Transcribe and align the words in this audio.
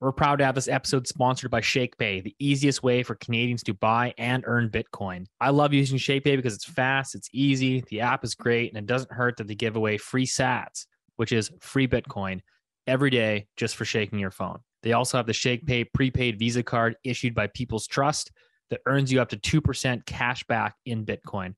We're 0.00 0.12
proud 0.12 0.36
to 0.36 0.44
have 0.44 0.54
this 0.54 0.68
episode 0.68 1.08
sponsored 1.08 1.50
by 1.50 1.60
ShakePay, 1.60 2.22
the 2.22 2.36
easiest 2.38 2.84
way 2.84 3.02
for 3.02 3.16
Canadians 3.16 3.64
to 3.64 3.74
buy 3.74 4.14
and 4.16 4.44
earn 4.46 4.70
Bitcoin. 4.70 5.26
I 5.40 5.50
love 5.50 5.74
using 5.74 5.98
ShakePay 5.98 6.36
because 6.36 6.54
it's 6.54 6.64
fast, 6.64 7.16
it's 7.16 7.28
easy, 7.32 7.82
the 7.88 8.02
app 8.02 8.22
is 8.22 8.36
great, 8.36 8.70
and 8.70 8.78
it 8.78 8.86
doesn't 8.86 9.10
hurt 9.10 9.36
that 9.38 9.48
they 9.48 9.56
give 9.56 9.74
away 9.74 9.98
free 9.98 10.26
sats, 10.26 10.86
which 11.16 11.32
is 11.32 11.50
free 11.60 11.88
Bitcoin, 11.88 12.42
every 12.86 13.10
day 13.10 13.48
just 13.56 13.74
for 13.74 13.84
shaking 13.84 14.20
your 14.20 14.30
phone. 14.30 14.60
They 14.84 14.92
also 14.92 15.16
have 15.16 15.26
the 15.26 15.32
ShakePay 15.32 15.86
prepaid 15.92 16.38
Visa 16.38 16.62
card 16.62 16.94
issued 17.02 17.34
by 17.34 17.48
People's 17.48 17.88
Trust 17.88 18.30
that 18.70 18.80
earns 18.86 19.10
you 19.10 19.20
up 19.20 19.30
to 19.30 19.36
2% 19.36 20.06
cash 20.06 20.44
back 20.44 20.76
in 20.86 21.04
Bitcoin. 21.04 21.54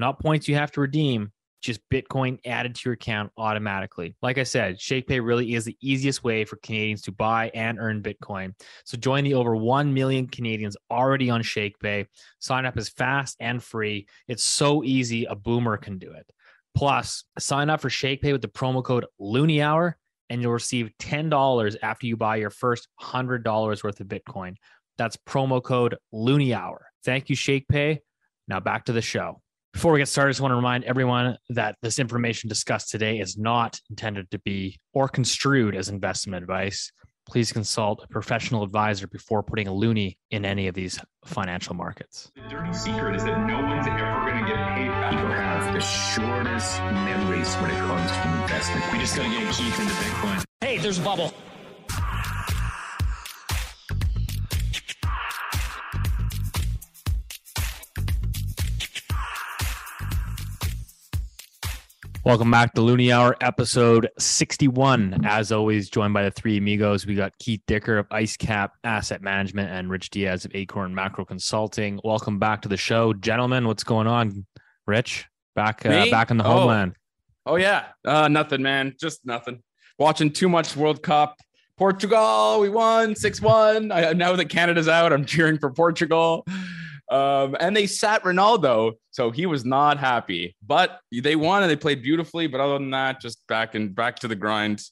Not 0.00 0.18
points 0.18 0.48
you 0.48 0.56
have 0.56 0.72
to 0.72 0.80
redeem, 0.80 1.30
just 1.64 1.80
Bitcoin 1.88 2.38
added 2.44 2.74
to 2.74 2.82
your 2.84 2.92
account 2.92 3.32
automatically. 3.38 4.14
Like 4.20 4.36
I 4.36 4.42
said, 4.42 4.78
ShakePay 4.78 5.24
really 5.24 5.54
is 5.54 5.64
the 5.64 5.76
easiest 5.80 6.22
way 6.22 6.44
for 6.44 6.56
Canadians 6.56 7.00
to 7.02 7.12
buy 7.12 7.50
and 7.54 7.78
earn 7.80 8.02
Bitcoin. 8.02 8.52
So 8.84 8.98
join 8.98 9.24
the 9.24 9.34
over 9.34 9.56
1 9.56 9.94
million 9.94 10.26
Canadians 10.26 10.76
already 10.90 11.30
on 11.30 11.42
ShakePay. 11.42 12.06
Sign 12.38 12.66
up 12.66 12.76
is 12.76 12.90
fast 12.90 13.38
and 13.40 13.62
free. 13.62 14.06
It's 14.28 14.44
so 14.44 14.84
easy, 14.84 15.24
a 15.24 15.34
boomer 15.34 15.78
can 15.78 15.98
do 15.98 16.12
it. 16.12 16.26
Plus, 16.74 17.24
sign 17.38 17.70
up 17.70 17.80
for 17.80 17.88
ShakePay 17.88 18.32
with 18.32 18.42
the 18.42 18.48
promo 18.48 18.84
code 18.84 19.06
Loonie 19.18 19.64
Hour 19.64 19.96
and 20.28 20.42
you'll 20.42 20.52
receive 20.52 20.90
$10 21.00 21.76
after 21.82 22.06
you 22.06 22.16
buy 22.16 22.36
your 22.36 22.50
first 22.50 22.88
$100 23.00 23.84
worth 23.84 24.00
of 24.00 24.06
Bitcoin. 24.06 24.56
That's 24.98 25.16
promo 25.16 25.62
code 25.62 25.96
Loonie 26.12 26.54
Hour. 26.54 26.88
Thank 27.04 27.30
you, 27.30 27.36
ShakePay. 27.36 28.00
Now 28.48 28.60
back 28.60 28.84
to 28.86 28.92
the 28.92 29.02
show. 29.02 29.40
Before 29.74 29.92
we 29.92 29.98
get 29.98 30.06
started, 30.06 30.28
I 30.28 30.30
just 30.30 30.40
want 30.40 30.52
to 30.52 30.56
remind 30.56 30.84
everyone 30.84 31.36
that 31.50 31.74
this 31.82 31.98
information 31.98 32.48
discussed 32.48 32.90
today 32.90 33.18
is 33.18 33.36
not 33.36 33.80
intended 33.90 34.30
to 34.30 34.38
be 34.38 34.78
or 34.92 35.08
construed 35.08 35.74
as 35.74 35.88
investment 35.88 36.40
advice. 36.40 36.92
Please 37.26 37.52
consult 37.52 38.00
a 38.04 38.06
professional 38.06 38.62
advisor 38.62 39.08
before 39.08 39.42
putting 39.42 39.66
a 39.66 39.72
loonie 39.72 40.16
in 40.30 40.44
any 40.44 40.68
of 40.68 40.76
these 40.76 41.00
financial 41.24 41.74
markets. 41.74 42.30
The 42.36 42.42
dirty 42.48 42.72
secret 42.72 43.16
is 43.16 43.24
that 43.24 43.46
no 43.48 43.60
one's 43.62 43.86
ever 43.88 44.30
going 44.30 44.44
to 44.44 44.48
get 44.48 44.74
paid 44.76 44.88
back. 44.88 45.10
People 45.10 45.26
have 45.32 45.74
the 45.74 45.80
shortest 45.80 46.78
memories 46.78 47.52
when 47.56 47.72
it 47.72 47.78
comes 47.78 48.10
to 48.12 48.42
investment. 48.42 48.92
We 48.92 48.98
just 49.00 49.16
got 49.16 49.24
to 49.24 49.28
get 49.28 49.52
Keith 49.52 49.80
into 49.80 49.92
Bitcoin. 49.94 50.44
Hey, 50.60 50.78
there's 50.78 51.00
a 51.00 51.02
bubble. 51.02 51.34
Welcome 62.24 62.50
back 62.50 62.72
to 62.74 62.80
Loonie 62.80 63.12
Hour, 63.12 63.36
episode 63.42 64.08
61. 64.18 65.20
As 65.26 65.52
always, 65.52 65.90
joined 65.90 66.14
by 66.14 66.22
the 66.22 66.30
three 66.30 66.56
amigos. 66.56 67.04
We 67.06 67.14
got 67.14 67.36
Keith 67.38 67.60
Dicker 67.66 67.98
of 67.98 68.08
IceCap 68.08 68.70
Asset 68.82 69.20
Management 69.20 69.70
and 69.70 69.90
Rich 69.90 70.08
Dias 70.08 70.46
of 70.46 70.52
Acorn 70.54 70.94
Macro 70.94 71.26
Consulting. 71.26 72.00
Welcome 72.02 72.38
back 72.38 72.62
to 72.62 72.68
the 72.68 72.78
show, 72.78 73.12
gentlemen. 73.12 73.66
What's 73.66 73.84
going 73.84 74.06
on, 74.06 74.46
Rich? 74.86 75.26
Back, 75.54 75.84
uh, 75.84 76.10
back 76.10 76.30
in 76.30 76.38
the 76.38 76.44
Oh. 76.44 76.52
homeland. 76.60 76.94
Oh 77.46 77.56
yeah, 77.56 77.84
uh, 78.06 78.26
nothing, 78.28 78.62
man. 78.62 78.94
Just 78.98 79.26
nothing. 79.26 79.62
Watching 79.98 80.32
too 80.32 80.48
much 80.48 80.74
World 80.76 81.02
Cup. 81.02 81.36
Portugal, 81.76 82.58
we 82.60 82.70
won 82.70 83.14
six 83.14 83.40
one. 83.42 83.92
I 83.92 84.14
now 84.14 84.34
that 84.34 84.48
Canada's 84.48 84.88
out, 84.88 85.12
I'm 85.12 85.26
cheering 85.26 85.58
for 85.58 85.70
Portugal. 85.70 86.46
Um, 87.10 87.56
and 87.60 87.76
they 87.76 87.86
sat 87.86 88.22
Ronaldo, 88.24 88.92
so 89.10 89.30
he 89.30 89.46
was 89.46 89.64
not 89.64 89.98
happy. 89.98 90.56
But 90.66 91.00
they 91.12 91.36
won 91.36 91.62
and 91.62 91.70
they 91.70 91.76
played 91.76 92.02
beautifully. 92.02 92.46
But 92.46 92.60
other 92.60 92.74
than 92.74 92.90
that, 92.90 93.20
just 93.20 93.46
back 93.46 93.74
and 93.74 93.94
back 93.94 94.16
to 94.20 94.28
the 94.28 94.36
grind. 94.36 94.82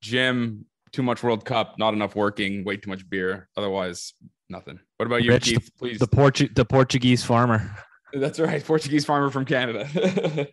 Jim, 0.00 0.66
too 0.92 1.02
much 1.02 1.22
World 1.22 1.44
Cup, 1.44 1.78
not 1.78 1.94
enough 1.94 2.14
working, 2.14 2.64
way 2.64 2.76
too 2.76 2.90
much 2.90 3.08
beer. 3.08 3.48
Otherwise, 3.56 4.14
nothing. 4.48 4.78
What 4.96 5.06
about 5.06 5.22
you, 5.22 5.32
Rich, 5.32 5.44
Keith? 5.44 5.70
Please. 5.78 5.98
The 5.98 6.08
Portu- 6.08 6.54
the 6.54 6.64
Portuguese 6.64 7.24
farmer. 7.24 7.74
That's 8.12 8.38
right, 8.38 8.64
Portuguese 8.64 9.04
farmer 9.04 9.30
from 9.30 9.44
Canada. 9.44 10.48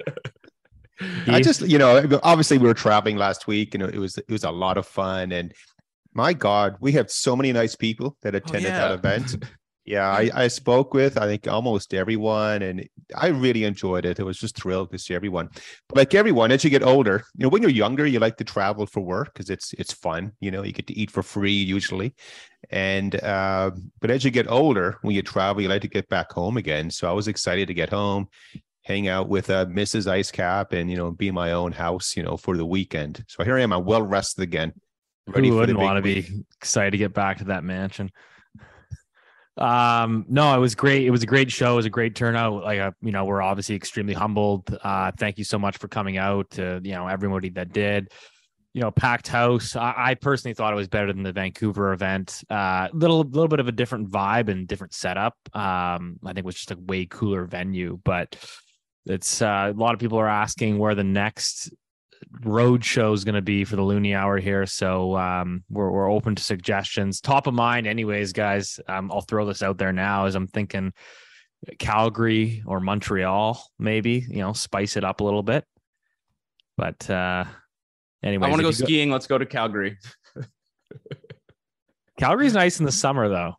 I 1.27 1.41
just, 1.41 1.61
you 1.61 1.77
know, 1.77 2.19
obviously 2.23 2.57
we 2.57 2.67
were 2.67 2.73
traveling 2.73 3.17
last 3.17 3.47
week, 3.47 3.73
and 3.73 3.83
it 3.83 3.97
was 3.97 4.17
it 4.17 4.29
was 4.29 4.43
a 4.43 4.51
lot 4.51 4.77
of 4.77 4.87
fun. 4.87 5.31
And 5.31 5.53
my 6.13 6.33
God, 6.33 6.77
we 6.79 6.91
have 6.93 7.09
so 7.09 7.35
many 7.35 7.51
nice 7.51 7.75
people 7.75 8.17
that 8.21 8.35
attended 8.35 8.71
that 8.71 8.89
yeah. 8.89 8.93
event. 8.93 9.43
Yeah, 9.85 10.09
I, 10.09 10.29
I 10.33 10.47
spoke 10.47 10.93
with 10.93 11.17
I 11.17 11.25
think 11.25 11.45
almost 11.47 11.93
everyone, 11.93 12.61
and 12.61 12.87
I 13.15 13.27
really 13.27 13.65
enjoyed 13.65 14.05
it. 14.05 14.19
I 14.19 14.23
was 14.23 14.37
just 14.37 14.55
thrilled 14.55 14.91
to 14.91 14.97
see 14.97 15.13
everyone. 15.13 15.49
But 15.89 15.97
like 15.97 16.15
everyone, 16.15 16.51
as 16.53 16.63
you 16.63 16.69
get 16.69 16.83
older, 16.83 17.25
you 17.35 17.43
know, 17.43 17.49
when 17.49 17.61
you're 17.61 17.71
younger, 17.71 18.05
you 18.05 18.19
like 18.19 18.37
to 18.37 18.45
travel 18.45 18.85
for 18.85 19.01
work 19.01 19.33
because 19.33 19.49
it's 19.49 19.73
it's 19.73 19.91
fun. 19.91 20.31
You 20.39 20.51
know, 20.51 20.63
you 20.63 20.71
get 20.71 20.87
to 20.87 20.97
eat 20.97 21.11
for 21.11 21.21
free 21.21 21.51
usually, 21.51 22.15
and 22.69 23.21
uh, 23.21 23.71
but 23.99 24.09
as 24.09 24.23
you 24.23 24.31
get 24.31 24.49
older, 24.49 24.99
when 25.01 25.15
you 25.15 25.21
travel, 25.21 25.61
you 25.61 25.67
like 25.67 25.81
to 25.81 25.89
get 25.89 26.07
back 26.07 26.31
home 26.31 26.55
again. 26.55 26.89
So 26.89 27.09
I 27.09 27.13
was 27.13 27.27
excited 27.27 27.67
to 27.67 27.73
get 27.73 27.89
home, 27.89 28.29
hang 28.83 29.09
out 29.09 29.27
with 29.27 29.49
uh, 29.49 29.65
Mrs. 29.65 30.07
Ice 30.07 30.31
Cap, 30.31 30.71
and 30.71 30.89
you 30.89 30.95
know, 30.95 31.11
be 31.11 31.27
in 31.27 31.35
my 31.35 31.51
own 31.51 31.73
house, 31.73 32.15
you 32.15 32.23
know, 32.23 32.37
for 32.37 32.55
the 32.55 32.65
weekend. 32.65 33.25
So 33.27 33.43
here 33.43 33.57
I 33.57 33.61
am, 33.61 33.73
I'm 33.73 33.83
well 33.83 34.03
rested 34.03 34.43
again. 34.43 34.71
ready 35.27 35.49
Who 35.49 35.57
wouldn't 35.57 35.77
want 35.77 35.97
to 35.97 36.01
be 36.01 36.45
excited 36.55 36.91
to 36.91 36.97
get 36.97 37.13
back 37.13 37.39
to 37.39 37.45
that 37.45 37.65
mansion? 37.65 38.11
Um, 39.57 40.25
no, 40.29 40.55
it 40.55 40.59
was 40.59 40.75
great. 40.75 41.05
It 41.05 41.11
was 41.11 41.23
a 41.23 41.27
great 41.27 41.51
show. 41.51 41.73
It 41.73 41.75
was 41.77 41.85
a 41.85 41.91
great 41.91 42.15
turnout. 42.15 42.63
Like, 42.63 42.79
uh, 42.79 42.91
you 43.01 43.11
know, 43.11 43.25
we're 43.25 43.41
obviously 43.41 43.75
extremely 43.75 44.13
humbled. 44.13 44.75
Uh, 44.83 45.11
thank 45.17 45.37
you 45.37 45.43
so 45.43 45.59
much 45.59 45.77
for 45.77 45.87
coming 45.87 46.17
out. 46.17 46.51
To 46.51 46.81
you 46.83 46.93
know, 46.93 47.07
everybody 47.07 47.49
that 47.49 47.71
did. 47.71 48.11
You 48.73 48.81
know, 48.81 48.89
packed 48.89 49.27
house. 49.27 49.75
I, 49.75 49.93
I 49.95 50.13
personally 50.15 50.55
thought 50.55 50.73
it 50.73 50.75
was 50.75 50.87
better 50.87 51.13
than 51.13 51.21
the 51.21 51.31
Vancouver 51.31 51.93
event. 51.93 52.43
Uh, 52.49 52.87
little, 52.91 53.21
little 53.21 53.47
bit 53.47 53.59
of 53.59 53.67
a 53.67 53.71
different 53.71 54.09
vibe 54.09 54.49
and 54.49 54.67
different 54.67 54.95
setup. 54.95 55.37
Um, 55.53 56.17
I 56.23 56.29
think 56.29 56.39
it 56.39 56.45
was 56.45 56.55
just 56.55 56.71
a 56.71 56.77
way 56.77 57.05
cooler 57.05 57.45
venue, 57.45 57.99
but 58.03 58.35
it's 59.05 59.43
uh, 59.43 59.71
a 59.75 59.79
lot 59.79 59.93
of 59.93 59.99
people 59.99 60.17
are 60.17 60.27
asking 60.27 60.79
where 60.79 60.95
the 60.95 61.03
next 61.03 61.71
road 62.43 62.83
show 62.83 63.13
is 63.13 63.23
going 63.23 63.35
to 63.35 63.41
be 63.41 63.63
for 63.63 63.75
the 63.75 63.81
Loonie 63.81 64.15
Hour 64.15 64.37
here. 64.37 64.65
So 64.65 65.17
um, 65.17 65.63
we're 65.69 65.89
we're 65.89 66.11
open 66.11 66.35
to 66.35 66.43
suggestions. 66.43 67.21
Top 67.21 67.47
of 67.47 67.53
mind, 67.53 67.87
anyways, 67.87 68.33
guys. 68.33 68.79
Um, 68.87 69.11
I'll 69.11 69.21
throw 69.21 69.45
this 69.45 69.61
out 69.61 69.77
there 69.77 69.93
now 69.93 70.25
as 70.25 70.35
I'm 70.35 70.47
thinking 70.47 70.93
Calgary 71.79 72.63
or 72.65 72.79
Montreal, 72.79 73.63
maybe. 73.79 74.25
You 74.27 74.39
know, 74.39 74.53
spice 74.53 74.97
it 74.97 75.03
up 75.03 75.21
a 75.21 75.23
little 75.23 75.43
bit. 75.43 75.65
But 76.77 77.09
uh, 77.09 77.45
anyway, 78.23 78.47
I 78.47 78.49
want 78.49 78.59
to 78.59 78.67
go 78.67 78.71
skiing. 78.71 79.11
Let's 79.11 79.27
go 79.27 79.37
to 79.37 79.45
Calgary. 79.45 79.97
Calgary's 82.19 82.53
nice 82.53 82.79
in 82.79 82.85
the 82.85 82.91
summer, 82.91 83.29
though. 83.29 83.55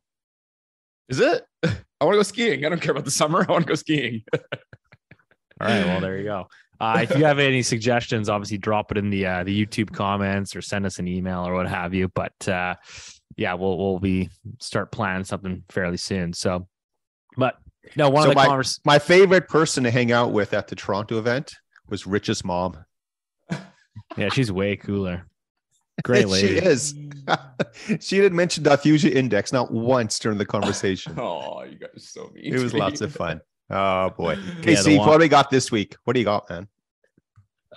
Is 1.09 1.21
it? 1.21 1.45
I 1.65 2.05
want 2.05 2.15
to 2.15 2.19
go 2.19 2.23
skiing. 2.23 2.65
I 2.65 2.69
don't 2.69 2.81
care 2.81 2.93
about 2.93 3.05
the 3.05 3.11
summer. 3.11 3.45
I 3.49 3.53
want 3.53 3.65
to 3.65 3.69
go 3.69 3.75
skiing. 3.75 4.23
All 5.61 5.69
right, 5.69 5.85
well, 5.87 6.01
there 6.01 6.19
you 6.19 6.25
go. 6.25 6.49
Uh, 6.85 6.99
if 7.03 7.17
you 7.17 7.25
have 7.25 7.39
any 7.39 7.63
suggestions, 7.63 8.29
obviously 8.29 8.59
drop 8.59 8.91
it 8.93 8.99
in 8.99 9.11
the 9.11 9.27
uh, 9.27 9.45
the 9.45 9.67
YouTube 9.67 9.93
comments 9.93 10.55
or 10.55 10.61
send 10.63 10.85
us 10.87 10.99
an 10.99 11.09
email 11.09 11.47
or 11.47 11.55
what 11.55 11.69
have 11.69 11.95
you. 11.95 12.09
But 12.09 12.49
uh, 12.49 12.75
yeah, 13.37 13.55
we'll 13.55 13.79
we'll 13.79 13.99
be 13.99 14.29
start 14.61 14.93
planning 14.93 15.25
something 15.25 15.63
fairly 15.71 15.97
soon. 15.97 16.33
So, 16.33 16.67
but 17.37 17.57
no, 17.97 18.09
one 18.11 18.23
So 18.25 18.29
of 18.31 18.35
the 18.35 18.37
my- 18.37 18.47
convers- 18.47 18.81
My 18.85 18.99
favorite 18.99 19.49
person 19.49 19.85
to 19.85 19.91
hang 19.91 20.13
out 20.13 20.33
with 20.33 20.53
at 20.55 20.69
the 20.69 20.75
Toronto 20.77 21.19
event 21.19 21.55
was 21.89 22.07
Rich's 22.07 22.45
mom. 22.45 22.85
yeah, 24.17 24.29
she's 24.31 24.51
way 24.53 24.77
cooler. 24.77 25.27
Great 26.03 26.29
lady. 26.35 26.61
She 26.61 26.67
is. 26.67 26.95
she 28.01 28.17
didn't 28.21 28.37
mention 28.37 28.63
diffusion 28.65 29.13
index 29.13 29.53
not 29.53 29.73
once 29.73 30.19
during 30.19 30.37
the 30.39 30.45
conversation. 30.47 31.15
oh, 31.19 31.63
you 31.65 31.79
guys 31.79 31.91
are 31.97 32.01
so 32.01 32.31
mean. 32.35 32.53
It 32.55 32.61
was 32.61 32.75
lots 32.75 33.01
of 33.01 33.15
fun. 33.15 33.41
Oh 33.71 34.11
boy. 34.11 34.37
Okay, 34.61 34.75
Yeah, 34.75 34.83
the 34.83 34.99
one- 34.99 35.09
what 35.09 35.15
do 35.19 35.21
we 35.23 35.29
got 35.29 35.51
this 35.51 35.71
week? 35.73 35.97
What 36.05 36.13
do 36.15 36.21
you 36.21 36.25
got, 36.27 36.49
man? 36.51 36.69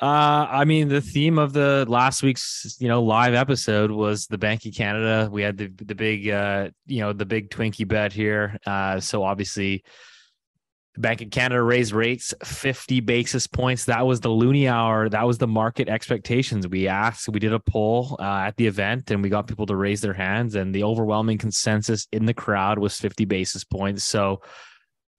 Uh, 0.01 0.47
I 0.49 0.65
mean, 0.65 0.89
the 0.89 1.01
theme 1.01 1.39
of 1.39 1.53
the 1.53 1.85
last 1.87 2.21
week's 2.21 2.77
you 2.79 2.87
know 2.87 3.01
live 3.01 3.33
episode 3.33 3.91
was 3.91 4.27
the 4.27 4.37
Bank 4.37 4.65
of 4.65 4.73
Canada. 4.75 5.29
We 5.31 5.41
had 5.41 5.57
the 5.57 5.67
the 5.67 5.95
big 5.95 6.29
uh 6.29 6.69
you 6.85 7.01
know 7.01 7.13
the 7.13 7.25
big 7.25 7.49
Twinkie 7.49 7.87
bet 7.87 8.13
here. 8.13 8.57
Uh, 8.65 8.99
so 8.99 9.23
obviously, 9.23 9.83
Bank 10.97 11.21
of 11.21 11.29
Canada 11.31 11.61
raised 11.61 11.93
rates 11.93 12.33
50 12.43 13.01
basis 13.01 13.47
points. 13.47 13.85
That 13.85 14.05
was 14.05 14.19
the 14.19 14.29
Loonie 14.29 14.69
hour. 14.69 15.09
That 15.09 15.27
was 15.27 15.37
the 15.37 15.47
market 15.47 15.89
expectations. 15.89 16.67
We 16.67 16.87
asked, 16.87 17.29
we 17.29 17.39
did 17.39 17.53
a 17.53 17.59
poll 17.59 18.17
uh, 18.19 18.45
at 18.47 18.57
the 18.57 18.67
event, 18.67 19.11
and 19.11 19.21
we 19.21 19.29
got 19.29 19.47
people 19.47 19.67
to 19.67 19.75
raise 19.75 20.01
their 20.01 20.13
hands, 20.13 20.55
and 20.55 20.73
the 20.73 20.83
overwhelming 20.83 21.37
consensus 21.37 22.07
in 22.11 22.25
the 22.25 22.33
crowd 22.33 22.79
was 22.79 22.99
50 22.99 23.25
basis 23.25 23.63
points. 23.63 24.03
So 24.03 24.41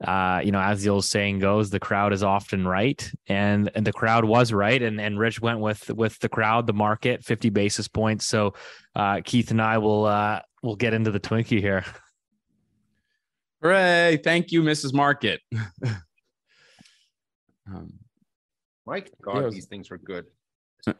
uh, 0.05 0.41
you 0.45 0.53
know, 0.53 0.61
as 0.61 0.83
the 0.83 0.91
old 0.91 1.05
saying 1.05 1.41
goes, 1.41 1.71
the 1.71 1.81
crowd 1.81 2.13
is 2.13 2.23
often 2.23 2.67
right, 2.67 3.11
and 3.27 3.71
and 3.75 3.85
the 3.87 3.93
crowd 3.93 4.25
was 4.25 4.53
right, 4.53 4.81
and 4.81 5.01
and 5.01 5.19
Rich 5.19 5.41
went 5.41 5.59
with 5.59 5.91
with 5.91 6.19
the 6.21 6.29
crowd, 6.29 6.67
the 6.67 6.73
market, 6.73 7.25
fifty 7.25 7.51
basis 7.51 7.89
points. 7.89 8.25
So 8.25 8.55
uh, 8.95 9.21
Keith 9.25 9.51
and 9.51 9.61
I 9.61 9.79
will 9.79 10.07
uh, 10.07 10.41
will 10.63 10.77
get 10.77 10.95
into 10.95 11.11
the 11.11 11.19
Twinkie 11.19 11.61
here. 11.61 11.85
Hooray! 13.61 14.21
Thank 14.23 14.53
you, 14.53 14.63
Mrs. 14.63 14.95
Market. 14.95 15.41
um, 17.67 17.93
My 18.87 19.03
God, 19.21 19.51
these 19.51 19.67
things 19.67 19.91
were 19.91 19.99
good. 19.99 20.27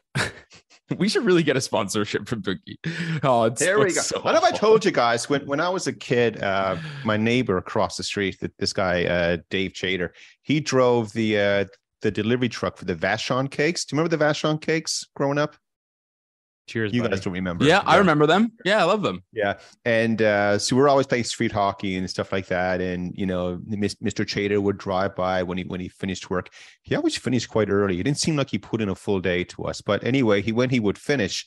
We 0.97 1.07
should 1.07 1.23
really 1.23 1.43
get 1.43 1.55
a 1.55 1.61
sponsorship 1.61 2.27
from 2.27 2.41
Bookie. 2.41 2.79
Oh, 3.23 3.43
it's, 3.43 3.59
There 3.59 3.79
we 3.79 3.85
go. 3.85 4.01
so 4.01 4.19
I 4.25 4.31
don't 4.31 4.41
know 4.41 4.47
if 4.47 4.53
I 4.53 4.57
told 4.57 4.83
you 4.83 4.91
guys 4.91 5.29
when, 5.29 5.45
when 5.45 5.59
I 5.59 5.69
was 5.69 5.87
a 5.87 5.93
kid, 5.93 6.41
uh, 6.41 6.77
my 7.05 7.15
neighbor 7.15 7.57
across 7.57 7.95
the 7.97 8.03
street, 8.03 8.37
this 8.57 8.73
guy 8.73 9.05
uh, 9.05 9.37
Dave 9.49 9.73
Chater, 9.75 10.13
he 10.41 10.59
drove 10.59 11.13
the 11.13 11.39
uh, 11.39 11.65
the 12.01 12.11
delivery 12.11 12.49
truck 12.49 12.77
for 12.77 12.85
the 12.85 12.95
Vachon 12.95 13.49
cakes. 13.51 13.85
Do 13.85 13.95
you 13.95 13.99
remember 13.99 14.17
the 14.17 14.23
Vachon 14.23 14.59
cakes 14.61 15.05
growing 15.15 15.37
up? 15.37 15.55
Cheers, 16.69 16.93
You 16.93 17.01
buddy. 17.01 17.15
guys 17.15 17.23
don't 17.23 17.33
remember? 17.33 17.65
Yeah, 17.65 17.81
I 17.85 17.97
remember 17.97 18.27
them. 18.27 18.51
Yeah, 18.63 18.79
I 18.79 18.83
love 18.83 19.01
them. 19.01 19.23
Yeah, 19.33 19.57
and 19.85 20.21
uh, 20.21 20.59
so 20.59 20.75
we're 20.75 20.87
always 20.87 21.07
playing 21.07 21.23
street 21.23 21.51
hockey 21.51 21.97
and 21.97 22.07
stuff 22.07 22.31
like 22.31 22.45
that. 22.47 22.79
And 22.79 23.11
you 23.15 23.25
know, 23.25 23.57
Mr. 23.67 24.27
Chater 24.27 24.61
would 24.61 24.77
drive 24.77 25.15
by 25.15 25.41
when 25.41 25.57
he 25.57 25.63
when 25.63 25.79
he 25.79 25.89
finished 25.89 26.29
work. 26.29 26.49
He 26.83 26.95
always 26.95 27.17
finished 27.17 27.49
quite 27.49 27.69
early. 27.69 27.99
It 27.99 28.03
didn't 28.03 28.19
seem 28.19 28.35
like 28.35 28.51
he 28.51 28.59
put 28.59 28.81
in 28.81 28.89
a 28.89 28.95
full 28.95 29.19
day 29.19 29.43
to 29.45 29.63
us. 29.63 29.81
But 29.81 30.03
anyway, 30.03 30.41
he 30.43 30.51
when 30.51 30.69
he 30.69 30.79
would 30.79 30.97
finish, 30.97 31.45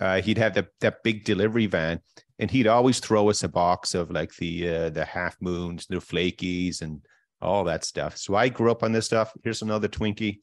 uh, 0.00 0.20
he'd 0.20 0.38
have 0.38 0.54
that 0.54 0.66
that 0.80 1.02
big 1.04 1.24
delivery 1.24 1.66
van, 1.66 2.00
and 2.40 2.50
he'd 2.50 2.66
always 2.66 2.98
throw 2.98 3.30
us 3.30 3.44
a 3.44 3.48
box 3.48 3.94
of 3.94 4.10
like 4.10 4.34
the 4.34 4.68
uh, 4.68 4.90
the 4.90 5.04
half 5.04 5.36
moons, 5.40 5.86
the 5.86 5.96
flakies, 5.96 6.82
and 6.82 7.00
all 7.40 7.62
that 7.64 7.84
stuff. 7.84 8.16
So 8.16 8.34
I 8.34 8.48
grew 8.48 8.70
up 8.72 8.82
on 8.82 8.90
this 8.90 9.06
stuff. 9.06 9.32
Here's 9.44 9.62
another 9.62 9.86
Twinkie. 9.88 10.38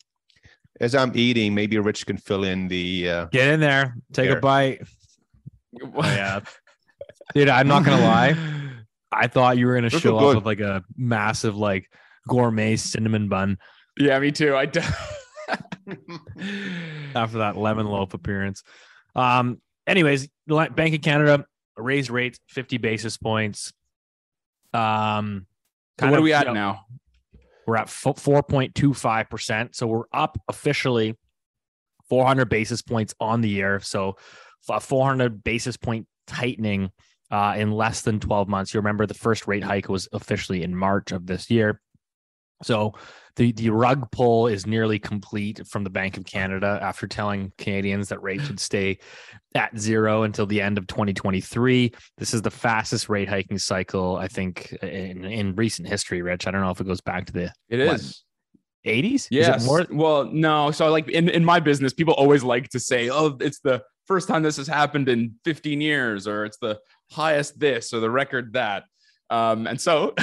As 0.80 0.96
I'm 0.96 1.12
eating, 1.16 1.54
maybe 1.54 1.78
Rich 1.78 2.06
can 2.06 2.18
fill 2.18 2.44
in 2.44 2.68
the. 2.68 3.10
Uh, 3.10 3.26
Get 3.26 3.48
in 3.50 3.60
there, 3.60 3.96
take 4.12 4.28
Here. 4.28 4.38
a 4.38 4.42
bite. 4.42 4.82
Yeah, 5.72 6.42
dude. 7.34 7.50
I'm 7.50 7.68
not 7.68 7.84
gonna 7.84 8.04
lie. 8.04 8.36
I 9.12 9.28
thought 9.28 9.58
you 9.58 9.68
were 9.68 9.76
gonna 9.76 9.90
Those 9.90 10.02
show 10.02 10.16
look 10.16 10.32
up 10.32 10.36
with 10.38 10.46
like 10.46 10.60
a 10.60 10.84
massive 10.98 11.56
like 11.56 11.90
gourmet 12.28 12.76
cinnamon 12.76 13.30
bun 13.30 13.58
Yeah, 13.98 14.20
me 14.20 14.32
too. 14.32 14.56
I. 14.56 14.66
d- 14.66 14.82
after 17.16 17.40
that 17.40 17.58
lemon 17.58 17.88
loaf 17.88 18.14
appearance. 18.14 18.64
Um. 19.16 19.62
Anyways, 19.86 20.30
Bank 20.48 20.96
of 20.96 21.02
Canada 21.02 21.46
raised 21.76 22.10
rates 22.10 22.40
50 22.50 22.78
basis 22.78 23.18
points. 23.18 23.74
Um. 24.74 25.46
So 26.00 26.08
what 26.08 26.14
of, 26.16 26.20
are 26.20 26.24
we 26.24 26.30
you 26.30 26.36
at 26.36 26.48
know, 26.48 26.54
now? 26.54 26.86
We're 27.66 27.78
at 27.78 27.90
four 27.90 28.44
point 28.44 28.76
two 28.76 28.94
five 28.94 29.30
percent, 29.30 29.76
so 29.76 29.88
we're 29.88 30.06
up 30.14 30.38
officially 30.48 31.18
400 32.10 32.50
basis 32.50 32.82
points 32.82 33.14
on 33.20 33.42
the 33.42 33.50
year. 33.50 33.80
So 33.80 34.18
a 34.70 34.80
400 34.80 35.44
basis 35.44 35.78
point 35.78 36.08
tightening 36.28 36.92
uh, 37.32 37.56
in 37.58 37.72
less 37.72 38.02
than 38.02 38.20
12 38.20 38.48
months. 38.48 38.74
You 38.74 38.80
remember 38.80 39.06
the 39.06 39.14
first 39.14 39.48
rate 39.48 39.64
hike 39.64 39.90
was 39.90 40.08
officially 40.14 40.64
in 40.64 40.76
March 40.76 41.12
of 41.12 41.26
this 41.26 41.50
year. 41.50 41.82
So 42.64 42.94
the 43.36 43.52
the 43.52 43.70
rug 43.70 44.12
pull 44.12 44.48
is 44.48 44.68
nearly 44.68 45.00
complete 45.00 45.66
from 45.68 45.84
the 45.84 45.90
Bank 45.90 46.18
of 46.18 46.26
Canada 46.26 46.80
after 46.82 47.08
telling 47.08 47.52
Canadians 47.58 48.10
that 48.10 48.22
rates 48.22 48.48
would 48.48 48.60
stay 48.60 49.00
at 49.56 49.78
zero 49.78 50.24
until 50.24 50.46
the 50.46 50.62
end 50.62 50.78
of 50.78 50.86
2023. 50.88 51.92
This 52.18 52.34
is 52.34 52.42
the 52.42 52.52
fastest 52.52 53.10
rate 53.10 53.30
hiking 53.30 53.58
cycle 53.58 54.18
I 54.18 54.28
think 54.28 54.72
in 54.84 55.26
in 55.26 55.56
recent 55.56 55.88
history. 55.88 56.22
Rich, 56.22 56.46
I 56.48 56.52
don't 56.52 56.62
know 56.62 56.70
if 56.72 56.80
it 56.82 56.88
goes 56.88 57.02
back 57.02 57.26
to 57.28 57.34
the 57.34 57.52
It 57.70 57.86
What? 57.86 57.96
is. 57.96 58.24
80s. 58.86 59.28
Yes. 59.32 59.62
Is 59.62 59.64
it 59.64 59.68
more? 59.68 59.86
Well, 59.92 60.26
no. 60.26 60.72
So 60.72 60.90
like 60.92 61.08
in, 61.10 61.30
in 61.30 61.46
my 61.46 61.60
business, 61.62 61.94
people 61.94 62.14
always 62.16 62.44
like 62.44 62.68
to 62.70 62.80
say, 62.80 63.10
oh, 63.10 63.38
it's 63.40 63.60
the 63.62 63.82
first 64.08 64.28
time 64.28 64.44
this 64.44 64.58
has 64.58 64.68
happened 64.68 65.08
in 65.08 65.36
15 65.46 65.80
years, 65.80 66.28
or 66.28 66.44
it's 66.46 66.58
the 66.58 66.80
highest 67.10 67.60
this 67.60 67.94
or 67.94 68.02
the 68.02 68.12
record 68.12 68.54
that. 68.54 68.84
Um, 69.34 69.66
and 69.66 69.82
so, 69.82 70.14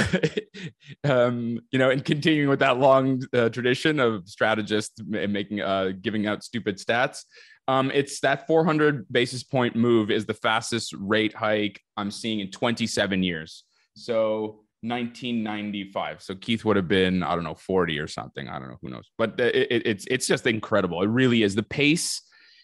um, 1.05 1.59
you 1.73 1.79
know, 1.81 1.91
in 1.91 2.01
continuing 2.01 2.49
with 2.49 2.61
that 2.61 2.79
long 2.79 3.21
uh, 3.35 3.49
tradition 3.49 3.99
of 3.99 4.29
strategists 4.29 5.01
ma- 5.05 5.27
making, 5.27 5.61
uh, 5.61 5.91
giving 6.01 6.29
out 6.29 6.45
stupid 6.45 6.77
stats, 6.79 7.25
um, 7.67 7.91
it's 7.93 8.21
that 8.21 8.47
400 8.47 9.07
basis 9.13 9.43
point 9.43 9.75
move 9.75 10.13
is 10.13 10.27
the 10.27 10.35
fastest 10.35 10.95
rate 10.97 11.35
hike 11.35 11.81
I'm 11.97 12.13
seeing 12.13 12.39
in 12.39 12.51
27 12.53 13.25
years. 13.25 13.65
So 13.97 14.65
1995. 14.83 16.23
So 16.23 16.35
Keith 16.37 16.65
would 16.65 16.77
have 16.77 16.89
been, 16.89 17.25
I 17.25 17.35
don't 17.35 17.45
know, 17.45 17.55
40 17.55 17.99
or 17.99 18.07
something. 18.07 18.49
I 18.49 18.59
don't 18.61 18.69
know, 18.69 18.79
who 18.81 18.91
knows. 18.91 19.11
But 19.19 19.39
it, 19.41 19.73
it- 19.73 19.87
it's 19.87 20.05
it's 20.09 20.27
just 20.27 20.47
incredible. 20.47 21.03
It 21.03 21.09
really 21.09 21.43
is. 21.43 21.55
The 21.57 21.63
pace 21.65 22.23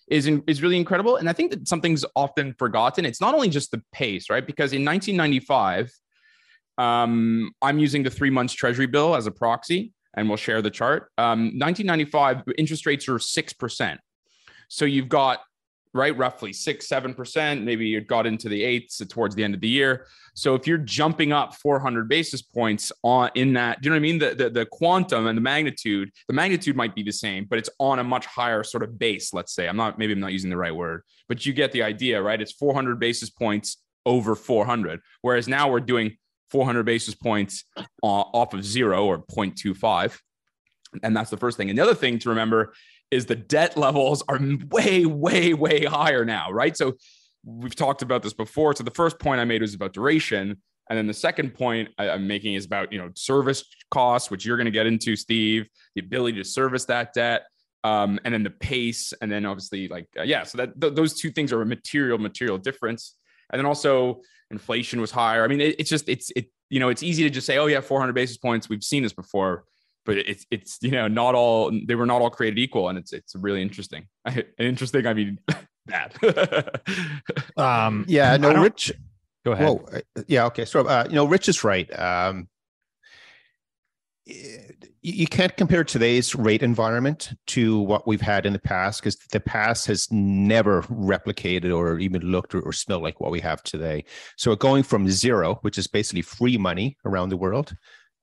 is 0.08 0.28
in, 0.28 0.44
is 0.46 0.62
really 0.62 0.76
incredible, 0.76 1.16
and 1.16 1.28
I 1.28 1.32
think 1.32 1.50
that 1.50 1.66
something's 1.66 2.04
often 2.14 2.54
forgotten. 2.58 3.04
It's 3.04 3.20
not 3.20 3.34
only 3.34 3.48
just 3.48 3.72
the 3.72 3.82
pace, 3.92 4.30
right? 4.30 4.46
Because 4.46 4.72
in 4.72 4.84
1995, 4.84 5.90
um, 6.78 7.50
I'm 7.62 7.78
using 7.78 8.02
the 8.02 8.10
three 8.10 8.30
months 8.30 8.52
Treasury 8.52 8.86
bill 8.86 9.14
as 9.14 9.26
a 9.26 9.30
proxy, 9.30 9.92
and 10.14 10.28
we'll 10.28 10.36
share 10.36 10.62
the 10.62 10.70
chart. 10.70 11.10
Um, 11.18 11.58
1995 11.58 12.42
interest 12.58 12.86
rates 12.86 13.08
are 13.08 13.18
six 13.18 13.52
percent. 13.52 14.00
So 14.68 14.84
you've 14.84 15.08
got 15.08 15.40
right 15.96 16.16
roughly 16.16 16.52
six 16.52 16.86
seven 16.88 17.14
percent. 17.14 17.64
Maybe 17.64 17.86
you 17.86 18.00
got 18.02 18.26
into 18.26 18.48
the 18.48 18.62
eights 18.62 18.98
towards 19.08 19.34
the 19.34 19.42
end 19.42 19.54
of 19.54 19.60
the 19.60 19.68
year. 19.68 20.06
So 20.34 20.54
if 20.54 20.66
you're 20.66 20.78
jumping 20.78 21.32
up 21.32 21.54
400 21.54 22.08
basis 22.08 22.42
points 22.42 22.92
on 23.02 23.30
in 23.34 23.54
that, 23.54 23.80
do 23.80 23.86
you 23.86 23.90
know 23.90 23.94
what 23.94 24.00
I 24.00 24.02
mean? 24.02 24.18
The, 24.18 24.34
the 24.34 24.50
the 24.50 24.66
quantum 24.66 25.26
and 25.26 25.36
the 25.36 25.42
magnitude, 25.42 26.10
the 26.28 26.34
magnitude 26.34 26.76
might 26.76 26.94
be 26.94 27.02
the 27.02 27.12
same, 27.12 27.46
but 27.48 27.58
it's 27.58 27.70
on 27.78 27.98
a 27.98 28.04
much 28.04 28.26
higher 28.26 28.62
sort 28.62 28.82
of 28.82 28.98
base. 28.98 29.32
Let's 29.32 29.54
say 29.54 29.68
I'm 29.68 29.76
not 29.76 29.98
maybe 29.98 30.12
I'm 30.12 30.20
not 30.20 30.32
using 30.32 30.50
the 30.50 30.56
right 30.56 30.74
word, 30.74 31.02
but 31.28 31.46
you 31.46 31.52
get 31.52 31.72
the 31.72 31.82
idea, 31.82 32.20
right? 32.22 32.40
It's 32.40 32.52
400 32.52 33.00
basis 33.00 33.30
points 33.30 33.78
over 34.04 34.36
400, 34.36 35.00
whereas 35.22 35.48
now 35.48 35.70
we're 35.70 35.80
doing 35.80 36.16
400 36.50 36.84
basis 36.84 37.14
points 37.14 37.64
uh, 37.76 37.84
off 38.02 38.54
of 38.54 38.64
zero 38.64 39.04
or 39.06 39.18
0.25, 39.18 40.18
and 41.02 41.16
that's 41.16 41.30
the 41.30 41.36
first 41.36 41.56
thing. 41.56 41.68
And 41.68 41.78
the 41.78 41.82
other 41.82 41.94
thing 41.94 42.18
to 42.20 42.28
remember 42.28 42.72
is 43.10 43.26
the 43.26 43.36
debt 43.36 43.76
levels 43.76 44.22
are 44.28 44.40
way, 44.70 45.06
way, 45.06 45.54
way 45.54 45.84
higher 45.84 46.24
now, 46.24 46.50
right? 46.50 46.76
So 46.76 46.96
we've 47.44 47.74
talked 47.74 48.02
about 48.02 48.22
this 48.22 48.32
before. 48.32 48.74
So 48.74 48.84
the 48.84 48.90
first 48.90 49.18
point 49.18 49.40
I 49.40 49.44
made 49.44 49.62
was 49.62 49.74
about 49.74 49.92
duration. 49.92 50.60
And 50.88 50.96
then 50.96 51.06
the 51.06 51.14
second 51.14 51.54
point 51.54 51.88
I, 51.98 52.08
am 52.08 52.26
making 52.26 52.54
is 52.54 52.64
about, 52.64 52.92
you 52.92 52.98
know, 52.98 53.10
service 53.14 53.64
costs, 53.90 54.30
which 54.30 54.44
you're 54.44 54.56
going 54.56 54.66
to 54.66 54.72
get 54.72 54.86
into, 54.86 55.16
Steve, 55.16 55.66
the 55.94 56.00
ability 56.00 56.38
to 56.38 56.44
service 56.44 56.84
that 56.86 57.12
debt. 57.12 57.46
Um, 57.84 58.18
and 58.24 58.34
then 58.34 58.42
the 58.42 58.50
pace, 58.50 59.12
and 59.20 59.30
then 59.30 59.46
obviously, 59.46 59.86
like, 59.86 60.08
uh, 60.18 60.22
yeah, 60.22 60.42
so 60.42 60.58
that 60.58 60.80
th- 60.80 60.94
those 60.94 61.14
two 61.14 61.30
things 61.30 61.52
are 61.52 61.62
a 61.62 61.66
material, 61.66 62.18
material 62.18 62.58
difference. 62.58 63.14
And 63.50 63.58
then 63.58 63.66
also, 63.66 64.20
inflation 64.50 65.00
was 65.00 65.10
higher. 65.10 65.44
I 65.44 65.48
mean, 65.48 65.60
it, 65.60 65.76
it's 65.78 65.90
just, 65.90 66.08
it's, 66.08 66.30
it, 66.36 66.46
you 66.70 66.80
know, 66.80 66.88
it's 66.88 67.02
easy 67.02 67.22
to 67.22 67.30
just 67.30 67.46
say, 67.46 67.58
oh, 67.58 67.66
yeah, 67.66 67.80
400 67.80 68.12
basis 68.12 68.36
points. 68.36 68.68
We've 68.68 68.82
seen 68.84 69.02
this 69.02 69.12
before 69.12 69.64
but 70.04 70.18
it's 70.18 70.46
it's 70.52 70.78
you 70.82 70.92
know 70.92 71.08
not 71.08 71.34
all 71.34 71.72
they 71.84 71.96
were 71.96 72.06
not 72.06 72.22
all 72.22 72.30
created 72.30 72.60
equal 72.60 72.88
and 72.88 72.96
it's 72.96 73.12
it's 73.12 73.34
really 73.34 73.60
interesting 73.60 74.06
interesting 74.58 75.04
i 75.04 75.12
mean 75.12 75.36
bad 75.86 76.14
Um, 77.56 78.04
yeah, 78.08 78.36
no, 78.36 78.52
Rich. 78.62 78.92
Go 79.44 79.52
ahead. 79.52 79.68
Whoa, 79.68 79.88
uh, 79.92 80.22
yeah, 80.26 80.46
okay. 80.46 80.64
So, 80.64 80.86
uh, 80.86 81.06
you 81.08 81.14
know, 81.14 81.24
Rich 81.24 81.48
is 81.48 81.64
right. 81.64 81.88
Um, 81.98 82.48
y- 82.48 82.55
you 84.26 85.26
can't 85.26 85.56
compare 85.56 85.84
today's 85.84 86.34
rate 86.34 86.62
environment 86.62 87.32
to 87.46 87.78
what 87.80 88.08
we've 88.08 88.20
had 88.20 88.44
in 88.44 88.52
the 88.52 88.58
past 88.58 89.00
because 89.00 89.16
the 89.30 89.38
past 89.38 89.86
has 89.86 90.10
never 90.10 90.82
replicated 90.82 91.74
or 91.74 91.98
even 92.00 92.22
looked 92.22 92.54
or, 92.54 92.60
or 92.60 92.72
smelled 92.72 93.04
like 93.04 93.20
what 93.20 93.30
we 93.30 93.38
have 93.40 93.62
today. 93.62 94.04
So, 94.36 94.56
going 94.56 94.82
from 94.82 95.08
zero, 95.08 95.58
which 95.62 95.78
is 95.78 95.86
basically 95.86 96.22
free 96.22 96.58
money 96.58 96.96
around 97.04 97.28
the 97.28 97.36
world, 97.36 97.76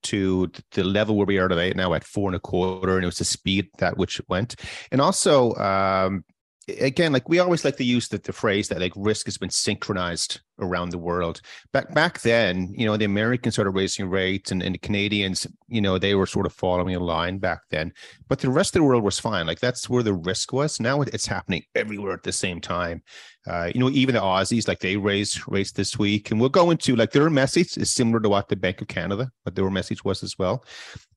to 0.03 0.51
the 0.71 0.83
level 0.83 1.15
where 1.15 1.25
we 1.25 1.37
are 1.37 1.47
today, 1.47 1.71
now 1.73 1.93
at 1.93 2.03
four 2.03 2.27
and 2.27 2.35
a 2.35 2.39
quarter, 2.39 2.95
and 2.95 3.03
it 3.03 3.07
was 3.07 3.17
the 3.17 3.23
speed 3.23 3.69
that 3.77 3.97
which 3.97 4.19
it 4.19 4.25
went, 4.27 4.55
and 4.91 4.99
also 4.99 5.53
um, 5.55 6.25
again, 6.67 7.11
like 7.11 7.27
we 7.27 7.39
always 7.39 7.65
like 7.65 7.77
to 7.77 7.83
use 7.83 8.07
the, 8.07 8.17
the 8.17 8.33
phrase 8.33 8.69
that 8.69 8.79
like 8.79 8.93
risk 8.95 9.25
has 9.25 9.37
been 9.37 9.49
synchronized 9.49 10.41
around 10.59 10.89
the 10.89 10.97
world. 10.97 11.41
Back 11.71 11.93
back 11.93 12.21
then, 12.21 12.73
you 12.75 12.85
know, 12.85 12.95
the 12.95 13.05
Americans 13.05 13.55
started 13.55 13.71
raising 13.71 14.09
rates 14.09 14.51
and, 14.51 14.61
and 14.63 14.75
the 14.75 14.79
Canadians, 14.79 15.47
you 15.67 15.81
know, 15.81 15.97
they 15.97 16.15
were 16.15 16.25
sort 16.25 16.45
of 16.45 16.53
following 16.53 16.95
a 16.95 16.99
line 16.99 17.37
back 17.39 17.61
then. 17.69 17.91
But 18.27 18.39
the 18.39 18.49
rest 18.49 18.75
of 18.75 18.79
the 18.79 18.83
world 18.83 19.03
was 19.03 19.19
fine. 19.19 19.45
Like 19.45 19.59
that's 19.59 19.89
where 19.89 20.03
the 20.03 20.13
risk 20.13 20.53
was. 20.53 20.79
Now 20.79 21.01
it's 21.01 21.25
happening 21.25 21.63
everywhere 21.75 22.13
at 22.13 22.23
the 22.23 22.31
same 22.31 22.61
time. 22.61 23.03
Uh, 23.45 23.69
you 23.73 23.79
know, 23.79 23.89
even 23.89 24.15
the 24.15 24.21
Aussies, 24.21 24.67
like 24.67 24.79
they 24.79 24.95
raised 24.95 25.41
rates 25.47 25.73
this 25.73 25.99
week, 25.99 26.31
and 26.31 26.39
we'll 26.39 26.49
go 26.49 26.71
into 26.71 26.95
like 26.95 27.11
their 27.11 27.29
message 27.29 27.77
is 27.77 27.91
similar 27.91 28.21
to 28.21 28.29
what 28.29 28.47
the 28.47 28.55
Bank 28.55 28.81
of 28.81 28.87
Canada, 28.87 29.31
what 29.43 29.55
their 29.55 29.69
message 29.69 30.05
was 30.05 30.23
as 30.23 30.39
well. 30.39 30.63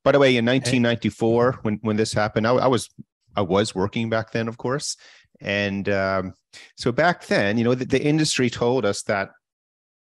By 0.03 0.13
the 0.13 0.19
way, 0.19 0.37
in 0.37 0.45
1994, 0.45 1.61
when 1.63 1.79
when 1.83 1.97
this 1.97 2.13
happened, 2.13 2.47
I, 2.47 2.55
I 2.55 2.67
was 2.67 2.91
I 3.37 3.43
was 3.43 3.75
working 3.75 4.09
back 4.09 4.33
then, 4.33 4.49
of 4.49 4.57
course, 4.57 4.97
and 5.41 5.89
um, 5.89 6.35
so 6.77 6.93
back 6.93 7.27
then, 7.27 7.59
you 7.59 7.65
know, 7.65 7.75
the, 7.75 7.85
the 7.85 8.03
industry 8.03 8.51
told 8.51 8.85
us 8.85 9.03
that 9.03 9.31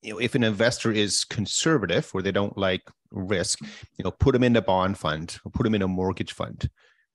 you 0.01 0.13
know 0.13 0.19
if 0.19 0.35
an 0.35 0.43
investor 0.43 0.91
is 0.91 1.23
conservative 1.23 2.09
or 2.13 2.21
they 2.21 2.31
don't 2.31 2.57
like 2.57 2.83
risk, 3.11 3.59
you 3.97 4.03
know, 4.03 4.11
put 4.11 4.33
them 4.33 4.43
in 4.43 4.55
a 4.55 4.61
bond 4.61 4.97
fund 4.97 5.37
or 5.43 5.51
put 5.51 5.63
them 5.63 5.75
in 5.75 5.81
a 5.81 5.87
mortgage 5.87 6.33
fund. 6.33 6.69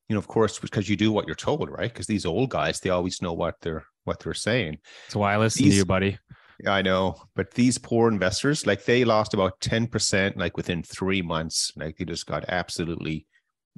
You 0.08 0.14
know, 0.14 0.18
of 0.18 0.26
course, 0.26 0.58
because 0.58 0.88
you 0.88 0.96
do 0.96 1.12
what 1.12 1.26
you're 1.26 1.36
told, 1.36 1.70
right? 1.70 1.92
Because 1.92 2.06
these 2.06 2.26
old 2.26 2.50
guys, 2.50 2.80
they 2.80 2.90
always 2.90 3.22
know 3.22 3.32
what 3.32 3.54
they're 3.60 3.84
what 4.04 4.20
they're 4.20 4.34
saying. 4.34 4.78
So 5.08 5.20
why 5.20 5.34
I 5.34 5.38
listen 5.38 5.66
to 5.66 5.70
you, 5.70 5.84
buddy. 5.84 6.18
I 6.66 6.82
know, 6.82 7.16
but 7.34 7.52
these 7.52 7.78
poor 7.78 8.10
investors, 8.10 8.66
like 8.66 8.84
they 8.84 9.04
lost 9.04 9.32
about 9.32 9.60
10% 9.60 10.36
like 10.36 10.56
within 10.56 10.82
three 10.82 11.22
months. 11.22 11.72
Like 11.76 11.96
they 11.96 12.04
just 12.04 12.26
got 12.26 12.44
absolutely, 12.48 13.26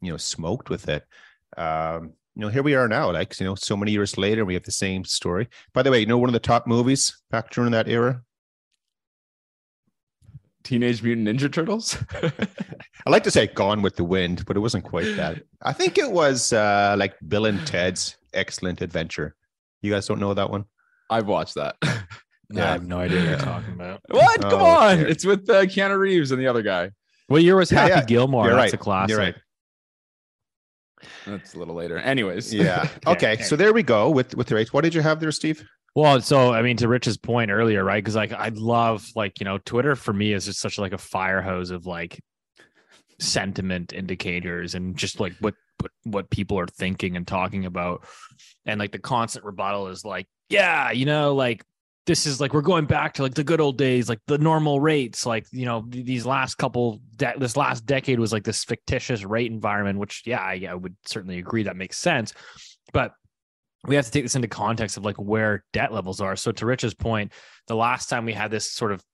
you 0.00 0.10
know, 0.10 0.16
smoked 0.16 0.68
with 0.68 0.88
it. 0.88 1.04
Um, 1.56 2.14
you 2.34 2.40
know, 2.42 2.48
here 2.48 2.62
we 2.62 2.74
are 2.74 2.88
now. 2.88 3.10
Like 3.12 3.38
you 3.38 3.46
know, 3.46 3.54
so 3.54 3.76
many 3.76 3.92
years 3.92 4.16
later, 4.16 4.44
we 4.44 4.54
have 4.54 4.62
the 4.64 4.72
same 4.72 5.04
story. 5.04 5.48
By 5.74 5.82
the 5.82 5.90
way, 5.90 6.00
you 6.00 6.06
know, 6.06 6.18
one 6.18 6.28
of 6.28 6.32
the 6.34 6.40
top 6.40 6.66
movies 6.66 7.20
back 7.30 7.50
during 7.50 7.72
that 7.72 7.88
era. 7.88 8.22
Teenage 10.64 11.02
Mutant 11.02 11.26
Ninja 11.28 11.52
Turtles. 11.52 11.98
I 13.06 13.10
like 13.10 13.24
to 13.24 13.30
say 13.32 13.48
Gone 13.48 13.82
with 13.82 13.96
the 13.96 14.04
Wind, 14.04 14.44
but 14.46 14.56
it 14.56 14.60
wasn't 14.60 14.84
quite 14.84 15.16
that. 15.16 15.42
I 15.62 15.72
think 15.72 15.98
it 15.98 16.10
was 16.10 16.52
uh, 16.52 16.94
like 16.96 17.14
Bill 17.26 17.46
and 17.46 17.64
Ted's 17.66 18.16
Excellent 18.32 18.80
Adventure. 18.80 19.34
You 19.82 19.90
guys 19.90 20.06
don't 20.06 20.20
know 20.20 20.34
that 20.34 20.50
one? 20.50 20.64
I've 21.10 21.26
watched 21.26 21.56
that. 21.56 21.74
I 21.82 21.98
Yeah. 22.52 22.72
have 22.72 22.86
no 22.86 22.98
idea 22.98 23.18
what 23.20 23.28
you're 23.28 23.38
talking 23.38 23.72
about. 23.74 24.00
what? 24.10 24.40
Come 24.42 24.52
Oh, 24.62 24.64
on! 24.64 24.98
okay. 25.00 25.10
It's 25.10 25.24
with 25.24 25.50
uh, 25.50 25.62
Keanu 25.62 25.98
Reeves 25.98 26.30
and 26.30 26.40
the 26.40 26.46
other 26.46 26.62
guy. 26.62 26.90
What 27.26 27.42
year 27.42 27.56
was 27.56 27.72
Yeah, 27.72 27.80
Happy 27.80 27.94
yeah. 27.94 28.04
Gilmore? 28.04 28.44
You're 28.46 28.54
That's 28.54 28.72
right. 28.72 28.74
a 28.74 28.76
classic. 28.76 29.10
You're 29.10 29.18
right. 29.18 29.34
That's 31.26 31.54
a 31.54 31.58
little 31.58 31.74
later. 31.74 31.98
Anyways. 31.98 32.52
Yeah. 32.52 32.88
okay. 33.06 33.36
So 33.42 33.56
there 33.56 33.72
we 33.72 33.82
go 33.82 34.10
with 34.10 34.34
with 34.34 34.48
the 34.48 34.54
race. 34.54 34.72
What 34.72 34.82
did 34.82 34.94
you 34.94 35.02
have 35.02 35.20
there, 35.20 35.32
Steve? 35.32 35.66
Well, 35.94 36.20
so 36.20 36.52
I 36.52 36.62
mean, 36.62 36.76
to 36.78 36.88
Rich's 36.88 37.18
point 37.18 37.50
earlier, 37.50 37.84
right? 37.84 38.02
Because 38.02 38.16
like 38.16 38.32
I 38.32 38.48
love 38.48 39.06
like 39.14 39.40
you 39.40 39.44
know, 39.44 39.58
Twitter 39.58 39.94
for 39.94 40.12
me 40.12 40.32
is 40.32 40.46
just 40.46 40.60
such 40.60 40.78
like 40.78 40.92
a 40.92 40.98
fire 40.98 41.42
hose 41.42 41.70
of 41.70 41.86
like 41.86 42.20
sentiment 43.18 43.92
indicators 43.92 44.74
and 44.74 44.96
just 44.96 45.20
like 45.20 45.34
what 45.40 45.54
what 45.80 45.92
what 46.04 46.30
people 46.30 46.58
are 46.58 46.66
thinking 46.66 47.16
and 47.16 47.26
talking 47.26 47.66
about, 47.66 48.06
and 48.64 48.80
like 48.80 48.92
the 48.92 48.98
constant 48.98 49.44
rebuttal 49.44 49.88
is 49.88 50.04
like, 50.04 50.26
yeah, 50.48 50.92
you 50.92 51.04
know, 51.04 51.34
like 51.34 51.62
this 52.06 52.26
is 52.26 52.40
like 52.40 52.52
we're 52.52 52.62
going 52.62 52.86
back 52.86 53.14
to 53.14 53.22
like 53.22 53.34
the 53.34 53.44
good 53.44 53.60
old 53.60 53.78
days, 53.78 54.08
like 54.08 54.18
the 54.26 54.38
normal 54.38 54.80
rates, 54.80 55.24
like 55.24 55.46
you 55.52 55.64
know 55.64 55.84
these 55.88 56.26
last 56.26 56.56
couple 56.56 57.00
de- 57.16 57.34
this 57.38 57.56
last 57.56 57.86
decade 57.86 58.18
was 58.18 58.32
like 58.32 58.44
this 58.44 58.64
fictitious 58.64 59.24
rate 59.24 59.50
environment, 59.50 59.98
which 59.98 60.22
yeah, 60.26 60.40
I, 60.40 60.66
I 60.68 60.74
would 60.74 60.96
certainly 61.06 61.38
agree 61.38 61.62
that 61.64 61.76
makes 61.76 61.98
sense, 61.98 62.34
but 62.92 63.12
we 63.86 63.94
have 63.94 64.04
to 64.04 64.10
take 64.10 64.24
this 64.24 64.34
into 64.34 64.48
context 64.48 64.96
of 64.96 65.04
like 65.04 65.16
where 65.16 65.64
debt 65.72 65.92
levels 65.92 66.20
are. 66.20 66.36
So 66.36 66.52
to 66.52 66.66
Rich's 66.66 66.94
point, 66.94 67.32
the 67.66 67.76
last 67.76 68.08
time 68.08 68.24
we 68.24 68.32
had 68.32 68.50
this 68.50 68.70
sort 68.70 68.92
of 68.92 69.04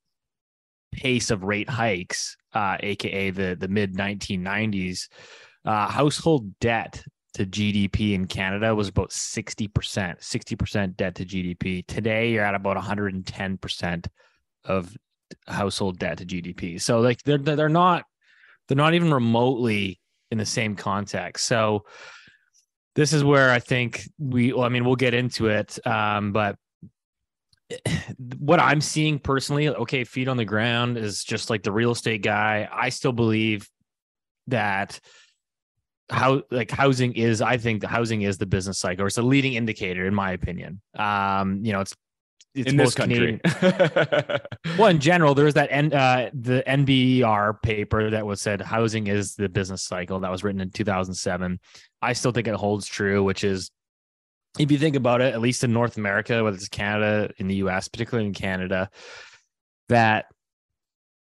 pace 0.93 1.31
of 1.31 1.43
rate 1.43 1.69
hikes, 1.69 2.37
uh, 2.55 2.79
aka 2.81 3.31
the 3.31 3.55
the 3.59 3.69
mid 3.69 3.95
1990s, 3.95 5.09
uh, 5.67 5.89
household 5.89 6.59
debt 6.59 7.03
to 7.35 7.47
GDP 7.47 8.15
in 8.15 8.27
Canada 8.27 8.75
was 8.75 8.89
about 8.89 9.11
60%, 9.11 9.71
60% 9.71 10.97
debt 10.97 11.15
to 11.17 11.25
GDP. 11.25 11.87
Today 11.87 12.33
you're 12.33 12.45
at 12.45 12.55
about 12.55 12.77
110% 12.77 14.07
of 14.65 14.97
household 15.47 15.99
debt 15.99 16.19
to 16.19 16.27
GDP. 16.27 16.81
So 16.81 17.01
like 17.01 17.23
they're 17.23 17.39
they're 17.39 17.69
not 17.69 18.05
they're 18.67 18.77
not 18.77 18.95
even 18.95 19.13
remotely 19.13 20.01
in 20.31 20.39
the 20.39 20.47
same 20.47 20.77
context. 20.77 21.47
So 21.47 21.85
this 22.95 23.13
is 23.13 23.25
where 23.25 23.51
I 23.51 23.61
think 23.61 24.03
we, 24.19 24.53
well, 24.53 24.65
I 24.65 24.69
mean, 24.69 24.85
we'll 24.85 24.97
get 24.97 25.15
into 25.15 25.49
it. 25.49 25.79
Um, 25.87 26.33
but 26.33 26.57
what 28.39 28.61
I'm 28.61 28.81
seeing 28.81 29.19
personally, 29.19 29.69
okay, 29.69 30.05
feet 30.05 30.29
on 30.29 30.37
the 30.37 30.45
ground 30.45 30.99
is 30.99 31.23
just 31.23 31.49
like 31.49 31.63
the 31.63 31.73
real 31.73 31.93
estate 31.93 32.23
guy. 32.23 32.69
I 32.71 32.89
still 32.89 33.13
believe 33.13 33.69
that 34.49 35.01
how 36.11 36.43
like 36.51 36.71
housing 36.71 37.13
is, 37.15 37.43
I 37.43 37.57
think 37.57 37.81
the 37.81 37.89
housing 37.89 38.23
is 38.23 38.39
the 38.39 38.47
business 38.47 38.79
cycle, 38.79 39.05
or 39.05 39.07
it's 39.09 39.19
a 39.19 39.23
leading 39.23 39.55
indicator, 39.55 40.07
in 40.07 40.15
my 40.15 40.33
opinion. 40.33 40.81
Um, 40.99 41.61
you 41.65 41.73
know, 41.73 41.81
it's, 41.81 41.95
it's 42.55 42.71
in 42.71 42.77
this 42.77 42.87
most 42.87 42.97
country. 42.97 43.41
Canadian- 43.45 44.41
well, 44.79 44.89
in 44.89 45.01
general, 45.01 45.35
there's 45.35 45.55
that 45.55 45.69
N, 45.71 45.93
uh, 45.93 46.31
the 46.33 46.63
NBER 46.67 47.61
paper 47.63 48.11
that 48.11 48.27
was 48.27 48.41
said 48.41 48.61
housing 48.61 49.07
is 49.07 49.35
the 49.35 49.49
business 49.49 49.83
cycle 49.83 50.21
that 50.21 50.31
was 50.31 50.43
written 50.43 50.61
in 50.61 50.71
2007. 50.71 51.61
I 52.01 52.13
still 52.15 52.33
think 52.33 52.49
it 52.49 52.55
holds 52.55 52.87
true, 52.87 53.23
which 53.23 53.45
is 53.45 53.71
if 54.59 54.73
you 54.73 54.79
think 54.79 54.97
about 54.97 55.21
it, 55.21 55.35
at 55.35 55.41
least 55.41 55.63
in 55.63 55.73
North 55.73 55.97
America, 55.97 56.43
whether 56.43 56.57
it's 56.57 56.69
Canada, 56.69 57.31
in 57.37 57.49
the 57.49 57.57
US, 57.57 57.89
particularly 57.89 58.27
in 58.27 58.35
Canada, 58.35 58.91
that 59.89 60.27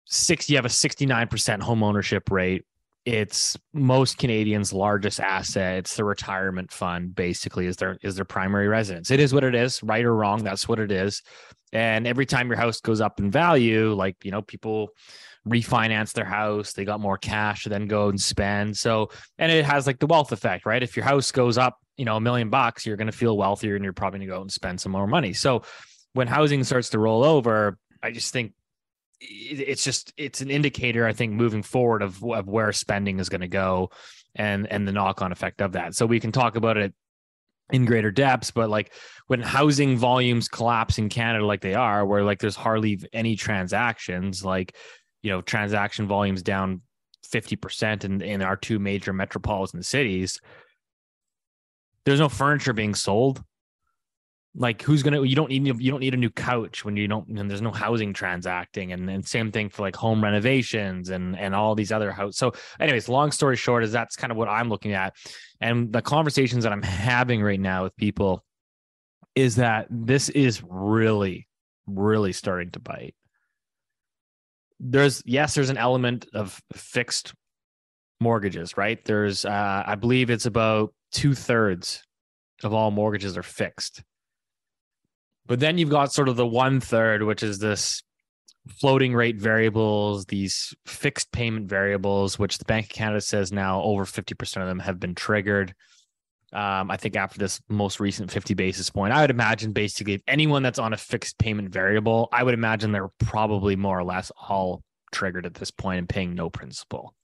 six 0.06 0.48
you 0.48 0.56
have 0.56 0.64
a 0.64 0.68
69% 0.68 1.60
home 1.60 1.82
ownership 1.82 2.30
rate. 2.30 2.64
It's 3.08 3.56
most 3.72 4.18
Canadians' 4.18 4.70
largest 4.70 5.18
asset. 5.18 5.78
It's 5.78 5.96
the 5.96 6.04
retirement 6.04 6.70
fund, 6.70 7.14
basically, 7.14 7.64
is 7.64 7.76
their 7.76 7.96
is 8.02 8.16
their 8.16 8.26
primary 8.26 8.68
residence. 8.68 9.10
It 9.10 9.18
is 9.18 9.32
what 9.32 9.44
it 9.44 9.54
is, 9.54 9.82
right 9.82 10.04
or 10.04 10.14
wrong. 10.14 10.44
That's 10.44 10.68
what 10.68 10.78
it 10.78 10.92
is. 10.92 11.22
And 11.72 12.06
every 12.06 12.26
time 12.26 12.48
your 12.48 12.58
house 12.58 12.82
goes 12.82 13.00
up 13.00 13.18
in 13.18 13.30
value, 13.30 13.94
like 13.94 14.22
you 14.26 14.30
know, 14.30 14.42
people 14.42 14.90
refinance 15.48 16.12
their 16.12 16.26
house, 16.26 16.74
they 16.74 16.84
got 16.84 17.00
more 17.00 17.16
cash 17.16 17.62
to 17.62 17.70
then 17.70 17.86
go 17.86 18.10
and 18.10 18.20
spend. 18.20 18.76
So, 18.76 19.08
and 19.38 19.50
it 19.50 19.64
has 19.64 19.86
like 19.86 20.00
the 20.00 20.06
wealth 20.06 20.30
effect, 20.30 20.66
right? 20.66 20.82
If 20.82 20.94
your 20.94 21.06
house 21.06 21.32
goes 21.32 21.56
up, 21.56 21.78
you 21.96 22.04
know, 22.04 22.16
a 22.16 22.20
million 22.20 22.50
bucks, 22.50 22.84
you're 22.84 22.98
going 22.98 23.10
to 23.10 23.16
feel 23.16 23.38
wealthier 23.38 23.74
and 23.74 23.82
you're 23.82 23.94
probably 23.94 24.18
going 24.18 24.28
to 24.28 24.34
go 24.34 24.42
and 24.42 24.52
spend 24.52 24.82
some 24.82 24.92
more 24.92 25.06
money. 25.06 25.32
So, 25.32 25.62
when 26.12 26.28
housing 26.28 26.62
starts 26.62 26.90
to 26.90 26.98
roll 26.98 27.24
over, 27.24 27.78
I 28.02 28.10
just 28.10 28.34
think 28.34 28.52
it's 29.20 29.82
just 29.82 30.12
it's 30.16 30.40
an 30.40 30.50
indicator 30.50 31.04
i 31.04 31.12
think 31.12 31.32
moving 31.32 31.62
forward 31.62 32.02
of, 32.02 32.22
of 32.22 32.46
where 32.46 32.72
spending 32.72 33.18
is 33.18 33.28
going 33.28 33.40
to 33.40 33.48
go 33.48 33.90
and 34.38 34.70
and 34.70 34.86
the 34.86 34.92
knock-on 34.92 35.32
effect 35.32 35.60
of 35.60 35.72
that. 35.72 35.94
So 35.94 36.06
we 36.06 36.20
can 36.20 36.32
talk 36.32 36.56
about 36.56 36.76
it 36.76 36.94
in 37.70 37.84
greater 37.84 38.10
depths 38.10 38.50
but 38.50 38.70
like 38.70 38.94
when 39.26 39.42
housing 39.42 39.98
volumes 39.98 40.48
collapse 40.48 40.96
in 40.96 41.10
canada 41.10 41.44
like 41.44 41.60
they 41.60 41.74
are 41.74 42.06
where 42.06 42.24
like 42.24 42.38
there's 42.38 42.56
hardly 42.56 42.98
any 43.12 43.36
transactions 43.36 44.42
like 44.42 44.74
you 45.20 45.30
know 45.30 45.42
transaction 45.42 46.06
volumes 46.06 46.42
down 46.42 46.80
50% 47.30 48.04
in, 48.04 48.22
in 48.22 48.40
our 48.40 48.56
two 48.56 48.78
major 48.78 49.12
metropolitan 49.12 49.82
cities 49.82 50.40
there's 52.06 52.20
no 52.20 52.30
furniture 52.30 52.72
being 52.72 52.94
sold 52.94 53.44
like 54.58 54.82
who's 54.82 55.04
gonna 55.04 55.22
you 55.22 55.36
don't 55.36 55.48
need 55.48 55.66
you 55.80 55.90
don't 55.90 56.00
need 56.00 56.14
a 56.14 56.18
new 56.18 56.30
couch 56.30 56.84
when 56.84 56.96
you 56.96 57.06
don't 57.06 57.28
and 57.28 57.48
there's 57.48 57.62
no 57.62 57.70
housing 57.70 58.12
transacting. 58.12 58.92
And, 58.92 59.08
and 59.08 59.26
same 59.26 59.52
thing 59.52 59.68
for 59.68 59.82
like 59.82 59.94
home 59.94 60.22
renovations 60.22 61.10
and 61.10 61.38
and 61.38 61.54
all 61.54 61.74
these 61.74 61.92
other 61.92 62.10
house 62.10 62.36
so 62.36 62.52
anyways 62.80 63.08
long 63.08 63.30
story 63.30 63.56
short 63.56 63.84
is 63.84 63.92
that's 63.92 64.16
kind 64.16 64.30
of 64.30 64.36
what 64.36 64.48
i'm 64.48 64.68
looking 64.68 64.92
at. 64.92 65.14
And 65.60 65.92
the 65.92 66.02
conversations 66.02 66.64
that 66.64 66.72
i'm 66.72 66.82
having 67.08 67.40
right 67.40 67.60
now 67.60 67.84
with 67.84 67.96
people 67.96 68.44
is 69.34 69.56
that 69.56 69.86
this 69.90 70.28
is 70.28 70.62
really 70.68 71.46
really 71.86 72.32
starting 72.32 72.70
to 72.72 72.80
bite. 72.80 73.14
There's 74.80 75.22
yes 75.24 75.54
there's 75.54 75.70
an 75.70 75.78
element 75.78 76.26
of 76.34 76.60
fixed 76.74 77.32
mortgages 78.20 78.76
right? 78.76 79.02
There's 79.04 79.44
uh 79.44 79.84
i 79.86 79.94
believe 79.94 80.30
it's 80.30 80.46
about 80.46 80.92
two-thirds 81.12 82.02
of 82.64 82.74
all 82.74 82.90
mortgages 82.90 83.36
are 83.38 83.42
fixed 83.44 84.02
but 85.48 85.58
then 85.58 85.78
you've 85.78 85.90
got 85.90 86.12
sort 86.12 86.28
of 86.28 86.36
the 86.36 86.46
one 86.46 86.80
third, 86.80 87.22
which 87.24 87.42
is 87.42 87.58
this 87.58 88.02
floating 88.68 89.14
rate 89.14 89.36
variables, 89.36 90.26
these 90.26 90.74
fixed 90.86 91.32
payment 91.32 91.68
variables, 91.68 92.38
which 92.38 92.58
the 92.58 92.64
Bank 92.66 92.86
of 92.86 92.90
Canada 92.90 93.20
says 93.20 93.50
now 93.50 93.82
over 93.82 94.04
50% 94.04 94.60
of 94.60 94.68
them 94.68 94.78
have 94.78 95.00
been 95.00 95.14
triggered. 95.14 95.74
Um, 96.52 96.90
I 96.90 96.96
think 96.96 97.16
after 97.16 97.38
this 97.38 97.60
most 97.68 98.00
recent 98.00 98.30
50 98.30 98.54
basis 98.54 98.90
point, 98.90 99.12
I 99.12 99.22
would 99.22 99.30
imagine 99.30 99.72
basically 99.72 100.14
if 100.14 100.22
anyone 100.28 100.62
that's 100.62 100.78
on 100.78 100.92
a 100.92 100.96
fixed 100.96 101.38
payment 101.38 101.70
variable, 101.70 102.28
I 102.32 102.42
would 102.42 102.54
imagine 102.54 102.92
they're 102.92 103.10
probably 103.18 103.76
more 103.76 103.98
or 103.98 104.04
less 104.04 104.30
all 104.48 104.82
triggered 105.12 105.46
at 105.46 105.54
this 105.54 105.70
point 105.70 105.98
and 105.98 106.08
paying 106.08 106.34
no 106.34 106.48
principal. 106.48 107.14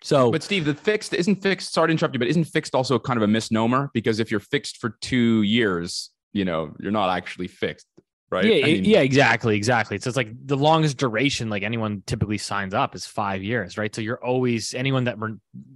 So, 0.00 0.30
But 0.30 0.44
Steve, 0.44 0.64
the 0.64 0.74
fixed 0.74 1.12
isn't 1.12 1.36
fixed. 1.42 1.72
Sorry 1.72 1.88
to 1.88 1.92
interrupt 1.92 2.14
you, 2.14 2.20
but 2.20 2.28
isn't 2.28 2.44
fixed 2.44 2.74
also 2.74 2.98
kind 3.00 3.16
of 3.16 3.22
a 3.22 3.26
misnomer? 3.26 3.90
Because 3.92 4.20
if 4.20 4.30
you're 4.30 4.38
fixed 4.38 4.76
for 4.76 4.96
two 5.00 5.42
years, 5.42 6.10
you 6.32 6.44
know, 6.44 6.74
you're 6.80 6.92
not 6.92 7.10
actually 7.10 7.48
fixed, 7.48 7.86
right? 8.30 8.44
Yeah, 8.44 8.66
I 8.66 8.72
mean, 8.72 8.84
yeah, 8.84 9.00
exactly, 9.00 9.56
exactly. 9.56 9.98
So 9.98 10.08
it's 10.08 10.16
like 10.16 10.30
the 10.46 10.56
longest 10.56 10.96
duration, 10.98 11.50
like 11.50 11.62
anyone 11.62 12.02
typically 12.06 12.38
signs 12.38 12.74
up, 12.74 12.94
is 12.94 13.06
five 13.06 13.42
years, 13.42 13.78
right? 13.78 13.94
So 13.94 14.00
you're 14.00 14.22
always 14.22 14.74
anyone 14.74 15.04
that 15.04 15.16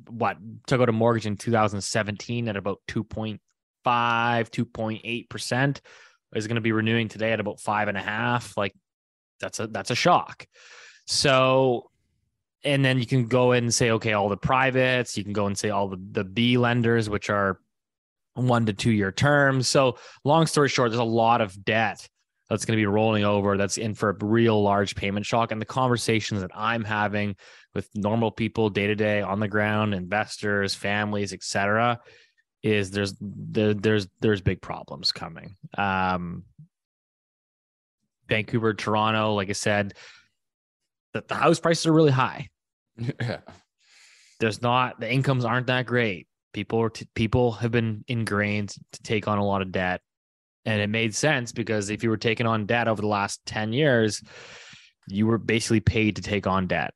what 0.09 0.37
took 0.67 0.81
out 0.81 0.89
a 0.89 0.93
mortgage 0.93 1.27
in 1.27 1.37
2017 1.37 2.49
at 2.49 2.57
about 2.57 2.81
2.5, 2.89 3.39
2.8 3.85 5.29
percent 5.29 5.81
is 6.35 6.47
going 6.47 6.55
to 6.55 6.63
be 6.63 6.73
renewing 6.73 7.09
today 7.09 7.33
at 7.33 7.41
about 7.41 7.61
five 7.61 7.89
and 7.89 7.99
a 7.99 8.03
half. 8.03 8.57
Like 8.57 8.75
that's 9.41 9.61
a 9.61 9.67
that's 9.67 9.91
a 9.91 9.95
shock. 9.95 10.47
So 11.07 11.91
and 12.65 12.85
then 12.85 12.99
you 12.99 13.07
can 13.07 13.27
go 13.27 13.53
in 13.53 13.65
and 13.65 13.75
say, 13.75 13.91
okay, 13.91 14.13
all 14.13 14.29
the 14.29 14.37
privates, 14.37 15.17
you 15.17 15.25
can 15.25 15.33
go 15.33 15.47
and 15.47 15.59
say 15.59 15.71
all 15.71 15.89
the, 15.89 16.01
the 16.13 16.25
B 16.25 16.59
lenders, 16.59 17.11
which 17.11 17.29
are 17.29 17.59
one 18.35 18.67
to 18.67 18.73
two 18.73 18.91
year 18.91 19.13
terms. 19.13 19.69
So 19.69 19.99
long 20.25 20.47
story 20.47 20.69
short, 20.69 20.91
there's 20.91 21.01
a 21.01 21.05
lot 21.05 21.41
of 21.41 21.65
debt 21.65 22.09
that's 22.49 22.65
going 22.65 22.77
to 22.77 22.81
be 22.81 22.87
rolling 22.87 23.25
over 23.25 23.57
that's 23.57 23.79
in 23.79 23.95
for 23.95 24.11
a 24.11 24.25
real 24.25 24.63
large 24.63 24.95
payment 24.95 25.25
shock. 25.25 25.53
And 25.53 25.61
the 25.61 25.67
conversations 25.67 26.43
that 26.43 26.51
I'm 26.55 26.85
having 26.85 27.37
with 27.75 27.89
normal 27.95 28.31
people 28.31 28.69
day 28.69 28.87
to 28.89 28.95
day 28.95 29.23
on 29.23 29.41
the 29.41 29.49
ground, 29.49 29.95
investors, 29.95 30.75
families, 30.75 31.33
etc., 31.33 32.01
is 32.63 32.91
there's 32.91 33.15
there, 33.21 33.75
there's 33.75 34.07
there's 34.21 34.41
big 34.41 34.61
problems 34.61 35.13
coming. 35.13 35.57
Um, 35.77 36.45
Vancouver, 38.29 38.73
Toronto, 38.75 39.35
like 39.35 39.49
I 39.49 39.53
said, 39.53 39.95
that 41.13 41.29
the 41.29 41.35
house 41.35 41.59
prices 41.59 41.87
are 41.87 41.93
really 41.93 42.13
high. 42.13 42.49
Yeah. 43.21 43.39
There's 44.41 44.61
not 44.61 44.99
the 44.99 45.11
incomes 45.11 45.45
aren't 45.45 45.69
that 45.69 45.87
great. 45.87 46.27
People 46.53 46.81
are 46.81 46.91
t- 46.91 47.09
people 47.15 47.53
have 47.53 47.71
been 47.71 48.05
ingrained 48.09 48.71
to 48.93 49.03
take 49.03 49.29
on 49.29 49.39
a 49.39 49.45
lot 49.45 49.63
of 49.63 49.73
debt, 49.73 50.01
and 50.65 50.81
it 50.81 50.89
made 50.89 51.15
sense 51.15 51.53
because 51.53 51.91
if 51.91 52.03
you 52.03 52.11
were 52.11 52.17
taking 52.17 52.47
on 52.47 52.67
debt 52.67 52.89
over 52.89 53.01
the 53.01 53.09
last 53.09 53.45
ten 53.47 53.73
years, 53.73 54.23
you 55.07 55.27
were 55.27 55.39
basically 55.39 55.81
paid 55.81 56.17
to 56.17 56.23
take 56.23 56.47
on 56.47 56.67
debt, 56.67 56.95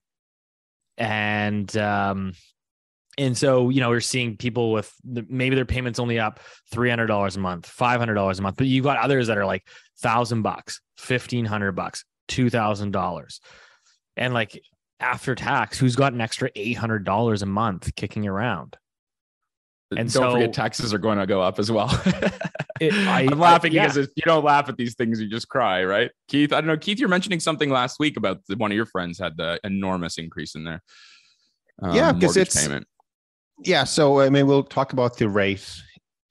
and 0.99 1.75
um, 1.77 2.33
and 3.19 3.37
so 3.37 3.71
you 3.71 3.81
know 3.81 3.89
we're 3.89 4.01
seeing 4.01 4.37
people 4.37 4.73
with 4.73 4.93
maybe 5.05 5.57
their 5.57 5.65
payments 5.65 5.99
only 5.99 6.19
up 6.19 6.41
three 6.71 6.91
hundred 6.91 7.07
dollars 7.07 7.37
a 7.37 7.41
month, 7.41 7.67
five 7.67 7.99
hundred 7.99 8.15
dollars 8.15 8.39
a 8.39 8.43
month, 8.43 8.57
but 8.57 8.67
you've 8.67 8.85
got 8.85 8.99
others 8.99 9.29
that 9.29 9.39
are 9.39 9.47
like 9.47 9.67
thousand 9.99 10.43
bucks, 10.43 10.81
fifteen 10.99 11.45
hundred 11.45 11.73
bucks, 11.73 12.05
two 12.29 12.51
thousand 12.51 12.91
dollars, 12.91 13.41
and 14.17 14.35
like 14.35 14.61
after 15.01 15.35
tax, 15.35 15.79
who's 15.79 15.97
got 15.97 16.13
an 16.13 16.21
extra 16.21 16.51
eight 16.57 16.75
hundred 16.77 17.05
dollars 17.05 17.43
a 17.43 17.47
month 17.47 17.95
kicking 17.97 18.27
around? 18.27 18.77
And 19.91 20.01
And 20.01 20.13
don't 20.13 20.23
so- 20.23 20.33
forget 20.33 20.53
taxes 20.53 20.93
are 20.93 20.99
going 20.99 21.19
to 21.19 21.27
go 21.27 21.41
up 21.41 21.59
as 21.59 21.71
well. 21.71 21.89
It- 22.79 22.93
I- 22.93 23.23
am 23.23 23.39
laughing 23.39 23.73
I- 23.73 23.75
yeah. 23.77 23.83
because 23.85 23.97
if 23.97 24.11
you 24.17 24.23
don't 24.27 24.45
laugh 24.45 24.69
at 24.69 24.77
these 24.77 24.95
things, 24.95 25.19
you 25.19 25.31
just 25.31 25.49
cry, 25.49 25.83
right? 25.85 26.11
Keith, 26.29 26.53
I 26.53 26.61
don't 26.61 26.67
know. 26.69 26.77
Keith, 26.77 26.99
you're 26.99 27.09
mentioning 27.09 27.41
something 27.41 27.71
last 27.71 27.99
week 27.99 28.19
about 28.19 28.41
the, 28.49 28.57
one 28.57 28.71
of 28.71 28.77
your 28.77 28.85
friends 28.85 29.19
had 29.19 29.37
the 29.39 29.59
enormous 29.65 30.19
increase 30.19 30.55
in 30.55 30.65
their 30.65 30.83
Yeah, 31.93 32.09
um, 32.11 32.21
'cause 32.21 32.37
mortgage 32.37 32.37
it's- 32.37 32.63
payment. 32.67 32.87
Yeah, 33.65 33.85
so 33.85 34.21
I 34.21 34.29
mean, 34.29 34.47
we'll 34.47 34.63
talk 34.65 34.93
about 34.93 35.17
the 35.17 35.29
rate 35.31 35.67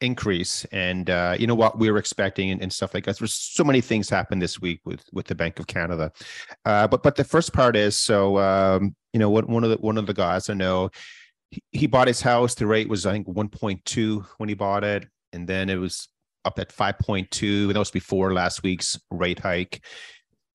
increase 0.02 0.66
and 0.72 1.10
uh, 1.10 1.36
you 1.40 1.48
know 1.48 1.56
what 1.56 1.80
we're 1.80 1.98
expecting 1.98 2.52
and, 2.52 2.62
and 2.62 2.72
stuff 2.72 2.94
like 2.94 3.06
that. 3.06 3.18
There's 3.18 3.34
so 3.34 3.64
many 3.64 3.82
things 3.82 4.08
happened 4.10 4.42
this 4.42 4.62
week 4.62 4.82
with 4.86 5.04
with 5.14 5.26
the 5.26 5.34
Bank 5.34 5.58
of 5.60 5.66
Canada, 5.66 6.12
uh, 6.66 6.86
but 6.88 7.02
but 7.02 7.16
the 7.16 7.24
first 7.24 7.54
part 7.54 7.76
is 7.76 7.98
so 7.98 8.38
um, 8.38 8.96
you 9.14 9.20
know 9.20 9.32
what 9.32 9.50
one 9.50 9.64
of 9.64 9.72
the 9.72 9.78
one 9.78 9.98
of 9.98 10.06
the 10.06 10.14
guys 10.14 10.50
I 10.50 10.54
know 10.54 10.92
he, 11.72 11.88
bought 11.88 12.08
his 12.08 12.22
house. 12.22 12.56
The 12.56 12.68
rate 12.68 12.90
was 12.90 13.06
I 13.06 13.12
think 13.12 13.28
1.2 13.28 14.26
when 14.38 14.50
he 14.50 14.56
bought 14.56 14.84
it, 14.84 15.08
and 15.34 15.48
then 15.48 15.70
it 15.70 15.78
was 15.78 16.08
up 16.44 16.60
at 16.60 16.76
5.2, 16.76 17.64
and 17.64 17.76
that 17.76 17.80
was 17.80 17.92
before 17.92 18.34
last 18.34 18.64
week's 18.64 19.00
rate 19.12 19.40
hike. 19.40 19.84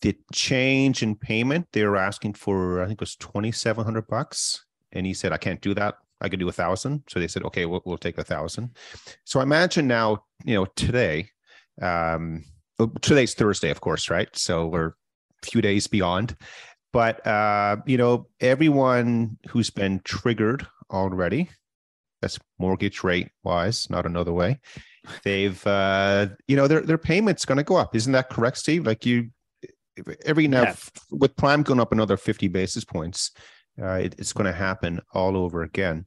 The 0.03 0.17
change 0.33 1.03
in 1.03 1.15
payment 1.15 1.69
they 1.73 1.85
were 1.85 1.97
asking 1.97 2.35
for 2.35 2.83
I 2.83 2.87
think 2.87 3.01
it 3.01 3.03
was 3.03 3.17
2,700 3.17 4.07
bucks, 4.07 4.65
and 4.93 5.07
he 5.07 5.15
said 5.15 5.33
I 5.33 5.37
can't 5.37 5.61
do 5.61 5.75
that. 5.75 5.97
I 6.21 6.29
could 6.29 6.41
do 6.41 6.49
a 6.49 6.53
thousand. 6.53 7.03
So 7.09 7.19
they 7.19 7.29
said, 7.29 7.45
okay, 7.45 7.67
we'll, 7.67 7.83
we'll 7.85 7.99
take 7.99 8.19
a 8.19 8.25
thousand. 8.25 8.77
So 9.25 9.41
I 9.41 9.43
imagine 9.43 9.87
now, 9.87 10.25
you 10.45 10.55
know, 10.55 10.67
today, 10.77 11.31
um, 11.81 12.45
today's 13.01 13.35
Thursday, 13.35 13.71
of 13.71 13.81
course, 13.81 14.11
right? 14.11 14.29
So 14.37 14.67
we're 14.67 14.89
a 14.89 15.47
few 15.47 15.63
days 15.63 15.87
beyond. 15.87 16.37
But, 16.93 17.25
uh, 17.27 17.77
you 17.87 17.97
know, 17.97 18.27
everyone 18.41 19.39
who's 19.49 19.71
been 19.71 20.01
triggered 20.05 20.67
already, 20.91 21.51
that's 22.21 22.39
mortgage 22.59 23.03
rate 23.03 23.29
wise, 23.43 23.89
not 23.91 24.07
another 24.07 24.33
way. 24.33 24.61
They've, 25.25 25.67
uh, 25.67 26.29
you 26.47 26.57
know, 26.57 26.69
their, 26.69 26.83
their 26.83 26.99
payment's 26.99 27.45
going 27.45 27.59
to 27.59 27.65
go 27.65 27.77
up. 27.77 27.95
Isn't 27.95 28.13
that 28.13 28.31
correct, 28.31 28.59
Steve? 28.59 28.87
Like 28.87 29.07
you, 29.07 29.31
every 30.25 30.49
now 30.49 30.75
with 31.11 31.37
prime 31.37 31.63
going 31.63 31.81
up 31.81 31.93
another 31.93 32.17
50 32.17 32.49
basis 32.49 32.85
points, 32.85 33.33
uh, 33.81 33.95
it, 33.95 34.15
it's 34.19 34.33
going 34.33 34.47
to 34.47 34.57
happen 34.57 35.01
all 35.15 35.37
over 35.37 35.63
again. 35.63 36.07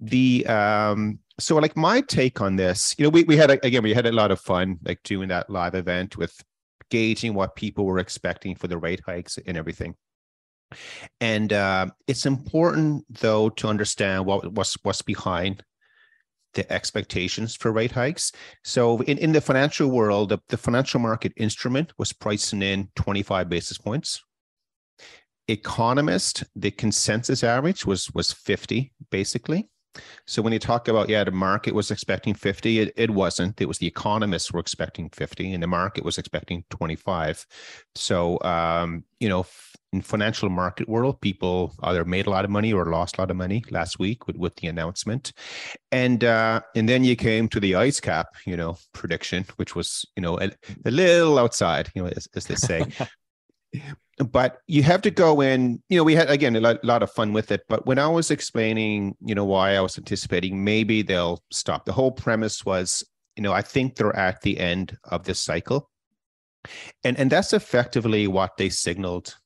The 0.00 0.44
um, 0.46 1.20
so 1.38 1.56
like 1.56 1.76
my 1.76 2.00
take 2.00 2.40
on 2.40 2.56
this, 2.56 2.94
you 2.98 3.04
know, 3.04 3.10
we 3.10 3.24
we 3.24 3.36
had 3.36 3.50
a, 3.50 3.64
again 3.64 3.82
we 3.82 3.94
had 3.94 4.06
a 4.06 4.12
lot 4.12 4.32
of 4.32 4.40
fun 4.40 4.78
like 4.84 5.00
doing 5.04 5.28
that 5.28 5.48
live 5.48 5.74
event 5.74 6.16
with 6.16 6.34
gauging 6.90 7.34
what 7.34 7.56
people 7.56 7.84
were 7.84 7.98
expecting 7.98 8.54
for 8.54 8.66
the 8.66 8.76
rate 8.76 9.00
hikes 9.06 9.38
and 9.46 9.56
everything. 9.56 9.94
And 11.20 11.52
uh, 11.52 11.86
it's 12.06 12.26
important 12.26 13.04
though 13.08 13.50
to 13.50 13.68
understand 13.68 14.26
what 14.26 14.52
what's 14.52 14.76
what's 14.82 15.02
behind 15.02 15.62
the 16.54 16.70
expectations 16.72 17.56
for 17.56 17.72
rate 17.72 17.90
hikes. 17.90 18.30
So 18.62 19.00
in, 19.00 19.18
in 19.18 19.32
the 19.32 19.40
financial 19.40 19.90
world, 19.90 20.28
the, 20.28 20.38
the 20.48 20.56
financial 20.56 21.00
market 21.00 21.32
instrument 21.36 21.92
was 21.98 22.12
pricing 22.12 22.62
in 22.62 22.90
25 22.94 23.48
basis 23.48 23.76
points 23.76 24.22
economist 25.48 26.44
the 26.56 26.70
consensus 26.70 27.44
average 27.44 27.84
was 27.84 28.10
was 28.14 28.32
50 28.32 28.92
basically 29.10 29.68
so 30.26 30.42
when 30.42 30.52
you 30.52 30.58
talk 30.58 30.88
about 30.88 31.08
yeah 31.08 31.24
the 31.24 31.30
market 31.30 31.74
was 31.74 31.90
expecting 31.90 32.34
50 32.34 32.80
it, 32.80 32.92
it 32.96 33.10
wasn't. 33.10 33.60
It 33.60 33.66
was 33.66 33.78
the 33.78 33.86
economists 33.86 34.52
were 34.52 34.60
expecting 34.60 35.08
50 35.10 35.52
and 35.52 35.62
the 35.62 35.66
market 35.66 36.04
was 36.04 36.18
expecting 36.18 36.64
25 36.70 37.46
so 37.94 38.40
um 38.42 39.04
you 39.20 39.28
know 39.28 39.46
in 39.92 40.02
financial 40.02 40.48
market 40.48 40.88
world 40.88 41.20
people 41.20 41.72
either 41.84 42.04
made 42.04 42.26
a 42.26 42.30
lot 42.30 42.44
of 42.44 42.50
money 42.50 42.72
or 42.72 42.86
lost 42.86 43.16
a 43.16 43.20
lot 43.20 43.30
of 43.30 43.36
money 43.36 43.62
last 43.70 43.98
week 44.00 44.26
with, 44.26 44.36
with 44.36 44.56
the 44.56 44.66
announcement. 44.66 45.32
And 45.92 46.24
uh 46.24 46.62
and 46.74 46.88
then 46.88 47.04
you 47.04 47.14
came 47.14 47.48
to 47.48 47.60
the 47.60 47.76
ice 47.76 48.00
cap 48.00 48.28
you 48.44 48.56
know 48.56 48.76
prediction 48.92 49.46
which 49.56 49.76
was 49.76 50.04
you 50.16 50.22
know 50.22 50.38
a, 50.40 50.50
a 50.84 50.90
little 50.90 51.38
outside 51.38 51.90
you 51.94 52.02
know 52.02 52.08
as, 52.08 52.28
as 52.34 52.46
they 52.46 52.56
say 52.56 52.84
but 54.18 54.58
you 54.66 54.82
have 54.82 55.02
to 55.02 55.10
go 55.10 55.40
in 55.40 55.82
you 55.88 55.96
know 55.96 56.04
we 56.04 56.14
had 56.14 56.30
again 56.30 56.56
a 56.56 56.60
lot, 56.60 57.02
of 57.02 57.10
fun 57.10 57.32
with 57.32 57.50
it. 57.50 57.62
But 57.68 57.86
when 57.86 57.98
i 57.98 58.08
was 58.08 58.30
explaining 58.30 59.16
you 59.24 59.34
know 59.34 59.44
why 59.44 59.76
i 59.76 59.80
was 59.80 59.98
anticipating 59.98 60.64
maybe 60.64 61.02
they'll 61.02 61.42
stop. 61.50 61.84
The 61.84 61.92
whole 61.92 62.12
premise 62.12 62.64
was 62.64 63.04
you 63.36 63.42
know 63.42 63.52
i 63.52 63.62
think 63.62 63.96
they're 63.96 64.16
at 64.16 64.40
the 64.42 64.58
end 64.58 64.96
of 65.04 65.24
this 65.24 65.40
cycle. 65.40 65.90
And 67.02 67.18
and 67.18 67.30
that's 67.30 67.52
effectively 67.52 68.26
what 68.26 68.56
they 68.56 68.68
signaled 68.68 69.36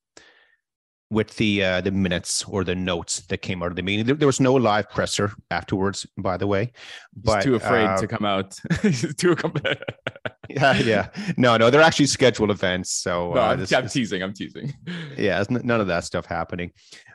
with 1.11 1.35
the 1.37 1.63
uh, 1.63 1.81
the 1.81 1.91
minutes 1.91 2.43
or 2.47 2.63
the 2.63 2.75
notes 2.75 3.21
that 3.27 3.39
came 3.39 3.63
out 3.63 3.69
of 3.71 3.75
the 3.75 3.81
meeting 3.81 4.05
there, 4.05 4.15
there 4.15 4.27
was 4.27 4.39
no 4.39 4.53
live 4.53 4.89
presser 4.91 5.31
afterwards 5.49 6.05
by 6.17 6.37
the 6.37 6.45
way 6.47 6.71
He's 7.23 7.43
too 7.43 7.55
afraid 7.55 7.85
uh, 7.87 7.97
to 8.01 8.07
come 8.07 8.25
out. 8.25 8.51
Too. 9.17 9.35
Yeah 10.49 10.73
yeah 10.77 11.09
no 11.37 11.57
no 11.57 11.69
they're 11.69 11.81
actually 11.81 12.07
scheduled 12.07 12.49
events 12.49 12.91
so 12.91 13.33
no, 13.33 13.39
uh, 13.41 13.45
I'm, 13.51 13.59
this- 13.59 13.71
I'm 13.71 13.87
teasing. 13.87 14.23
I'm 14.23 14.33
teasing. 14.33 14.73
yeah 15.17 15.43
n- 15.49 15.61
none 15.63 15.79
of 15.79 15.87
that 15.87 16.05
stuff 16.05 16.25
happening 16.25 16.71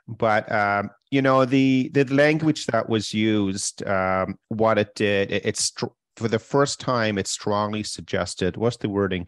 but 0.07 0.51
um 0.53 0.91
you 1.11 1.21
know 1.21 1.45
the 1.45 1.91
the 1.95 2.05
language 2.15 2.67
that 2.67 2.89
was 2.89 3.13
used 3.13 3.85
um 3.89 4.39
what 4.49 4.79
it 4.79 4.95
did 4.95 5.33
it, 5.33 5.45
it's 5.45 5.73
for 6.17 6.29
the 6.29 6.39
first 6.39 6.79
time 6.79 7.19
it 7.19 7.27
strongly 7.27 7.83
suggested 7.83 8.57
what's 8.57 8.77
the 8.77 8.89
wording 8.89 9.27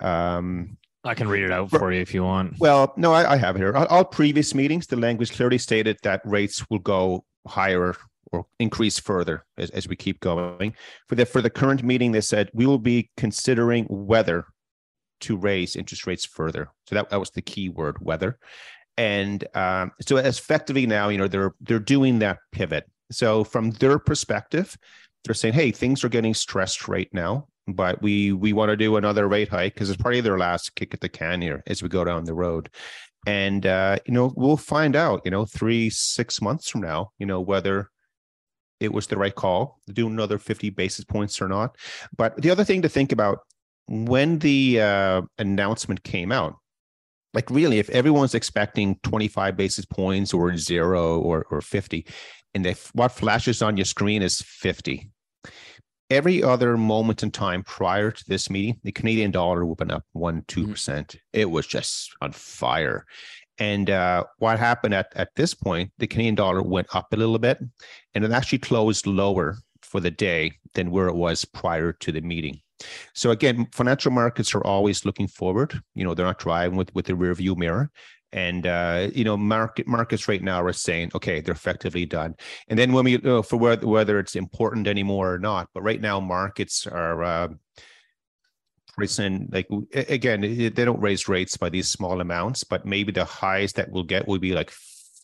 um 0.00 0.76
I 1.06 1.14
can 1.14 1.28
read 1.28 1.44
it 1.44 1.52
out 1.52 1.70
for 1.70 1.92
you 1.92 2.00
if 2.00 2.12
you 2.12 2.24
want. 2.24 2.58
well 2.58 2.92
no 2.96 3.12
i, 3.12 3.32
I 3.32 3.36
have 3.36 3.56
it 3.56 3.60
here. 3.60 3.74
All, 3.74 4.04
previous 4.04 4.54
meetings 4.54 4.86
the 4.86 4.96
language 4.96 5.32
clearly 5.32 5.58
stated 5.58 5.98
that 6.02 6.20
rates 6.24 6.64
will 6.70 6.78
go 6.78 7.24
higher 7.46 7.94
or 8.32 8.46
increase 8.58 8.98
further 8.98 9.44
as, 9.56 9.70
as 9.70 9.88
we 9.88 9.96
keep 9.96 10.20
going. 10.20 10.74
For 11.08 11.14
the 11.14 11.26
for 11.26 11.40
the 11.40 11.50
current 11.50 11.82
meeting 11.82 12.12
they 12.12 12.20
said 12.20 12.50
we 12.52 12.66
will 12.66 12.78
be 12.78 13.10
considering 13.16 13.84
whether 13.84 14.46
to 15.20 15.36
raise 15.36 15.76
interest 15.76 16.06
rates 16.06 16.26
further. 16.26 16.68
So 16.86 16.94
that, 16.94 17.08
that 17.10 17.20
was 17.20 17.30
the 17.30 17.42
key 17.42 17.68
word 17.68 17.96
whether. 18.00 18.38
And 18.98 19.46
um, 19.54 19.92
so 20.00 20.16
effectively 20.16 20.86
now 20.86 21.08
you 21.08 21.18
know 21.18 21.28
they're 21.28 21.54
they're 21.60 21.78
doing 21.78 22.18
that 22.20 22.38
pivot. 22.52 22.90
So 23.10 23.44
from 23.44 23.70
their 23.72 23.98
perspective 23.98 24.76
they're 25.24 25.34
saying 25.34 25.54
hey 25.54 25.70
things 25.70 26.04
are 26.04 26.08
getting 26.08 26.34
stressed 26.34 26.88
right 26.88 27.08
now 27.12 27.46
but 27.66 28.00
we 28.02 28.32
we 28.32 28.52
want 28.52 28.70
to 28.70 28.76
do 28.76 28.96
another 28.96 29.26
rate 29.28 29.48
hike 29.48 29.74
because 29.74 29.90
it's 29.90 30.00
probably 30.00 30.20
their 30.20 30.38
last 30.38 30.74
kick 30.74 30.94
at 30.94 31.00
the 31.00 31.08
can 31.08 31.42
here 31.42 31.62
as 31.66 31.82
we 31.82 31.88
go 31.88 32.04
down 32.04 32.24
the 32.24 32.34
road. 32.34 32.70
And 33.26 33.66
uh, 33.66 33.98
you 34.06 34.14
know 34.14 34.32
we'll 34.36 34.56
find 34.56 34.94
out 34.94 35.22
you 35.24 35.30
know 35.30 35.44
three 35.44 35.90
six 35.90 36.40
months 36.40 36.68
from 36.68 36.82
now 36.82 37.10
you 37.18 37.26
know 37.26 37.40
whether 37.40 37.90
it 38.78 38.92
was 38.92 39.06
the 39.06 39.16
right 39.16 39.34
call 39.34 39.80
to 39.86 39.92
do 39.92 40.06
another 40.06 40.38
50 40.38 40.70
basis 40.70 41.04
points 41.04 41.40
or 41.40 41.48
not. 41.48 41.76
But 42.16 42.40
the 42.40 42.50
other 42.50 42.64
thing 42.64 42.82
to 42.82 42.88
think 42.88 43.10
about 43.10 43.40
when 43.88 44.38
the 44.40 44.80
uh, 44.80 45.22
announcement 45.38 46.02
came 46.02 46.30
out 46.30 46.56
like 47.36 47.50
really 47.50 47.78
if 47.78 47.88
everyone's 47.90 48.34
expecting 48.34 48.98
25 49.02 49.56
basis 49.56 49.84
points 49.84 50.34
or 50.34 50.56
zero 50.56 51.20
or, 51.20 51.46
or 51.50 51.60
50 51.60 52.04
and 52.54 52.66
if 52.66 52.92
what 52.94 53.12
flashes 53.12 53.62
on 53.62 53.76
your 53.76 53.84
screen 53.84 54.22
is 54.22 54.40
50 54.40 55.08
every 56.10 56.42
other 56.42 56.76
moment 56.76 57.22
in 57.22 57.30
time 57.30 57.62
prior 57.62 58.10
to 58.10 58.24
this 58.28 58.48
meeting 58.50 58.78
the 58.82 58.92
canadian 58.92 59.30
dollar 59.30 59.64
would 59.64 59.78
have 59.78 59.88
been 59.88 59.96
up 59.96 60.04
1 60.12 60.42
2% 60.42 61.16
it 61.32 61.50
was 61.50 61.66
just 61.66 62.12
on 62.20 62.32
fire 62.32 63.04
and 63.58 63.88
uh, 63.88 64.22
what 64.38 64.58
happened 64.58 64.92
at, 64.94 65.12
at 65.16 65.34
this 65.36 65.54
point 65.54 65.90
the 65.98 66.06
canadian 66.06 66.34
dollar 66.34 66.62
went 66.62 66.86
up 66.94 67.12
a 67.12 67.16
little 67.16 67.38
bit 67.38 67.58
and 68.14 68.24
it 68.24 68.32
actually 68.32 68.58
closed 68.58 69.06
lower 69.06 69.58
for 69.82 70.00
the 70.00 70.10
day 70.10 70.52
than 70.74 70.90
where 70.90 71.08
it 71.08 71.14
was 71.14 71.44
prior 71.44 71.92
to 71.92 72.12
the 72.12 72.20
meeting 72.20 72.60
so 73.14 73.30
again, 73.30 73.66
financial 73.72 74.12
markets 74.12 74.54
are 74.54 74.64
always 74.64 75.04
looking 75.04 75.28
forward. 75.28 75.80
You 75.94 76.04
know, 76.04 76.14
they're 76.14 76.26
not 76.26 76.38
driving 76.38 76.76
with 76.76 76.94
with 76.94 77.06
the 77.06 77.14
rear 77.14 77.34
view 77.34 77.54
mirror. 77.54 77.90
And 78.36 78.66
uh, 78.66 79.08
you 79.14 79.24
know, 79.24 79.36
market 79.36 79.88
markets 79.88 80.28
right 80.28 80.42
now 80.42 80.62
are 80.62 80.72
saying, 80.72 81.10
okay, 81.14 81.40
they're 81.40 81.54
effectively 81.54 82.04
done. 82.04 82.34
And 82.68 82.78
then 82.78 82.92
when 82.92 83.06
we 83.06 83.16
know, 83.16 83.42
for 83.42 83.56
whether 83.56 83.86
whether 83.88 84.18
it's 84.18 84.36
important 84.36 84.86
anymore 84.86 85.32
or 85.32 85.38
not, 85.38 85.68
but 85.72 85.82
right 85.82 86.00
now 86.00 86.20
markets 86.20 86.86
are 86.86 87.24
uh, 87.24 87.48
pricing 88.94 89.48
like 89.50 89.66
again, 89.94 90.42
they 90.42 90.68
don't 90.68 91.00
raise 91.00 91.28
rates 91.28 91.56
by 91.56 91.70
these 91.70 91.88
small 91.88 92.20
amounts, 92.20 92.62
but 92.62 92.84
maybe 92.84 93.10
the 93.10 93.24
highest 93.24 93.76
that 93.76 93.90
we'll 93.90 94.02
get 94.04 94.28
will 94.28 94.38
be 94.38 94.52
like 94.52 94.70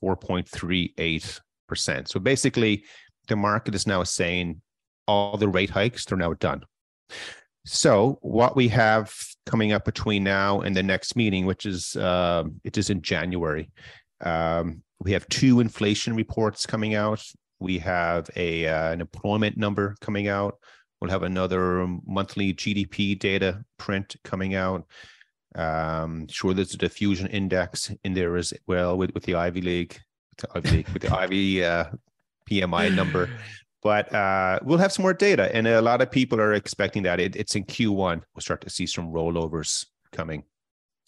four 0.01 0.16
point 0.16 0.48
three 0.48 0.94
eight 0.96 1.38
percent. 1.68 2.09
So 2.09 2.18
basically, 2.18 2.85
the 3.29 3.37
market 3.37 3.75
is 3.75 3.87
now 3.87 4.05
saying 4.05 4.62
all 5.07 5.37
the 5.37 5.48
rate 5.48 5.70
hikes 5.70 6.07
they're 6.07 6.16
now 6.16 6.33
done. 6.33 6.62
So 7.66 8.18
what 8.22 8.57
we 8.57 8.68
have 8.68 9.14
coming 9.46 9.72
up 9.72 9.85
between 9.85 10.24
now 10.24 10.61
and 10.61 10.76
the 10.76 10.83
next 10.83 11.16
meeting, 11.16 11.46
which 11.46 11.66
is 11.66 11.96
uh, 11.96 12.44
it 12.64 12.78
is 12.78 12.90
in 12.90 13.02
January, 13.02 13.70
um, 14.22 14.83
we 15.00 15.12
have 15.12 15.28
two 15.28 15.61
inflation 15.61 16.14
reports 16.14 16.66
coming 16.66 16.94
out. 16.94 17.24
We 17.61 17.78
have 17.78 18.31
a 18.37 18.66
uh, 18.66 18.92
an 18.92 19.00
employment 19.00 19.57
number 19.57 19.96
coming 20.00 20.28
out. 20.28 20.59
We'll 21.00 21.11
have 21.11 21.24
another 21.24 21.87
monthly 22.07 22.55
GDP 22.55 23.18
data 23.18 23.64
print 23.78 24.16
coming 24.22 24.55
out. 24.55 24.87
Um, 25.55 26.28
sure, 26.28 26.55
there's 26.55 26.74
a 26.74 26.78
diffusion 26.78 27.26
index 27.26 27.90
in 28.05 28.14
there 28.14 28.37
as 28.37 28.52
well 28.66 28.96
with, 28.96 29.12
with 29.12 29.24
the 29.24 29.35
Ivy 29.35 29.61
League, 29.61 29.98
with 30.31 30.38
the 30.38 30.59
Ivey 30.59 30.87
with 30.92 31.02
the 31.02 31.14
Ivey 31.14 31.64
uh, 31.64 31.85
PMI 32.48 32.94
number. 32.94 33.28
But 33.83 34.14
uh, 34.14 34.61
we'll 34.62 34.79
have 34.79 34.92
some 34.92 35.03
more 35.03 35.14
data, 35.14 35.55
and 35.55 35.66
a 35.66 35.83
lot 35.83 36.01
of 36.01 36.11
people 36.11 36.40
are 36.40 36.53
expecting 36.53 37.03
that 37.03 37.18
it, 37.18 37.35
it's 37.35 37.57
in 37.57 37.64
Q1. 37.64 38.23
We'll 38.35 38.40
start 38.40 38.61
to 38.62 38.71
see 38.71 38.87
some 38.87 39.09
rollovers 39.12 39.85
coming. 40.12 40.45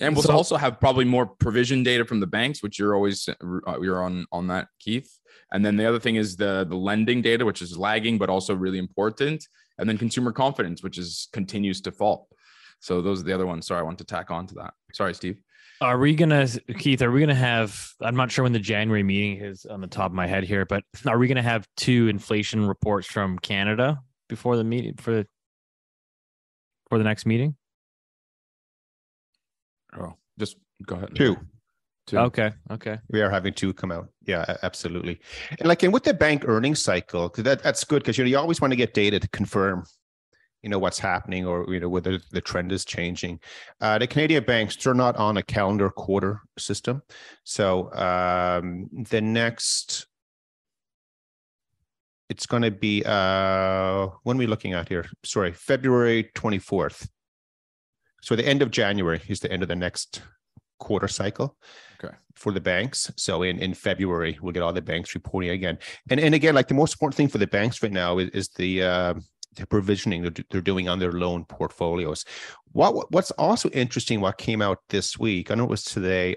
And 0.01 0.17
we'll 0.17 0.25
So- 0.25 0.33
also 0.33 0.57
have 0.57 0.81
probably 0.81 1.05
more 1.05 1.25
provision 1.27 1.85
data 1.85 2.05
from 2.05 2.19
the 2.19 2.27
banks, 2.27 2.63
which 2.65 2.79
you're 2.81 2.97
always 2.97 3.29
uh, 3.29 3.79
you're 3.81 4.03
on 4.03 4.27
on 4.33 4.49
that, 4.49 4.67
Keith. 4.81 5.09
And 5.53 5.65
then 5.65 5.77
the 5.77 5.87
other 5.89 6.01
thing 6.01 6.17
is 6.17 6.35
the 6.37 6.67
the 6.69 6.77
lending 6.77 7.23
data, 7.23 7.45
which 7.45 7.63
is 7.63 7.79
lagging 7.79 8.19
but 8.19 8.29
also 8.29 8.55
really 8.57 8.79
important. 8.79 9.47
And 9.79 9.89
then 9.89 9.97
consumer 9.99 10.33
confidence, 10.33 10.83
which 10.83 10.99
is 10.99 11.29
continues 11.33 11.81
to 11.83 11.93
fall. 11.93 12.29
So 12.81 13.01
those 13.01 13.21
are 13.21 13.25
the 13.25 13.33
other 13.33 13.47
ones. 13.47 13.67
Sorry, 13.69 13.81
I 13.81 13.85
want 13.85 13.99
to 13.99 14.05
tack 14.05 14.31
on 14.33 14.47
to 14.49 14.55
that. 14.57 14.75
Sorry, 14.93 15.15
Steve. 15.15 15.39
Are 15.81 15.99
we 15.99 16.15
gonna, 16.15 16.47
Keith? 16.79 17.03
Are 17.03 17.11
we 17.11 17.21
gonna 17.21 17.35
have? 17.35 17.91
I'm 18.01 18.17
not 18.17 18.31
sure 18.31 18.45
when 18.45 18.53
the 18.53 18.59
January 18.59 19.03
meeting 19.03 19.45
is 19.45 19.67
on 19.67 19.81
the 19.81 19.87
top 19.87 20.11
of 20.11 20.15
my 20.15 20.27
head 20.27 20.45
here, 20.45 20.65
but 20.65 20.85
are 21.07 21.19
we 21.19 21.29
gonna 21.29 21.43
have 21.43 21.67
two 21.77 22.09
inflation 22.09 22.67
reports 22.67 23.07
from 23.07 23.39
Canada 23.39 24.01
before 24.29 24.57
the 24.57 24.65
meeting 24.65 24.95
for 24.95 25.13
the 25.13 25.27
for 26.89 26.99
the 26.99 27.05
next 27.05 27.27
meeting? 27.27 27.57
Oh, 29.99 30.15
just 30.39 30.57
go 30.87 30.97
ahead. 30.97 31.15
Two. 31.15 31.37
Two. 32.07 32.19
Okay, 32.19 32.53
okay. 32.71 32.99
We 33.09 33.23
are 33.23 33.31
having 33.31 33.55
two 33.55 33.73
come 33.73 33.91
out. 33.91 34.09
Yeah, 34.27 34.57
absolutely. 34.63 35.21
And 35.59 35.67
like, 35.67 35.83
and 35.83 35.93
with 35.93 36.05
the 36.05 36.13
bank 36.13 36.45
earnings 36.47 36.83
cycle, 36.83 37.31
that 37.39 37.63
that's 37.63 37.83
good 37.85 38.03
because 38.03 38.19
you 38.19 38.25
know 38.25 38.29
you 38.29 38.37
always 38.37 38.61
want 38.61 38.73
to 38.73 38.77
get 38.77 38.93
data 38.93 39.19
to 39.19 39.29
confirm, 39.29 39.85
you 40.65 40.71
know, 40.71 40.79
what's 40.79 40.99
happening 40.99 41.47
or 41.47 41.73
you 41.73 41.79
know 41.79 41.91
whether 41.91 42.19
the 42.33 42.41
trend 42.41 42.73
is 42.73 42.87
changing. 42.87 43.39
Uh, 43.83 43.99
the 43.99 44.07
Canadian 44.07 44.43
banks 44.45 44.75
they're 44.77 44.95
not 44.95 45.15
on 45.17 45.37
a 45.37 45.43
calendar 45.43 45.91
quarter 45.91 46.41
system, 46.59 47.03
so 47.45 47.93
um, 47.95 48.89
the 49.11 49.21
next. 49.21 50.07
It's 52.31 52.47
going 52.47 52.63
to 52.63 52.71
be 52.71 53.05
uh 53.05 54.09
when 54.23 54.39
are 54.39 54.39
we 54.39 54.47
looking 54.47 54.73
at 54.73 54.89
here? 54.89 55.05
Sorry, 55.25 55.53
February 55.53 56.31
24th. 56.35 57.07
So 58.23 58.35
the 58.35 58.49
end 58.49 58.63
of 58.63 58.71
January 58.71 59.21
is 59.29 59.41
the 59.41 59.53
end 59.53 59.63
of 59.63 59.69
the 59.69 59.77
next 59.77 60.23
quarter 60.81 61.07
cycle 61.07 61.59
for 62.35 62.53
the 62.53 62.61
banks. 62.61 63.11
So 63.17 63.43
in, 63.43 63.59
in 63.59 63.75
February, 63.75 64.39
we'll 64.41 64.53
get 64.53 64.63
all 64.63 64.73
the 64.73 64.83
banks 64.83 65.15
reporting 65.15 65.51
again. 65.51 65.79
And 66.11 66.21
and 66.21 66.35
again, 66.35 66.55
like 66.55 66.69
the 66.69 66.75
most 66.75 66.95
important 66.95 67.17
thing 67.17 67.29
for 67.29 67.39
the 67.39 67.47
banks 67.47 67.83
right 67.83 67.93
now 67.93 68.19
is, 68.19 68.31
is 68.31 68.49
the 68.49 68.83
uh, 68.83 69.15
the 69.57 69.67
provisioning 69.67 70.23
they're, 70.23 70.45
they're 70.51 70.61
doing 70.61 70.89
on 70.89 70.99
their 70.99 71.13
loan 71.13 71.45
portfolios. 71.45 72.25
What 72.73 72.95
what- 72.95 73.11
what's 73.13 73.31
also 73.33 73.69
interesting, 73.71 74.21
what 74.21 74.39
came 74.39 74.61
out 74.63 74.79
this 74.89 75.19
week, 75.19 75.51
I 75.51 75.55
know 75.55 75.65
it 75.65 75.71
was 75.71 75.85
today 75.85 76.37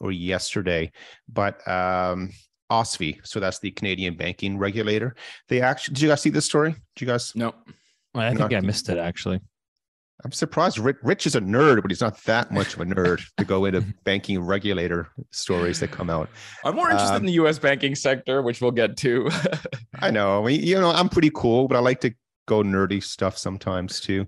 or 0.00 0.12
yesterday, 0.12 0.90
but 1.28 1.66
um 1.68 2.30
OSFI, 2.70 3.18
so 3.26 3.38
that's 3.38 3.58
the 3.58 3.70
Canadian 3.70 4.16
banking 4.16 4.56
regulator. 4.56 5.14
They 5.48 5.60
actually 5.60 5.94
did 5.94 6.02
you 6.02 6.08
guys 6.08 6.22
see 6.22 6.30
this 6.30 6.46
story? 6.46 6.72
Did 6.72 7.00
you 7.00 7.06
guys 7.06 7.32
No. 7.36 7.54
I 8.14 8.28
think 8.28 8.40
Not- 8.40 8.54
I 8.54 8.60
missed 8.60 8.88
it 8.88 8.98
actually. 8.98 9.40
I'm 10.24 10.30
surprised. 10.30 10.78
Rich, 10.78 10.98
Rich 11.02 11.26
is 11.26 11.34
a 11.34 11.40
nerd, 11.40 11.82
but 11.82 11.90
he's 11.90 12.00
not 12.00 12.16
that 12.24 12.52
much 12.52 12.74
of 12.74 12.80
a 12.80 12.84
nerd 12.84 13.20
to 13.38 13.44
go 13.44 13.64
into 13.64 13.80
banking 14.04 14.38
regulator 14.38 15.08
stories 15.32 15.80
that 15.80 15.90
come 15.90 16.08
out. 16.10 16.28
I'm 16.64 16.76
more 16.76 16.90
interested 16.90 17.16
Um, 17.16 17.22
in 17.22 17.26
the 17.26 17.32
U.S. 17.42 17.58
banking 17.58 17.96
sector, 17.96 18.40
which 18.40 18.60
we'll 18.60 18.70
get 18.70 18.96
to. 18.98 19.28
I 19.98 20.12
know. 20.12 20.40
I 20.40 20.46
mean, 20.46 20.62
you 20.62 20.78
know, 20.78 20.90
I'm 20.90 21.08
pretty 21.08 21.30
cool, 21.34 21.66
but 21.66 21.76
I 21.76 21.80
like 21.80 22.00
to 22.02 22.14
go 22.46 22.62
nerdy 22.62 23.02
stuff 23.02 23.38
sometimes 23.38 24.00
too. 24.00 24.26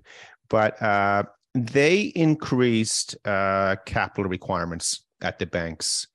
But 0.49 0.81
uh, 0.81 1.23
they 1.53 2.01
increased 2.15 3.15
uh, 3.25 3.77
capital 3.85 4.29
requirements 4.29 5.05
at 5.21 5.39
the 5.39 5.45
banks 5.45 6.07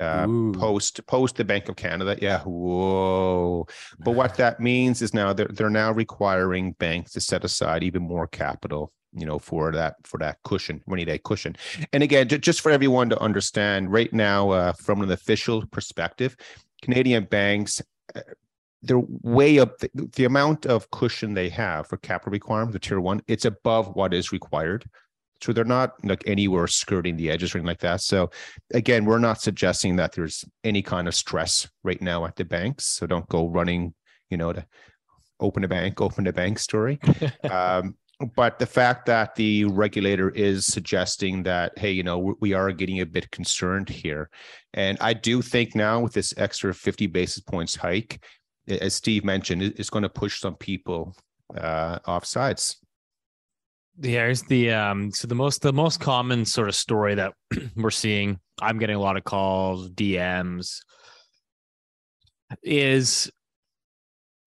uh, 0.00 0.26
post 0.52 1.04
post 1.06 1.36
the 1.36 1.44
Bank 1.44 1.68
of 1.68 1.76
Canada. 1.76 2.16
Yeah, 2.20 2.40
whoa. 2.40 3.66
But 3.98 4.12
what 4.12 4.36
that 4.36 4.60
means 4.60 5.02
is 5.02 5.12
now 5.12 5.32
they're 5.32 5.48
they're 5.48 5.70
now 5.70 5.92
requiring 5.92 6.72
banks 6.72 7.12
to 7.12 7.20
set 7.20 7.44
aside 7.44 7.82
even 7.82 8.02
more 8.02 8.26
capital. 8.26 8.92
You 9.12 9.26
know, 9.26 9.38
for 9.38 9.72
that 9.72 9.96
for 10.04 10.18
that 10.18 10.38
cushion, 10.44 10.82
rainy 10.86 11.04
day 11.04 11.18
cushion. 11.18 11.56
And 11.92 12.02
again, 12.02 12.28
ju- 12.28 12.38
just 12.38 12.60
for 12.60 12.70
everyone 12.70 13.08
to 13.08 13.18
understand, 13.20 13.90
right 13.90 14.12
now, 14.12 14.50
uh, 14.50 14.72
from 14.72 15.02
an 15.02 15.10
official 15.10 15.66
perspective, 15.66 16.36
Canadian 16.82 17.24
banks 17.24 17.82
uh, 18.14 18.20
they're 18.82 19.02
way 19.06 19.58
up 19.58 19.78
the, 19.78 19.90
the 20.14 20.24
amount 20.24 20.66
of 20.66 20.90
cushion 20.90 21.34
they 21.34 21.48
have 21.48 21.88
for 21.88 21.96
capital 21.96 22.32
requirements, 22.32 22.74
the 22.74 22.78
tier 22.78 23.00
one, 23.00 23.20
it's 23.26 23.44
above 23.44 23.94
what 23.94 24.14
is 24.14 24.32
required. 24.32 24.84
So 25.40 25.52
they're 25.52 25.64
not 25.64 25.92
like 26.04 26.24
anywhere 26.26 26.66
skirting 26.66 27.16
the 27.16 27.30
edges 27.30 27.54
or 27.54 27.58
anything 27.58 27.68
like 27.68 27.80
that. 27.80 28.00
So 28.00 28.30
again, 28.74 29.04
we're 29.04 29.18
not 29.18 29.40
suggesting 29.40 29.96
that 29.96 30.12
there's 30.12 30.44
any 30.64 30.82
kind 30.82 31.06
of 31.06 31.14
stress 31.14 31.68
right 31.84 32.00
now 32.02 32.24
at 32.24 32.36
the 32.36 32.44
banks. 32.44 32.86
So 32.86 33.06
don't 33.06 33.28
go 33.28 33.46
running, 33.48 33.94
you 34.30 34.36
know, 34.36 34.52
to 34.52 34.66
open 35.40 35.62
a 35.64 35.68
bank, 35.68 36.00
open 36.00 36.26
a 36.26 36.32
bank 36.32 36.58
story. 36.58 36.98
um, 37.50 37.96
but 38.34 38.58
the 38.58 38.66
fact 38.66 39.06
that 39.06 39.36
the 39.36 39.64
regulator 39.66 40.30
is 40.30 40.66
suggesting 40.66 41.44
that, 41.44 41.78
hey, 41.78 41.92
you 41.92 42.02
know, 42.02 42.34
we- 42.40 42.52
are 42.52 42.72
getting 42.72 43.00
a 43.00 43.06
bit 43.06 43.30
concerned 43.30 43.88
here. 43.88 44.28
And 44.74 44.98
I 45.00 45.12
do 45.12 45.40
think 45.40 45.76
now 45.76 46.00
with 46.00 46.14
this 46.14 46.34
extra 46.36 46.74
50 46.74 47.06
basis 47.06 47.40
points 47.40 47.76
hike, 47.76 48.20
as 48.68 48.94
Steve 48.94 49.24
mentioned, 49.24 49.62
it's 49.62 49.90
going 49.90 50.02
to 50.02 50.08
push 50.08 50.40
some 50.40 50.54
people 50.54 51.14
uh, 51.56 51.98
off 52.06 52.24
sides. 52.24 52.78
Yeah, 54.00 54.26
here's 54.26 54.42
the 54.42 54.70
um 54.70 55.10
so 55.10 55.26
the 55.26 55.34
most 55.34 55.60
the 55.60 55.72
most 55.72 55.98
common 55.98 56.44
sort 56.44 56.68
of 56.68 56.76
story 56.76 57.16
that 57.16 57.34
we're 57.76 57.90
seeing, 57.90 58.38
I'm 58.60 58.78
getting 58.78 58.94
a 58.94 59.00
lot 59.00 59.16
of 59.16 59.24
calls, 59.24 59.90
DMs, 59.90 60.82
is 62.62 63.30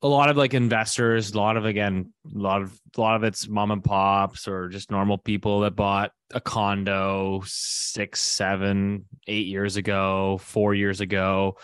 a 0.03 0.07
lot 0.07 0.29
of 0.29 0.37
like 0.37 0.53
investors, 0.53 1.31
a 1.31 1.37
lot 1.37 1.57
of 1.57 1.65
again, 1.65 2.13
a 2.33 2.37
lot 2.37 2.61
of 2.61 2.79
a 2.95 3.01
lot 3.01 3.15
of 3.15 3.23
it's 3.23 3.47
mom 3.47 3.71
and 3.71 3.83
pops 3.83 4.47
or 4.47 4.69
just 4.69 4.89
normal 4.89 5.17
people 5.17 5.59
that 5.61 5.75
bought 5.75 6.11
a 6.33 6.41
condo 6.41 7.41
six, 7.45 8.21
seven, 8.21 9.05
eight 9.27 9.47
years 9.47 9.75
ago, 9.75 10.39
four 10.41 10.73
years 10.73 11.01
ago, 11.01 11.57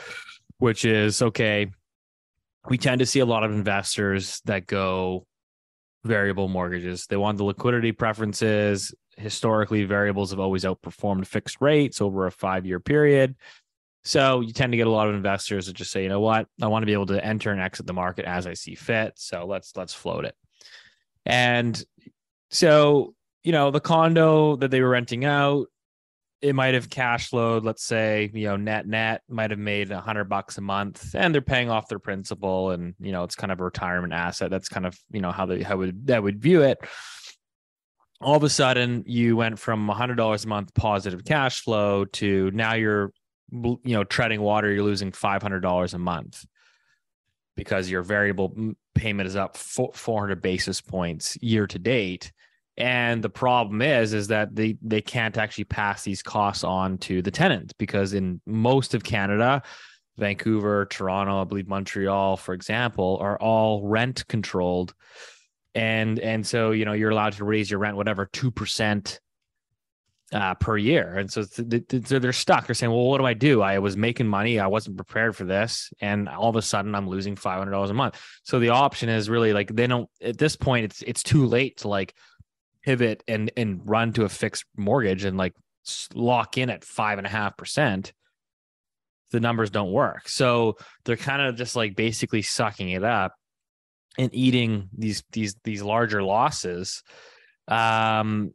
which 0.60 0.86
is 0.86 1.22
okay. 1.22 1.72
We 2.70 2.78
tend 2.78 3.00
to 3.00 3.06
see 3.06 3.20
a 3.20 3.26
lot 3.26 3.44
of 3.44 3.52
investors 3.52 4.42
that 4.46 4.68
go 4.68 5.26
variable 6.04 6.48
mortgages. 6.48 7.06
They 7.08 7.18
want 7.18 7.38
the 7.38 7.44
liquidity 7.44 7.92
preferences. 7.92 8.94
Historically, 9.18 9.84
variables 9.84 10.32
have 10.32 10.40
always 10.40 10.64
outperformed 10.64 11.28
fixed 11.28 11.58
rates 11.60 12.02
over 12.02 12.26
a 12.26 12.32
five 12.32 12.66
year 12.66 12.80
period. 12.80 13.36
So 14.04 14.40
you 14.40 14.54
tend 14.54 14.72
to 14.72 14.78
get 14.78 14.88
a 14.88 14.92
lot 14.92 15.10
of 15.10 15.16
investors 15.16 15.66
that 15.66 15.74
just 15.76 15.92
say, 15.92 16.04
you 16.04 16.10
know 16.10 16.22
what, 16.22 16.48
I 16.62 16.68
want 16.68 16.84
to 16.84 16.86
be 16.86 16.94
able 16.94 17.08
to 17.08 17.24
enter 17.24 17.52
and 17.52 17.60
exit 17.60 17.88
the 17.88 17.94
market 17.94 18.26
as 18.26 18.48
I 18.48 18.54
see 18.54 18.76
fit. 18.76 19.14
So 19.18 19.46
let's 19.46 19.76
let's 19.76 19.94
float 19.94 20.26
it. 20.26 20.36
And 21.26 21.84
so, 22.50 23.16
you 23.44 23.52
know, 23.52 23.72
the 23.72 23.82
condo 23.82 24.56
that 24.58 24.72
they 24.72 24.82
were 24.82 24.90
renting 24.90 25.26
out, 25.26 25.68
it 26.42 26.54
might 26.54 26.76
have 26.76 26.90
cash 26.90 27.30
flowed, 27.30 27.64
let's 27.64 27.84
say, 27.84 28.30
you 28.34 28.48
know, 28.48 28.58
net 28.58 28.88
net 28.88 29.24
might 29.28 29.50
have 29.50 29.60
made 29.60 29.92
a 29.92 30.00
hundred 30.00 30.26
bucks 30.26 30.58
a 30.58 30.62
month 30.62 31.16
and 31.16 31.34
they're 31.34 31.42
paying 31.42 31.70
off 31.70 31.88
their 31.88 32.00
principal 32.00 32.72
and, 32.72 32.94
you 33.00 33.12
know, 33.12 33.24
it's 33.24 33.36
kind 33.36 33.52
of 33.52 33.60
a 33.60 33.64
retirement 33.64 34.14
asset. 34.14 34.52
That's 34.52 34.70
kind 34.70 34.86
of, 34.86 34.98
you 35.12 35.22
know, 35.22 35.32
how 35.32 35.48
they, 35.48 35.64
how 35.64 35.78
would, 35.78 36.08
that 36.08 36.22
would 36.22 36.40
view 36.40 36.62
it. 36.62 36.78
All 38.22 38.36
of 38.36 38.44
a 38.44 38.50
sudden 38.50 39.04
you 39.08 39.36
went 39.36 39.58
from 39.58 39.88
hundred 39.88 40.16
dollars 40.16 40.46
a 40.46 40.48
month 40.48 40.74
positive 40.76 41.26
cash 41.26 41.62
flow 41.62 42.06
to 42.06 42.52
now 42.52 42.76
you're, 42.76 43.12
you 43.52 43.80
know, 43.86 44.04
treading 44.04 44.42
water, 44.42 44.72
you're 44.72 44.84
losing 44.84 45.12
$500 45.12 45.94
a 45.94 45.98
month 45.98 46.46
because 47.56 47.90
your 47.90 48.04
variable 48.04 48.56
payment 48.94 49.28
is 49.28 49.36
up 49.36 49.58
400 49.58 50.42
basis 50.42 50.82
points 50.82 51.36
year 51.42 51.66
to 51.66 51.80
date 51.80 52.32
and 52.78 53.24
the 53.24 53.30
problem 53.30 53.82
is 53.82 54.14
is 54.14 54.28
that 54.28 54.56
they 54.56 54.78
they 54.82 55.02
can't 55.02 55.38
actually 55.38 55.64
pass 55.64 56.04
these 56.04 56.22
costs 56.22 56.64
on 56.64 56.98
to 56.98 57.22
the 57.22 57.32
tenant 57.32 57.74
because 57.78 58.14
in 58.14 58.40
most 58.46 58.94
of 58.94 59.04
canada 59.04 59.62
vancouver 60.18 60.86
toronto 60.86 61.42
i 61.42 61.44
believe 61.44 61.68
montreal 61.68 62.38
for 62.38 62.54
example 62.54 63.18
are 63.22 63.38
all 63.40 63.88
rent 63.88 64.28
controlled 64.28 64.94
and 65.76 66.20
and 66.20 66.46
so 66.46 66.72
you 66.72 66.86
know 66.86 66.94
you're 66.94 67.12
allowed 67.12 67.34
to 67.34 67.46
raise 67.46 67.70
your 67.70 67.80
rent 67.80 67.96
whatever 67.96 68.26
2% 68.28 69.20
uh, 70.34 70.54
per 70.56 70.78
year. 70.78 71.16
And 71.16 71.32
so 71.32 71.44
th- 71.44 71.88
th- 71.88 72.04
they're 72.04 72.34
stuck. 72.34 72.68
They're 72.68 72.76
saying, 72.76 72.92
well, 72.92 73.06
what 73.06 73.20
do 73.20 73.26
I 73.26 73.34
do? 73.34 73.62
I 73.62 73.80
was 73.80 73.96
making 73.96 74.28
money. 74.28 74.60
I 74.60 74.68
wasn't 74.68 74.98
prepared 74.98 75.36
for 75.36 75.46
this. 75.46 75.92
And 76.02 76.28
all 76.28 76.50
of 76.50 76.56
a 76.56 76.62
sudden 76.62 76.96
I'm 76.96 77.08
losing 77.08 77.36
$500 77.36 77.90
a 77.90 77.94
month. 77.94 78.22
So 78.44 78.60
the 78.60 78.70
option 78.70 79.10
is 79.10 79.30
really 79.30 79.54
like, 79.54 79.74
they 79.74 79.88
don't, 79.88 80.10
at 80.22 80.38
this 80.38 80.56
point, 80.56 80.86
it's, 80.86 81.02
it's 81.04 81.24
too 81.24 81.46
late 81.46 81.78
to 81.78 81.88
like 81.88 82.14
pivot 82.88 83.22
and, 83.28 83.52
and 83.58 83.82
run 83.84 84.14
to 84.14 84.24
a 84.24 84.30
fixed 84.30 84.64
mortgage 84.78 85.26
and 85.26 85.38
like 85.38 85.54
lock 86.14 86.58
in 86.58 86.70
at 86.70 86.86
five 86.86 87.18
and 87.18 87.28
a 87.28 87.30
half 87.30 87.58
percent. 87.58 88.14
The 89.32 89.42
numbers 89.42 89.70
don't 89.70 89.92
work. 89.92 90.30
So 90.30 90.78
they're 91.04 91.18
kind 91.18 91.42
of 91.42 91.58
just 91.58 91.76
like 91.76 91.98
basically 91.98 92.42
sucking 92.44 92.90
it 92.90 93.04
up 93.04 93.34
and 94.18 94.34
eating 94.34 94.88
these, 94.98 95.22
these, 95.34 95.58
these 95.66 95.82
larger 95.82 96.24
losses. 96.24 97.04
Um, 97.68 98.54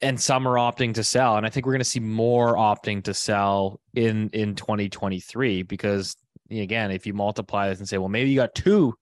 and 0.00 0.20
some 0.20 0.46
are 0.46 0.54
opting 0.54 0.94
to 0.94 1.04
sell 1.04 1.36
and 1.36 1.46
i 1.46 1.48
think 1.48 1.64
we're 1.64 1.72
going 1.72 1.78
to 1.78 1.84
see 1.84 2.00
more 2.00 2.56
opting 2.56 3.02
to 3.02 3.14
sell 3.14 3.80
in 3.94 4.28
in 4.30 4.54
2023 4.54 5.62
because 5.62 6.16
again 6.50 6.90
if 6.90 7.06
you 7.06 7.14
multiply 7.14 7.68
this 7.68 7.78
and 7.78 7.88
say 7.88 7.96
well 7.96 8.08
maybe 8.08 8.28
you 8.28 8.36
got 8.36 8.54
two 8.54 8.92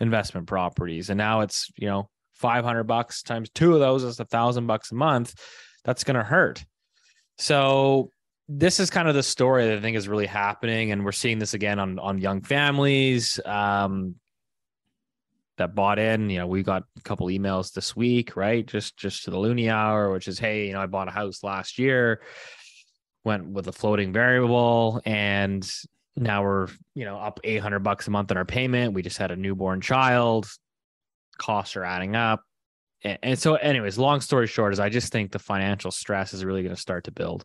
investment 0.00 0.46
properties 0.48 1.10
and 1.10 1.18
now 1.18 1.42
it's 1.42 1.70
you 1.76 1.86
know 1.86 2.08
500 2.38 2.84
bucks 2.84 3.22
times 3.22 3.50
two 3.50 3.74
of 3.74 3.80
those 3.80 4.04
is 4.04 4.20
a 4.20 4.24
thousand 4.24 4.66
bucks 4.66 4.92
a 4.92 4.94
month 4.94 5.34
that's 5.84 6.04
going 6.04 6.16
to 6.16 6.24
hurt 6.24 6.64
so 7.36 8.10
this 8.48 8.80
is 8.80 8.90
kind 8.90 9.08
of 9.08 9.14
the 9.14 9.22
story 9.22 9.66
that 9.66 9.78
i 9.78 9.80
think 9.80 9.96
is 9.96 10.08
really 10.08 10.26
happening 10.26 10.92
and 10.92 11.04
we're 11.04 11.12
seeing 11.12 11.38
this 11.38 11.54
again 11.54 11.78
on 11.78 11.98
on 11.98 12.18
young 12.18 12.40
families 12.42 13.38
um 13.44 14.14
that 15.58 15.74
bought 15.74 15.98
in. 15.98 16.30
You 16.30 16.38
know, 16.38 16.46
we 16.46 16.62
got 16.62 16.84
a 16.96 17.02
couple 17.02 17.26
emails 17.26 17.72
this 17.72 17.94
week, 17.94 18.36
right? 18.36 18.66
Just 18.66 18.96
just 18.96 19.24
to 19.24 19.30
the 19.30 19.36
Loonie 19.36 19.70
Hour, 19.70 20.10
which 20.10 20.26
is, 20.26 20.38
hey, 20.38 20.66
you 20.66 20.72
know, 20.72 20.80
I 20.80 20.86
bought 20.86 21.08
a 21.08 21.12
house 21.12 21.44
last 21.44 21.78
year, 21.78 22.22
went 23.24 23.46
with 23.46 23.68
a 23.68 23.72
floating 23.72 24.12
variable, 24.12 25.02
and 25.04 25.68
now 26.16 26.42
we're 26.42 26.68
you 26.94 27.04
know 27.04 27.18
up 27.18 27.38
800 27.44 27.80
bucks 27.80 28.08
a 28.08 28.10
month 28.10 28.30
in 28.30 28.36
our 28.36 28.44
payment. 28.44 28.94
We 28.94 29.02
just 29.02 29.18
had 29.18 29.30
a 29.30 29.36
newborn 29.36 29.80
child. 29.80 30.48
Costs 31.38 31.76
are 31.76 31.84
adding 31.84 32.16
up. 32.16 32.42
And, 33.02 33.18
and 33.22 33.38
so, 33.38 33.54
anyways, 33.54 33.98
long 33.98 34.20
story 34.20 34.46
short 34.46 34.72
is 34.72 34.80
I 34.80 34.88
just 34.88 35.12
think 35.12 35.32
the 35.32 35.38
financial 35.38 35.90
stress 35.90 36.34
is 36.34 36.44
really 36.44 36.62
going 36.62 36.74
to 36.74 36.80
start 36.80 37.04
to 37.04 37.12
build. 37.12 37.44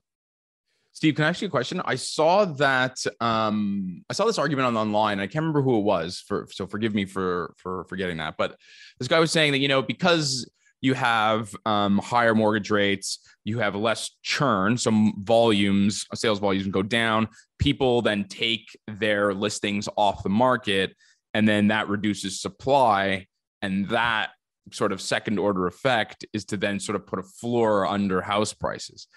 Steve, 0.93 1.15
can 1.15 1.25
I 1.25 1.29
ask 1.29 1.41
you 1.41 1.47
a 1.47 1.51
question? 1.51 1.81
I 1.85 1.95
saw 1.95 2.45
that 2.45 2.97
um, 3.19 4.03
I 4.09 4.13
saw 4.13 4.25
this 4.25 4.37
argument 4.37 4.67
on 4.67 4.77
online. 4.77 5.19
I 5.19 5.25
can't 5.25 5.41
remember 5.41 5.63
who 5.63 5.79
it 5.79 5.83
was. 5.83 6.23
For 6.27 6.47
so 6.51 6.67
forgive 6.67 6.93
me 6.93 7.05
for 7.05 7.55
for 7.57 7.85
forgetting 7.85 8.17
that. 8.17 8.35
But 8.37 8.55
this 8.99 9.07
guy 9.07 9.19
was 9.19 9.31
saying 9.31 9.53
that 9.53 9.57
you 9.57 9.67
know 9.67 9.81
because 9.81 10.49
you 10.81 10.93
have 10.93 11.55
um, 11.65 11.97
higher 11.97 12.35
mortgage 12.35 12.69
rates, 12.69 13.19
you 13.43 13.57
have 13.57 13.73
less 13.73 14.11
churn, 14.21 14.77
so 14.77 14.91
volumes, 15.17 16.05
sales 16.13 16.39
volumes 16.39 16.67
go 16.67 16.83
down. 16.83 17.27
People 17.57 18.01
then 18.03 18.25
take 18.25 18.77
their 18.87 19.33
listings 19.33 19.89
off 19.97 20.21
the 20.21 20.29
market, 20.29 20.95
and 21.33 21.47
then 21.47 21.69
that 21.69 21.89
reduces 21.89 22.39
supply, 22.39 23.25
and 23.63 23.87
that 23.89 24.31
sort 24.71 24.91
of 24.91 25.01
second 25.01 25.39
order 25.39 25.65
effect 25.65 26.25
is 26.33 26.45
to 26.45 26.57
then 26.57 26.79
sort 26.79 26.95
of 26.95 27.07
put 27.07 27.17
a 27.17 27.23
floor 27.23 27.87
under 27.87 28.21
house 28.21 28.53
prices. 28.53 29.07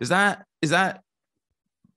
Is 0.00 0.08
that 0.08 0.44
is 0.62 0.70
that 0.70 1.02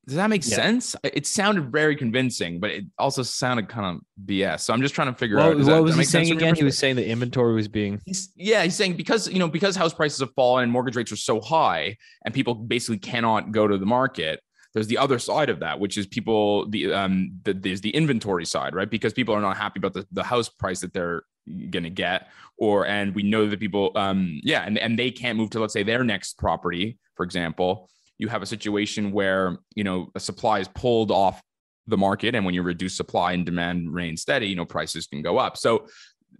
does 0.10 0.16
that 0.16 0.30
make 0.32 0.48
yeah. 0.48 0.56
sense? 0.56 0.96
It 1.04 1.28
sounded 1.28 1.72
very 1.72 1.96
convincing, 1.96 2.60
but 2.60 2.72
it 2.72 2.86
also 2.98 3.22
sounded 3.22 3.70
kind 3.70 3.96
of 3.96 4.26
BS. 4.26 4.62
So 4.62 4.74
I'm 4.74 4.82
just 4.82 4.96
trying 4.96 5.10
to 5.10 5.14
figure 5.14 5.38
well, 5.38 5.52
out. 5.52 5.58
What 5.58 5.66
that, 5.66 5.84
was 5.84 5.96
he 5.96 6.04
saying 6.04 6.32
again? 6.32 6.56
He 6.56 6.64
was 6.64 6.80
saying 6.80 6.96
the 6.96 7.08
inventory 7.08 7.54
was 7.54 7.68
being. 7.68 8.02
He's, 8.06 8.32
yeah, 8.36 8.64
he's 8.64 8.76
saying 8.76 8.98
because 8.98 9.30
you 9.30 9.38
know 9.38 9.48
because 9.48 9.76
house 9.76 9.94
prices 9.94 10.20
have 10.22 10.34
fallen 10.34 10.64
and 10.64 10.72
mortgage 10.72 10.96
rates 10.96 11.12
are 11.12 11.18
so 11.18 11.40
high, 11.40 11.96
and 12.26 12.34
people 12.34 12.56
basically 12.56 12.98
cannot 12.98 13.52
go 13.52 13.68
to 13.68 13.78
the 13.78 13.86
market. 13.86 14.42
There's 14.74 14.88
the 14.88 14.98
other 14.98 15.20
side 15.20 15.50
of 15.50 15.60
that, 15.60 15.80
which 15.80 15.96
is 15.96 16.08
people 16.08 16.68
the 16.70 16.92
um 16.92 17.32
the, 17.44 17.54
there's 17.54 17.82
the 17.82 17.92
inventory 17.92 18.46
side, 18.46 18.74
right? 18.74 18.90
Because 18.90 19.14
people 19.14 19.36
are 19.36 19.42
not 19.42 19.58
happy 19.58 19.80
about 19.80 19.94
the, 19.94 20.08
the 20.12 20.24
house 20.24 20.50
price 20.50 20.80
that 20.82 20.92
they're 20.92 21.22
gonna 21.70 21.90
get, 21.90 22.28
or 22.58 22.86
and 22.88 23.14
we 23.16 23.24
know 23.24 23.48
that 23.48 23.60
people 23.60 23.92
um 23.96 24.40
yeah, 24.44 24.64
and 24.66 24.78
and 24.78 24.98
they 24.98 25.12
can't 25.12 25.38
move 25.38 25.50
to 25.52 25.60
let's 25.60 25.74
say 25.74 25.84
their 25.84 26.04
next 26.04 26.38
property, 26.38 26.98
for 27.16 27.24
example. 27.24 27.90
You 28.18 28.28
have 28.28 28.42
a 28.42 28.46
situation 28.46 29.12
where 29.12 29.58
you 29.76 29.84
know 29.84 30.12
a 30.16 30.20
supply 30.20 30.60
is 30.60 30.68
pulled 30.68 31.12
off 31.12 31.42
the 31.88 31.98
market 31.98 32.36
and 32.36 32.46
when 32.46 32.54
you 32.54 32.62
reduce 32.62 32.96
supply 32.96 33.34
and 33.34 33.46
demand 33.46 33.92
remain 33.92 34.16
steady 34.16 34.48
you 34.48 34.56
know 34.56 34.66
prices 34.66 35.08
can 35.08 35.22
go 35.22 35.38
up. 35.38 35.58
So 35.58 35.88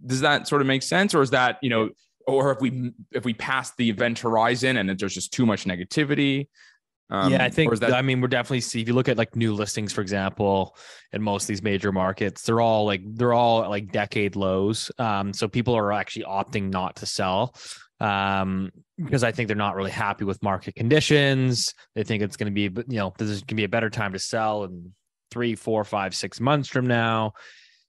does 0.04 0.20
that 0.20 0.46
sort 0.46 0.60
of 0.60 0.66
make 0.66 0.82
sense 0.82 1.14
or 1.14 1.22
is 1.22 1.30
that 1.30 1.58
you 1.62 1.70
know 1.70 1.90
or 2.26 2.52
if 2.52 2.60
we 2.60 2.92
if 3.12 3.24
we 3.24 3.34
pass 3.34 3.74
the 3.76 3.88
event 3.90 4.18
horizon 4.20 4.76
and 4.76 4.88
there's 4.88 5.14
just 5.14 5.32
too 5.32 5.46
much 5.46 5.64
negativity 5.64 6.48
um, 7.10 7.32
yeah, 7.32 7.44
I 7.44 7.50
think. 7.50 7.78
That- 7.78 7.92
I 7.92 8.02
mean, 8.02 8.20
we're 8.20 8.28
definitely 8.28 8.60
see 8.60 8.80
if 8.80 8.88
you 8.88 8.94
look 8.94 9.08
at 9.08 9.18
like 9.18 9.34
new 9.36 9.54
listings, 9.54 9.92
for 9.92 10.00
example, 10.00 10.76
in 11.12 11.22
most 11.22 11.44
of 11.44 11.48
these 11.48 11.62
major 11.62 11.92
markets, 11.92 12.42
they're 12.42 12.60
all 12.60 12.84
like 12.84 13.02
they're 13.04 13.32
all 13.32 13.68
like 13.68 13.92
decade 13.92 14.36
lows. 14.36 14.90
Um, 14.98 15.32
so 15.32 15.48
people 15.48 15.74
are 15.76 15.92
actually 15.92 16.24
opting 16.24 16.70
not 16.70 16.96
to 16.96 17.06
sell 17.06 17.54
um, 18.00 18.70
because 18.96 19.24
I 19.24 19.32
think 19.32 19.48
they're 19.48 19.56
not 19.56 19.76
really 19.76 19.90
happy 19.90 20.24
with 20.24 20.42
market 20.42 20.74
conditions. 20.74 21.74
They 21.94 22.04
think 22.04 22.22
it's 22.22 22.36
going 22.36 22.54
to 22.54 22.54
be, 22.54 22.82
you 22.88 22.98
know, 22.98 23.12
this 23.18 23.28
is 23.28 23.40
going 23.40 23.48
to 23.48 23.54
be 23.56 23.64
a 23.64 23.68
better 23.68 23.90
time 23.90 24.12
to 24.12 24.18
sell 24.18 24.64
in 24.64 24.92
three, 25.30 25.54
four, 25.54 25.84
five, 25.84 26.14
six 26.14 26.40
months 26.40 26.68
from 26.68 26.86
now. 26.86 27.32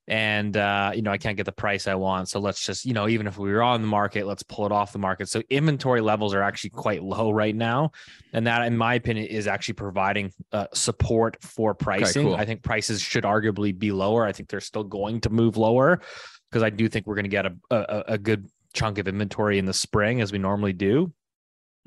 And, 0.08 0.58
uh, 0.58 0.92
you 0.94 1.04
know, 1.04 1.12
I 1.12 1.18
can't 1.18 1.38
get 1.38 1.46
the 1.46 1.52
price 1.52 1.88
I 1.88 1.96
want. 1.96 2.28
So 2.28 2.40
let's 2.40 2.66
just, 2.66 2.86
you 2.86 2.94
know, 2.94 3.08
even 3.08 3.28
if 3.28 3.38
we 3.38 3.52
were 3.52 3.62
on 3.62 3.82
the 3.82 3.88
market, 3.88 4.26
let's 4.26 4.44
pull 4.44 4.66
it 4.66 4.72
off 4.72 4.92
the 4.92 5.00
market. 5.00 5.30
So 5.30 5.42
inventory 5.50 6.02
levels 6.02 6.34
are 6.34 6.42
actually 6.42 6.72
quite 6.72 7.04
low 7.04 7.32
right 7.32 7.56
now. 7.56 7.92
And 8.34 8.48
that, 8.48 8.66
in 8.66 8.76
my 8.76 8.96
opinion, 8.96 9.28
is 9.28 9.48
actually 9.48 9.76
providing 9.76 10.34
uh, 10.52 10.68
support 10.74 11.38
for 11.42 11.74
pricing. 11.74 12.26
Okay, 12.26 12.30
cool. 12.32 12.36
I 12.36 12.46
think 12.46 12.64
prices 12.64 13.02
should 13.02 13.24
arguably 13.24 13.78
be 13.78 13.92
lower. 13.92 14.26
I 14.26 14.32
think 14.32 14.50
they're 14.50 14.60
still 14.60 14.84
going 14.84 15.22
to 15.22 15.30
move 15.30 15.56
lower 15.56 16.02
because 16.50 16.64
I 16.64 16.72
do 16.72 16.90
think 16.90 17.06
we're 17.06 17.16
going 17.16 17.26
to 17.26 17.30
get 17.30 17.46
a, 17.46 17.56
a, 17.70 18.04
a 18.14 18.18
good 18.18 18.50
chunk 18.74 18.98
of 18.98 19.08
inventory 19.08 19.60
in 19.60 19.66
the 19.66 19.74
spring 19.74 20.20
as 20.20 20.32
we 20.32 20.40
normally 20.40 20.74
do. 20.74 21.14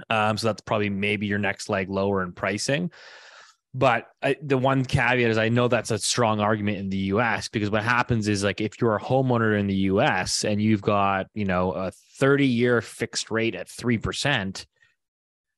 Um, 0.08 0.36
so 0.36 0.48
that's 0.48 0.62
probably 0.62 0.90
maybe 0.90 1.26
your 1.26 1.38
next 1.38 1.68
leg 1.68 1.90
lower 1.90 2.22
in 2.22 2.32
pricing. 2.32 2.90
But 3.76 4.06
I, 4.22 4.36
the 4.40 4.56
one 4.56 4.84
caveat 4.84 5.30
is 5.30 5.36
I 5.36 5.48
know 5.48 5.66
that's 5.66 5.90
a 5.90 5.98
strong 5.98 6.38
argument 6.38 6.78
in 6.78 6.90
the 6.90 6.96
US 6.96 7.48
because 7.48 7.70
what 7.70 7.82
happens 7.82 8.28
is 8.28 8.44
like 8.44 8.60
if 8.60 8.80
you're 8.80 8.94
a 8.94 9.00
homeowner 9.00 9.58
in 9.58 9.66
the 9.66 9.74
US 9.74 10.44
and 10.44 10.62
you've 10.62 10.80
got, 10.80 11.26
you 11.34 11.44
know, 11.44 11.72
a 11.72 11.90
30 12.18 12.46
year 12.46 12.80
fixed 12.80 13.32
rate 13.32 13.56
at 13.56 13.66
3%, 13.66 14.64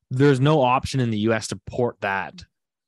there's 0.09 0.39
no 0.39 0.61
option 0.61 0.99
in 0.99 1.11
the 1.11 1.19
US 1.19 1.47
to 1.49 1.57
port 1.67 1.97
that 2.01 2.43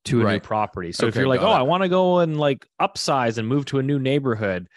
to 0.05 0.21
a 0.21 0.25
right. 0.25 0.33
new 0.33 0.39
property. 0.39 0.91
So 0.91 1.05
okay, 1.05 1.09
if 1.09 1.15
you're 1.15 1.27
like, 1.27 1.41
oh, 1.41 1.51
it. 1.51 1.57
I 1.57 1.61
want 1.61 1.83
to 1.83 1.89
go 1.89 2.19
and 2.19 2.39
like 2.39 2.65
upsize 2.81 3.37
and 3.37 3.47
move 3.47 3.65
to 3.65 3.77
a 3.77 3.83
new 3.83 3.99
neighborhood, 3.99 4.67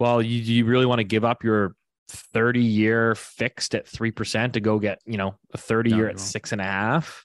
well, 0.00 0.20
you, 0.20 0.40
you 0.40 0.64
really 0.64 0.86
want 0.86 0.98
to 0.98 1.04
give 1.04 1.24
up 1.24 1.44
your 1.44 1.76
30 2.08 2.60
year 2.60 3.14
fixed 3.14 3.76
at 3.76 3.86
3% 3.86 4.54
to 4.54 4.60
go 4.60 4.80
get, 4.80 5.00
you 5.06 5.18
know, 5.18 5.36
a 5.52 5.58
30 5.58 5.90
year 5.90 6.08
at 6.08 6.18
six 6.18 6.50
and 6.50 6.60
a 6.60 6.64
half. 6.64 7.24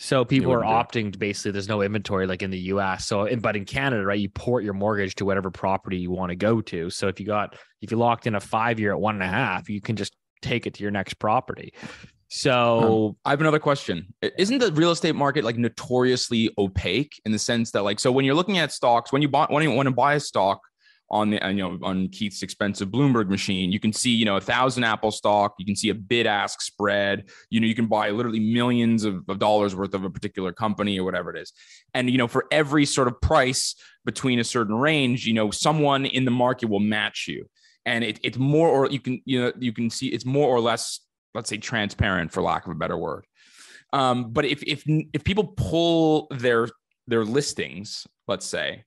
So 0.00 0.24
people 0.24 0.52
are 0.52 0.62
opting 0.62 1.12
to 1.12 1.18
basically 1.18 1.50
there's 1.50 1.68
no 1.68 1.82
inventory 1.82 2.28
like 2.28 2.42
in 2.42 2.50
the 2.50 2.58
US. 2.72 3.06
So 3.06 3.28
but 3.40 3.56
in 3.56 3.64
Canada, 3.64 4.04
right, 4.04 4.18
you 4.18 4.28
port 4.28 4.62
your 4.62 4.74
mortgage 4.74 5.16
to 5.16 5.24
whatever 5.24 5.50
property 5.50 5.98
you 5.98 6.12
want 6.12 6.30
to 6.30 6.36
go 6.36 6.60
to. 6.60 6.88
So 6.88 7.08
if 7.08 7.18
you 7.18 7.26
got 7.26 7.56
if 7.82 7.90
you 7.90 7.96
locked 7.96 8.26
in 8.28 8.36
a 8.36 8.40
five 8.40 8.78
year 8.78 8.92
at 8.92 9.00
one 9.00 9.16
and 9.16 9.24
a 9.24 9.28
half, 9.28 9.68
you 9.68 9.80
can 9.80 9.96
just 9.96 10.14
take 10.40 10.68
it 10.68 10.74
to 10.74 10.82
your 10.84 10.92
next 10.92 11.14
property. 11.14 11.74
So 12.28 13.08
um, 13.08 13.16
I 13.24 13.30
have 13.30 13.40
another 13.40 13.58
question. 13.58 14.14
Isn't 14.22 14.58
the 14.58 14.70
real 14.72 14.92
estate 14.92 15.16
market 15.16 15.44
like 15.44 15.56
notoriously 15.56 16.54
opaque 16.58 17.20
in 17.24 17.32
the 17.32 17.38
sense 17.38 17.72
that 17.72 17.82
like 17.82 17.98
so 17.98 18.12
when 18.12 18.24
you're 18.24 18.36
looking 18.36 18.58
at 18.58 18.70
stocks, 18.70 19.12
when 19.12 19.20
you 19.20 19.28
buy 19.28 19.46
when 19.50 19.64
you 19.64 19.72
want 19.72 19.88
to 19.88 19.94
buy 19.94 20.14
a 20.14 20.20
stock, 20.20 20.60
on 21.10 21.30
the 21.30 21.40
you 21.48 21.54
know 21.54 21.78
on 21.82 22.08
Keith's 22.08 22.42
expensive 22.42 22.88
Bloomberg 22.88 23.28
machine. 23.28 23.72
You 23.72 23.80
can 23.80 23.92
see 23.92 24.10
you 24.10 24.24
know 24.24 24.36
a 24.36 24.40
thousand 24.40 24.84
Apple 24.84 25.10
stock. 25.10 25.54
You 25.58 25.64
can 25.64 25.76
see 25.76 25.88
a 25.88 25.94
bid 25.94 26.26
ask 26.26 26.60
spread. 26.60 27.30
You 27.50 27.60
know 27.60 27.66
you 27.66 27.74
can 27.74 27.86
buy 27.86 28.10
literally 28.10 28.40
millions 28.40 29.04
of, 29.04 29.22
of 29.28 29.38
dollars 29.38 29.74
worth 29.74 29.94
of 29.94 30.04
a 30.04 30.10
particular 30.10 30.52
company 30.52 30.98
or 30.98 31.04
whatever 31.04 31.34
it 31.34 31.40
is. 31.40 31.52
And 31.94 32.10
you 32.10 32.18
know 32.18 32.28
for 32.28 32.46
every 32.50 32.84
sort 32.84 33.08
of 33.08 33.20
price 33.20 33.74
between 34.04 34.38
a 34.38 34.44
certain 34.44 34.74
range, 34.74 35.26
you 35.26 35.34
know 35.34 35.50
someone 35.50 36.06
in 36.06 36.24
the 36.24 36.30
market 36.30 36.68
will 36.68 36.80
match 36.80 37.26
you. 37.28 37.48
And 37.86 38.04
it, 38.04 38.20
it's 38.22 38.38
more 38.38 38.68
or 38.68 38.90
you 38.90 39.00
can 39.00 39.22
you 39.24 39.40
know 39.40 39.52
you 39.58 39.72
can 39.72 39.90
see 39.90 40.08
it's 40.08 40.26
more 40.26 40.48
or 40.48 40.60
less 40.60 41.00
let's 41.34 41.48
say 41.48 41.56
transparent 41.56 42.32
for 42.32 42.42
lack 42.42 42.66
of 42.66 42.72
a 42.72 42.74
better 42.74 42.96
word. 42.96 43.26
Um, 43.92 44.32
but 44.32 44.44
if 44.44 44.62
if 44.64 44.82
if 44.86 45.24
people 45.24 45.54
pull 45.56 46.26
their 46.30 46.68
their 47.06 47.24
listings, 47.24 48.06
let's 48.26 48.44
say, 48.44 48.84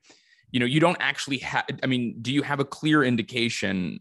you 0.52 0.60
know 0.60 0.66
you 0.66 0.80
don't 0.80 0.98
actually 1.00 1.38
have 1.40 1.66
i 1.84 1.88
mean 1.88 2.16
do 2.22 2.32
you 2.32 2.42
have 2.44 2.60
a 2.60 2.66
clear 2.66 3.04
indication 3.04 4.00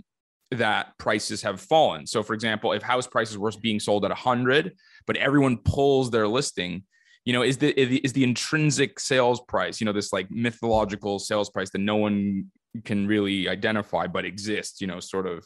that 0.50 0.96
prices 0.98 1.42
have 1.42 1.60
fallen 1.60 2.06
so 2.06 2.22
for 2.22 2.34
example 2.34 2.72
if 2.72 2.82
house 2.82 3.06
prices 3.06 3.38
were 3.38 3.52
being 3.62 3.80
sold 3.80 4.04
at 4.04 4.10
100 4.10 4.72
but 5.06 5.16
everyone 5.16 5.56
pulls 5.58 6.10
their 6.10 6.26
listing 6.26 6.82
you 7.24 7.32
know 7.32 7.42
is 7.42 7.58
the 7.58 7.78
is 7.80 8.12
the 8.12 8.24
intrinsic 8.24 8.98
sales 8.98 9.40
price 9.48 9.80
you 9.80 9.84
know 9.84 9.92
this 9.92 10.12
like 10.12 10.30
mythological 10.30 11.18
sales 11.18 11.50
price 11.50 11.70
that 11.70 11.78
no 11.78 11.96
one 11.96 12.46
can 12.84 13.06
really 13.06 13.48
identify 13.48 14.06
but 14.06 14.24
exists 14.24 14.80
you 14.80 14.86
know 14.86 14.98
sort 14.98 15.26
of 15.26 15.44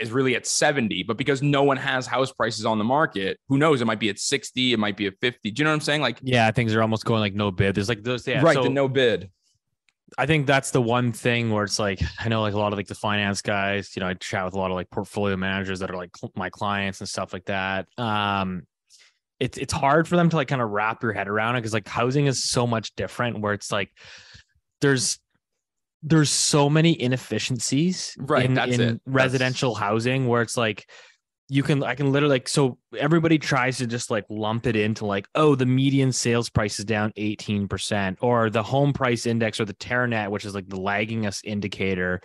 is 0.00 0.10
really 0.10 0.36
at 0.36 0.46
70, 0.46 1.04
but 1.04 1.16
because 1.16 1.42
no 1.42 1.62
one 1.62 1.76
has 1.76 2.06
house 2.06 2.32
prices 2.32 2.66
on 2.66 2.78
the 2.78 2.84
market, 2.84 3.38
who 3.48 3.58
knows? 3.58 3.80
It 3.80 3.86
might 3.86 4.00
be 4.00 4.08
at 4.08 4.18
60, 4.18 4.72
it 4.72 4.78
might 4.78 4.96
be 4.96 5.06
at 5.06 5.14
50. 5.20 5.50
Do 5.50 5.60
you 5.60 5.64
know 5.64 5.70
what 5.70 5.74
I'm 5.74 5.80
saying? 5.80 6.02
Like, 6.02 6.18
Yeah, 6.22 6.50
things 6.50 6.74
are 6.74 6.82
almost 6.82 7.04
going 7.04 7.20
like 7.20 7.34
no 7.34 7.50
bid. 7.50 7.74
There's 7.74 7.88
like 7.88 8.02
those. 8.02 8.26
Yeah, 8.26 8.42
right, 8.42 8.54
so 8.54 8.64
the 8.64 8.68
no 8.68 8.88
bid. 8.88 9.30
I 10.16 10.26
think 10.26 10.46
that's 10.46 10.70
the 10.70 10.80
one 10.80 11.12
thing 11.12 11.50
where 11.50 11.64
it's 11.64 11.78
like 11.78 12.00
I 12.18 12.28
know 12.28 12.40
like 12.40 12.54
a 12.54 12.58
lot 12.58 12.72
of 12.72 12.78
like 12.78 12.86
the 12.86 12.94
finance 12.94 13.42
guys. 13.42 13.94
You 13.94 14.00
know, 14.00 14.08
I 14.08 14.14
chat 14.14 14.44
with 14.44 14.54
a 14.54 14.58
lot 14.58 14.70
of 14.70 14.74
like 14.76 14.90
portfolio 14.90 15.36
managers 15.36 15.80
that 15.80 15.90
are 15.90 15.96
like 15.96 16.16
cl- 16.16 16.32
my 16.34 16.48
clients 16.50 17.00
and 17.00 17.08
stuff 17.08 17.32
like 17.32 17.44
that. 17.46 17.86
Um, 17.98 18.62
it's 19.38 19.58
it's 19.58 19.72
hard 19.72 20.08
for 20.08 20.16
them 20.16 20.30
to 20.30 20.36
like 20.36 20.48
kind 20.48 20.62
of 20.62 20.70
wrap 20.70 21.02
your 21.02 21.12
head 21.12 21.28
around 21.28 21.56
it 21.56 21.60
because 21.60 21.72
like 21.74 21.86
housing 21.86 22.26
is 22.26 22.48
so 22.48 22.66
much 22.66 22.94
different. 22.96 23.40
Where 23.40 23.52
it's 23.52 23.70
like 23.70 23.90
there's 24.80 25.18
there's 26.02 26.30
so 26.30 26.70
many 26.70 27.00
inefficiencies 27.00 28.14
Right, 28.18 28.46
in, 28.46 28.54
that's 28.54 28.72
in 28.72 28.80
it. 28.80 28.84
That's- 28.84 29.00
residential 29.06 29.74
housing 29.74 30.26
where 30.28 30.42
it's 30.42 30.56
like 30.56 30.88
you 31.48 31.62
can 31.62 31.82
I 31.82 31.94
can 31.94 32.12
literally 32.12 32.36
like 32.36 32.48
so 32.48 32.78
everybody 32.96 33.38
tries 33.38 33.78
to 33.78 33.86
just 33.86 34.10
like 34.10 34.24
lump 34.28 34.66
it 34.66 34.76
into 34.76 35.06
like 35.06 35.26
oh 35.34 35.54
the 35.54 35.66
median 35.66 36.12
sales 36.12 36.50
price 36.50 36.78
is 36.78 36.84
down 36.84 37.12
18% 37.16 38.16
or 38.20 38.50
the 38.50 38.62
home 38.62 38.92
price 38.92 39.26
index 39.26 39.58
or 39.58 39.64
the 39.64 39.74
Teranet 39.74 40.30
which 40.30 40.44
is 40.44 40.54
like 40.54 40.68
the 40.68 40.80
lagging 40.80 41.26
us 41.26 41.40
indicator 41.44 42.20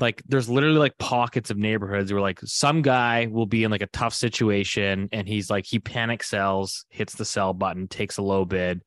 like 0.00 0.22
there's 0.26 0.48
literally 0.48 0.78
like 0.78 0.96
pockets 0.98 1.50
of 1.50 1.58
neighborhoods 1.58 2.12
where 2.12 2.22
like 2.22 2.40
some 2.44 2.82
guy 2.82 3.26
will 3.30 3.46
be 3.46 3.64
in 3.64 3.70
like 3.70 3.82
a 3.82 3.88
tough 3.88 4.14
situation 4.14 5.08
and 5.12 5.28
he's 5.28 5.50
like 5.50 5.66
he 5.66 5.78
panic 5.78 6.22
sells 6.22 6.86
hits 6.88 7.16
the 7.16 7.24
sell 7.24 7.52
button 7.52 7.86
takes 7.88 8.16
a 8.16 8.22
low 8.22 8.44
bid 8.44 8.82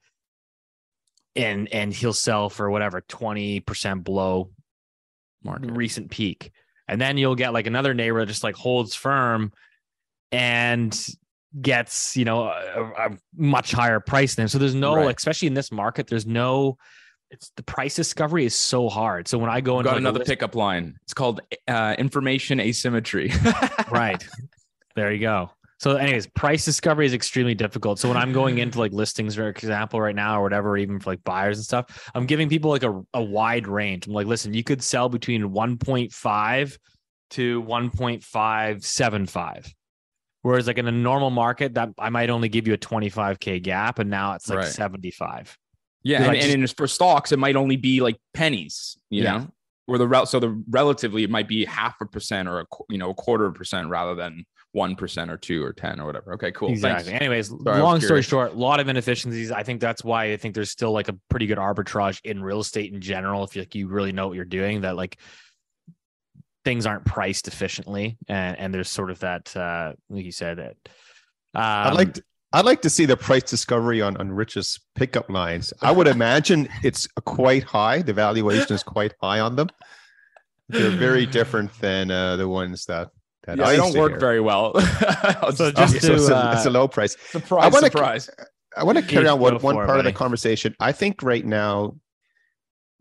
and 1.36 1.71
and 1.71 1.93
he'll 1.93 2.13
sell 2.13 2.50
for 2.50 2.69
whatever 2.69 3.02
20% 3.02 4.04
below 4.04 4.50
Market. 5.43 5.71
recent 5.71 6.12
peak. 6.12 6.52
And 6.88 7.00
then 7.00 7.17
you'll 7.17 7.36
get 7.36 7.54
like 7.54 7.67
another 7.67 7.94
neighbor 7.94 8.20
that 8.20 8.26
just 8.26 8.44
like 8.44 8.56
holds 8.56 8.96
firm 8.96 9.52
and 10.32 10.98
gets, 11.62 12.15
you 12.15 12.26
know, 12.26 12.44
a, 12.44 13.10
a 13.10 13.17
much 13.36 13.72
higher 13.72 14.00
price 14.00 14.36
than 14.36 14.44
him. 14.44 14.48
So 14.50 14.58
there's 14.58 14.76
no, 14.76 14.96
Right. 14.96 15.06
like, 15.06 15.17
especially 15.17 15.48
in 15.48 15.54
this 15.54 15.72
market, 15.72 16.08
there's 16.08 16.26
no, 16.26 16.78
it's 17.30 17.52
the 17.56 17.63
price 17.63 17.96
discovery 17.96 18.46
is 18.46 18.56
so 18.56 18.89
hard. 18.89 19.28
So 19.28 19.38
when 19.38 19.50
I 19.50 19.62
go 19.62 19.78
into 19.80 19.86
Got 19.86 19.91
like, 19.94 20.00
another 20.02 20.20
list- 20.20 20.30
pickup 20.30 20.56
line. 20.56 20.96
It's 21.04 21.13
called 21.13 21.41
uh, 21.67 21.96
information 21.98 22.60
asymmetry. 22.60 23.32
right 23.91 24.26
there 24.96 25.12
you 25.13 25.20
go 25.22 25.50
so 25.82 25.96
anyways 25.96 26.28
price 26.28 26.63
discovery 26.63 27.08
is 27.08 27.13
extremely 27.13 27.56
difficult. 27.56 27.98
So 28.00 28.08
when 28.08 28.17
i'm 28.17 28.32
going 28.34 28.60
into 28.60 28.78
like 28.78 28.91
listings 28.94 29.34
for 29.36 29.50
example 29.50 30.00
right 30.00 30.15
now 30.15 30.39
or 30.39 30.44
whatever 30.44 30.78
even 30.78 31.00
for 31.00 31.10
like 31.10 31.24
buyers 31.24 31.58
and 31.58 31.65
stuff 31.65 32.12
i'm 32.13 32.28
giving 32.28 32.48
people 32.50 32.70
like 32.70 32.84
a, 32.84 33.02
a 33.15 33.24
wide 33.24 33.67
range. 33.67 34.06
I'm 34.08 34.13
like 34.13 34.28
listen 34.28 34.54
you 34.54 34.63
could 34.63 34.84
sell 34.84 35.10
between 35.10 35.50
1.5 35.50 36.78
to 37.32 37.63
1.575 37.63 39.74
whereas 40.44 40.67
like 40.67 40.78
in 40.78 40.88
a 40.88 40.91
normal 40.91 41.30
market 41.30 41.74
that 41.76 41.89
i 42.00 42.10
might 42.10 42.30
only 42.30 42.50
give 42.50 42.67
you 42.67 42.74
a 42.74 42.78
25k 42.78 43.62
gap 43.62 44.00
and 44.00 44.10
now 44.10 44.34
it's 44.34 44.50
like 44.50 44.60
Right. 44.60 44.67
75 44.67 45.58
Yeah, 46.04 46.17
and, 46.17 46.28
like, 46.28 46.41
and 46.41 46.78
for 46.78 46.88
stocks, 46.88 47.32
it 47.32 47.38
might 47.39 47.56
only 47.56 47.78
be 47.78 48.02
like 48.02 48.17
pennies, 48.34 48.98
you 49.12 49.24
Yeah. 49.24 49.38
know, 49.38 49.48
or 49.88 49.98
the 50.00 50.08
rel- 50.08 50.26
so 50.26 50.39
the 50.39 50.62
relatively 50.70 51.24
it 51.24 51.30
might 51.30 51.48
be 51.48 51.63
half 51.65 52.02
a 52.02 52.06
percent 52.08 52.48
or 52.50 52.62
a 52.62 52.65
you 52.89 52.98
know 52.98 53.12
a 53.12 53.13
quarter 53.13 53.46
of 53.46 53.54
a 53.56 53.58
percent 53.58 53.88
rather 53.89 54.15
than 54.15 54.44
one 54.73 54.95
percent 54.95 55.29
or 55.29 55.38
two 55.38 55.63
or 55.63 55.73
ten 55.73 55.99
or 55.99 56.05
whatever. 56.05 56.34
Okay, 56.34 56.51
cool. 56.51 56.69
Exactly. 56.69 57.12
Thanks. 57.12 57.21
Anyways, 57.21 57.51
I 57.51 57.55
was 57.55 57.79
long 57.79 58.01
story 58.01 58.21
short, 58.21 58.53
a 58.53 58.55
lot 58.55 58.79
of 58.79 58.88
inefficiencies. 58.88 59.51
I 59.51 59.63
think 59.63 59.81
that's 59.81 60.03
why 60.03 60.31
I 60.31 60.38
think 60.38 60.55
there's 60.55 60.71
still 60.71 60.91
like 60.91 61.10
a 61.10 61.13
pretty 61.29 61.45
good 61.45 61.57
arbitrage 61.57 62.19
in 62.23 62.41
real 62.41 62.60
estate 62.60 62.93
in 62.93 63.01
general. 63.01 63.43
If 63.43 63.55
you, 63.55 63.62
like 63.63 63.75
you 63.75 63.88
really 63.88 64.12
know 64.12 64.27
what 64.27 64.36
you're 64.36 64.45
doing, 64.45 64.81
that 64.81 64.95
like 64.95 65.17
things 66.63 66.86
aren't 66.86 67.05
priced 67.05 67.47
efficiently, 67.47 68.17
and 68.27 68.57
and 68.57 68.73
there's 68.73 68.89
sort 68.89 69.12
of 69.12 69.19
that, 69.19 69.55
uh, 69.55 69.93
like 70.10 70.25
you 70.25 70.31
said, 70.31 70.57
that. 70.57 70.75
Um, 71.53 71.63
I'd 71.63 71.93
like 71.95 72.13
to, 72.13 72.23
I'd 72.53 72.65
like 72.65 72.81
to 72.84 72.89
see 72.89 73.05
the 73.05 73.17
price 73.17 73.43
discovery 73.43 74.01
on 74.01 74.15
on 74.17 74.31
Rich's 74.31 74.79
pickup 74.95 75.29
lines. 75.29 75.73
I 75.81 75.91
would 75.91 76.07
imagine 76.07 76.69
it's 76.84 77.07
quite 77.25 77.63
high. 77.63 78.01
The 78.01 78.13
valuation 78.13 78.73
is 78.73 78.84
quite 78.84 79.13
high 79.21 79.41
on 79.41 79.57
them. 79.57 79.69
They're 80.69 80.89
very 80.91 81.25
different 81.25 81.73
than 81.81 82.10
uh, 82.10 82.38
the 82.38 82.47
ones 82.47 82.86
that 82.86 83.10
that 83.45 83.58
Yeah, 83.58 83.65
I 83.65 83.71
they 83.71 83.77
don't 83.77 83.95
work 83.97 84.12
hear. 84.12 84.19
very 84.19 84.39
well. 84.39 84.71
I'll 85.41 85.51
So 85.51 85.71
just- 85.71 85.93
just 85.93 86.06
so 86.06 86.08
to, 86.10 86.13
it's, 86.15 86.30
a, 86.30 86.51
it's 86.56 86.65
a 86.65 86.69
uh, 86.69 86.71
low 86.71 86.88
price. 86.88 87.15
surprise, 87.30 87.71
wanna- 87.73 87.88
surprise. 87.88 88.30
I 88.77 88.84
want 88.86 88.97
to 88.97 89.04
carry 89.04 89.27
on 89.27 89.39
one, 89.39 89.56
one 89.60 89.75
for 89.75 89.84
it, 89.84 89.88
part 89.88 89.99
of 89.99 90.06
the 90.06 90.13
conversation. 90.13 90.73
I 90.80 90.93
think 90.93 91.21
right 91.23 91.45
now, 91.45 91.97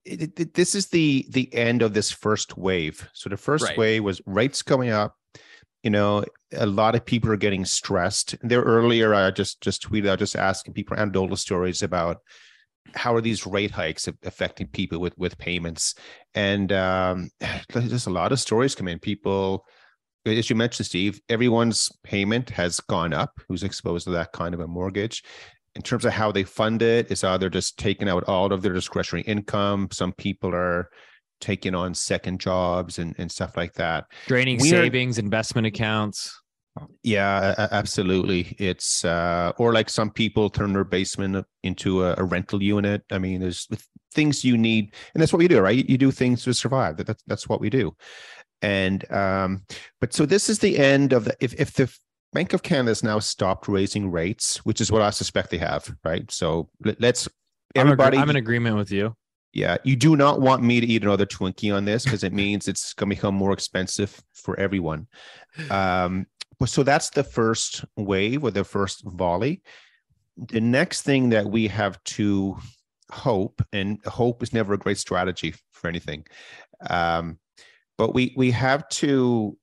it, 0.05 0.38
it- 0.40 0.55
this 0.55 0.74
is 0.74 0.88
the 0.88 1.26
the 1.31 1.53
end 1.55 1.83
of 1.83 1.94
this 1.94 2.11
first 2.11 2.57
wave. 2.57 3.09
So 3.12 3.29
the 3.29 3.37
first 3.37 3.64
Right. 3.64 3.79
wave 3.79 4.05
was 4.05 4.20
rates 4.26 4.62
going 4.62 4.90
up. 4.90 5.14
You 5.83 5.90
know, 5.90 6.24
a 6.53 6.66
lot 6.66 6.94
of 6.94 7.07
people 7.07 7.31
are 7.31 7.37
getting 7.37 7.64
stressed. 7.64 8.35
There 8.42 8.62
earlier, 8.62 9.14
I 9.14 9.31
just 9.31 9.61
just 9.62 9.83
tweeted 9.88 10.09
out 10.09 10.18
just 10.18 10.37
asking 10.37 10.74
people 10.74 10.96
anecdotal 10.96 11.37
stories 11.37 11.83
about 11.83 12.18
how 12.94 13.14
are 13.14 13.20
these 13.20 13.46
rate 13.46 13.70
hikes 13.70 14.09
affecting 14.24 14.66
people 14.68 14.98
with 14.98 15.16
with 15.16 15.38
payments, 15.38 15.94
and 16.35 16.72
um, 16.72 17.31
there's 17.72 18.07
a 18.07 18.11
lot 18.11 18.33
of 18.33 18.40
stories 18.40 18.74
come 18.74 18.88
in. 18.88 18.98
People 18.98 19.64
as 20.26 20.50
you 20.50 20.56
mentioned, 20.56 20.87
Steve, 20.87 21.20
everyone's 21.28 21.90
payment 22.04 22.50
has 22.50 22.80
gone 22.80 23.12
up 23.12 23.33
who's 23.48 23.62
exposed 23.62 24.04
to 24.04 24.11
that 24.11 24.33
kind 24.33 24.54
of 24.54 24.61
a 24.61 24.66
mortgage. 24.68 25.22
In 25.76 25.83
terms 25.83 26.04
of 26.04 26.12
how 26.12 26.33
they 26.33 26.42
fund 26.44 26.83
it, 26.83 27.11
it's 27.11 27.22
either 27.24 27.48
just 27.48 27.78
taking 27.78 28.09
out 28.09 28.24
all 28.24 28.52
of 28.52 28.61
their 28.62 28.72
discretionary 28.72 29.22
income. 29.26 29.88
Some 29.92 30.12
people 30.12 30.52
are 30.54 30.88
taking 31.40 31.74
on 31.74 31.94
second 31.94 32.40
jobs 32.40 32.98
and, 32.98 33.14
and 33.18 33.30
stuff 33.30 33.56
like 33.56 33.74
that. 33.74 34.04
draining 34.26 34.59
we 34.61 34.68
are- 34.68 34.83
savings, 34.83 35.16
investment 35.18 35.66
accounts. 35.66 36.37
Yeah, 37.02 37.66
absolutely. 37.72 38.54
It's 38.59 39.04
uh, 39.04 39.52
or 39.59 39.72
like 39.72 39.90
some 39.90 40.11
people 40.11 40.48
turn 40.50 40.72
their 40.72 40.85
basement 40.85 41.44
into 41.64 42.04
a, 42.04 42.14
a 42.16 42.24
rental 42.24 42.62
unit. 42.62 43.02
I 43.11 43.18
mean, 43.18 43.40
there's 43.40 43.66
things 44.14 44.44
you 44.44 44.56
need, 44.56 44.94
and 45.12 45.20
that's 45.20 45.33
what 45.33 45.40
we 45.40 45.48
do, 45.48 45.61
right? 45.61 45.88
You 45.88 45.98
do 45.98 46.11
things 46.12 46.44
to 46.44 46.54
survive. 46.54 46.96
That- 46.96 47.06
That's 47.09 47.22
that's 47.26 47.48
what 47.48 47.61
we 47.61 47.70
do. 47.70 47.92
And 48.62 49.11
um, 49.11 49.62
but 50.01 50.12
so 50.12 50.27
this 50.27 50.49
is 50.49 50.59
the 50.59 50.79
end 50.79 51.12
of 51.12 51.25
the 51.25 51.37
if 51.40 51.55
if 51.59 51.73
the 51.75 51.92
Bank 52.33 52.53
of 52.53 52.62
Canada 52.62 52.90
has 52.90 53.03
now 53.03 53.18
stopped 53.18 53.68
raising 53.68 54.11
rates, 54.11 54.59
which 54.64 54.81
is 54.81 54.92
what 54.92 55.03
I 55.03 55.11
suspect 55.11 55.51
they 55.51 55.59
have, 55.59 55.92
right? 56.05 56.31
So 56.31 56.68
let- 56.85 57.01
let's 57.01 57.27
I'm, 57.27 57.33
agree- 57.83 57.92
everybody. 57.92 58.18
I'm 58.18 58.31
in 58.31 58.37
agreement 58.37 58.77
with 58.77 58.92
you. 58.92 59.14
Yeah, 59.53 59.79
you 59.83 59.96
do 59.96 60.14
not 60.14 60.40
want 60.40 60.62
me 60.62 60.79
to 60.81 60.87
eat 60.87 61.03
another 61.03 61.27
Twinkie 61.27 61.75
on 61.75 61.85
this 61.85 62.05
because 62.05 62.23
it 62.23 62.33
means 62.33 62.68
it's 62.68 62.94
going 62.94 63.11
to 63.11 63.16
become 63.16 63.35
more 63.35 63.53
expensive 63.53 64.23
for 64.33 64.59
everyone. 64.61 65.09
Um, 65.70 66.27
but 66.61 66.68
so 66.68 66.85
that's 66.85 67.11
the 67.11 67.25
first 67.25 67.85
wave 67.96 68.44
or 68.44 68.53
the 68.53 68.62
first 68.62 69.03
volley. 69.05 69.62
The 70.37 70.61
next 70.61 71.03
thing 71.03 71.31
that 71.31 71.46
we 71.46 71.66
have 71.66 72.01
to 72.05 72.59
hope, 73.11 73.61
and 73.73 73.99
hope 74.05 74.40
is 74.44 74.53
never 74.53 74.75
a 74.75 74.79
great 74.79 74.99
strategy 74.99 75.55
for 75.73 75.88
anything, 75.88 76.27
um, 76.88 77.38
but 78.01 78.15
we 78.15 78.33
we 78.35 78.51
have 78.51 78.89
to 78.89 79.55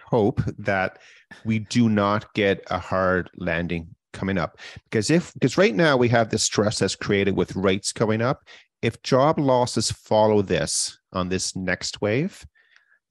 hope 0.00 0.40
that 0.56 0.98
we 1.44 1.58
do 1.58 1.90
not 1.90 2.32
get 2.32 2.64
a 2.70 2.78
hard 2.78 3.28
landing 3.36 3.86
coming 4.14 4.38
up. 4.38 4.58
Because 4.84 5.10
if 5.10 5.34
because 5.34 5.58
right 5.58 5.74
now 5.74 5.94
we 5.98 6.08
have 6.08 6.30
this 6.30 6.42
stress 6.42 6.78
that's 6.78 6.96
created 6.96 7.36
with 7.36 7.54
rates 7.54 7.92
going 7.92 8.22
up. 8.22 8.44
If 8.80 9.02
job 9.02 9.38
losses 9.38 9.90
follow 9.90 10.40
this 10.40 10.98
on 11.12 11.28
this 11.28 11.54
next 11.54 12.00
wave 12.00 12.46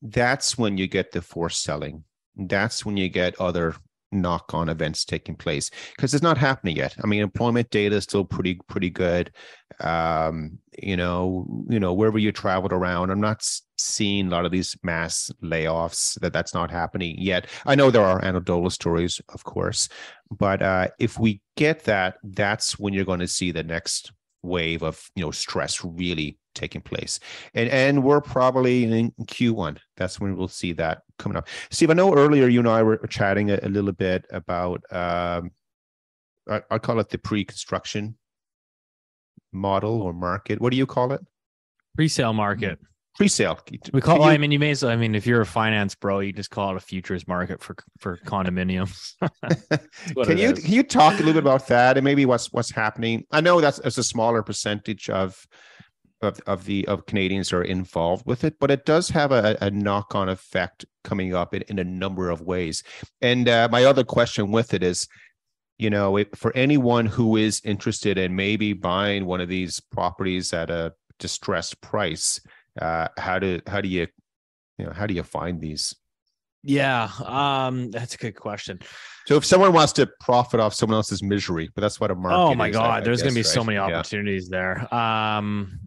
that's 0.02 0.58
when 0.58 0.78
you 0.78 0.88
get 0.88 1.12
the 1.12 1.22
forced 1.22 1.64
selling. 1.64 2.04
That's 2.36 2.86
when 2.86 2.98
you 2.98 3.10
get 3.10 3.40
other 3.40 3.76
knock-on 4.22 4.70
events 4.70 5.06
taking 5.06 5.36
place 5.36 5.70
because 5.96 6.14
it's 6.14 6.24
not 6.24 6.38
happening 6.38 6.76
yet. 6.76 6.96
I 7.04 7.08
mean 7.08 7.22
employment 7.22 7.70
data 7.70 7.96
is 7.96 8.04
still 8.04 8.26
pretty 8.26 8.60
pretty 8.68 8.90
good. 8.90 9.32
Um 9.80 10.60
you 10.82 10.98
know 10.98 11.46
you 11.70 11.80
know 11.80 11.94
wherever 11.94 12.18
you 12.18 12.34
traveled 12.34 12.74
around 12.74 13.10
i'm 13.10 13.22
not 13.22 13.48
seeing 13.78 14.28
a 14.28 14.30
lot 14.30 14.46
of 14.46 14.52
these 14.52 14.76
mass 14.84 15.32
layoffs 15.42 16.20
that 16.20 16.34
that's 16.34 16.54
not 16.54 16.70
happening 16.70 17.16
yet. 17.18 17.48
I 17.66 17.76
know 17.76 17.92
there 17.92 18.04
are 18.04 18.24
anecdotal 18.24 18.70
stories 18.70 19.22
of 19.30 19.44
course 19.44 19.90
but 20.32 20.62
uh, 20.62 20.88
if 21.00 21.20
we 21.20 21.42
get 21.56 21.84
that, 21.84 22.18
that's 22.24 22.80
when 22.80 22.94
you're 22.94 23.06
going 23.06 23.20
to 23.20 23.28
see 23.28 23.52
the 23.52 23.64
next 23.64 24.12
wave 24.46 24.84
of 24.84 25.10
you 25.16 25.24
know 25.24 25.32
stress 25.32 25.84
really 25.84 26.38
taking 26.54 26.82
place, 26.82 27.20
and 27.54 27.70
and 27.70 28.04
we're 28.04 28.22
probably 28.22 28.84
in 28.84 29.12
Q1. 29.24 29.78
That's 29.98 30.20
when 30.20 30.36
we'll 30.36 30.48
see 30.48 30.74
that 30.74 31.02
coming 31.18 31.38
up. 31.38 31.48
Steve, 31.70 31.90
I 31.90 31.94
know 31.94 32.14
earlier 32.14 32.48
you 32.48 32.60
and 32.60 32.70
I 32.70 32.84
were 32.84 32.98
chatting 33.08 33.52
a, 33.52 33.60
a 33.64 33.70
little 33.70 33.92
bit 33.92 34.26
about 34.32 34.82
um, 34.92 35.52
I, 36.50 36.62
I 36.70 36.78
call 36.78 37.00
it 37.00 37.10
the 37.10 37.18
pre-construction 37.18 38.18
model 39.52 40.02
or 40.02 40.14
market. 40.14 40.62
What 40.62 40.72
do 40.72 40.78
you 40.78 40.86
call 40.86 41.12
it? 41.12 41.22
pre-sale 41.96 42.34
market. 42.34 42.78
Pre-sale. 43.18 43.60
We 43.94 44.02
call. 44.02 44.20
Well, 44.20 44.28
I 44.28 44.38
mean, 44.38 44.52
you 44.52 44.60
may 44.60 44.72
as. 44.72 44.84
well- 44.84 44.92
I 44.92 44.98
mean, 44.98 45.16
if 45.16 45.26
you're 45.26 45.42
a 45.42 45.46
finance 45.46 45.96
bro, 45.96 46.20
you 46.20 46.34
just 46.34 46.50
call 46.50 46.72
it 46.72 46.78
a 46.78 46.82
futures 46.82 47.28
market 47.28 47.62
for 47.62 47.76
for 48.00 48.18
condominiums. 48.26 49.14
can 50.26 50.38
you 50.38 50.52
is. 50.52 50.64
can 50.64 50.74
you 50.74 50.84
talk 50.84 51.14
a 51.14 51.18
little 51.18 51.34
bit 51.34 51.44
about 51.44 51.68
that 51.68 51.98
and 51.98 52.04
maybe 52.04 52.26
what's 52.26 52.52
what's 52.52 52.72
happening? 52.72 53.26
I 53.32 53.40
know 53.40 53.62
that's 53.62 53.80
it's 53.80 53.98
a 53.98 54.04
smaller 54.04 54.44
percentage 54.44 55.10
of 55.10 55.48
of, 56.22 56.40
of 56.46 56.66
the 56.66 56.88
of 56.88 57.06
Canadians 57.06 57.54
are 57.54 57.64
involved 57.64 58.26
with 58.26 58.44
it, 58.44 58.56
but 58.60 58.72
it 58.72 58.86
does 58.86 59.10
have 59.10 59.32
a, 59.32 59.58
a 59.62 59.72
knock 59.72 60.14
on 60.14 60.28
effect 60.28 60.86
coming 61.04 61.34
up 61.34 61.54
in, 61.54 61.62
in 61.64 61.80
a 61.80 61.84
number 61.84 62.30
of 62.30 62.42
ways. 62.42 62.84
And 63.22 63.48
uh, 63.48 63.70
my 63.72 63.86
other 63.86 64.04
question 64.04 64.52
with 64.52 64.74
it 64.74 64.84
is, 64.84 65.08
you 65.78 65.90
know, 65.90 66.18
it, 66.18 66.36
for 66.36 66.56
anyone 66.56 67.06
who 67.06 67.38
is 67.38 67.62
interested 67.64 68.18
in 68.18 68.36
maybe 68.36 68.74
buying 68.74 69.26
one 69.26 69.42
of 69.42 69.50
these 69.50 69.80
properties 69.80 70.52
at 70.54 70.70
a 70.70 70.94
distressed 71.20 71.80
price, 71.82 72.40
uh, 72.82 73.08
how 73.18 73.40
do 73.40 73.60
how 73.68 73.82
do 73.82 73.88
you 73.88 74.08
you 74.78 74.86
know 74.86 74.92
how 74.94 75.06
do 75.08 75.14
you 75.14 75.24
find 75.24 75.62
these? 75.62 75.96
Yeah, 76.68 77.10
um, 77.24 77.92
that's 77.92 78.16
a 78.16 78.18
good 78.18 78.36
question. 78.36 78.80
So 79.28 79.36
if 79.38 79.46
someone 79.46 79.72
wants 79.72 79.94
to 79.94 80.10
profit 80.20 80.60
off 80.60 80.74
someone 80.74 80.96
else's 80.98 81.22
misery, 81.22 81.70
but 81.76 81.82
that's 81.82 82.00
what 82.00 82.10
a 82.12 82.16
market. 82.16 82.38
Oh 82.38 82.56
my 82.56 82.70
is, 82.70 82.76
I- 82.76 82.80
god, 82.80 83.02
I 83.02 83.04
there's 83.06 83.22
going 83.22 83.34
to 83.34 83.40
be 83.40 83.44
guess, 83.44 83.54
so 83.54 83.60
right? 83.62 83.68
many 83.68 83.78
Yeah. 83.78 83.98
opportunities 84.00 84.50
there. 84.50 84.94
Um 84.94 85.80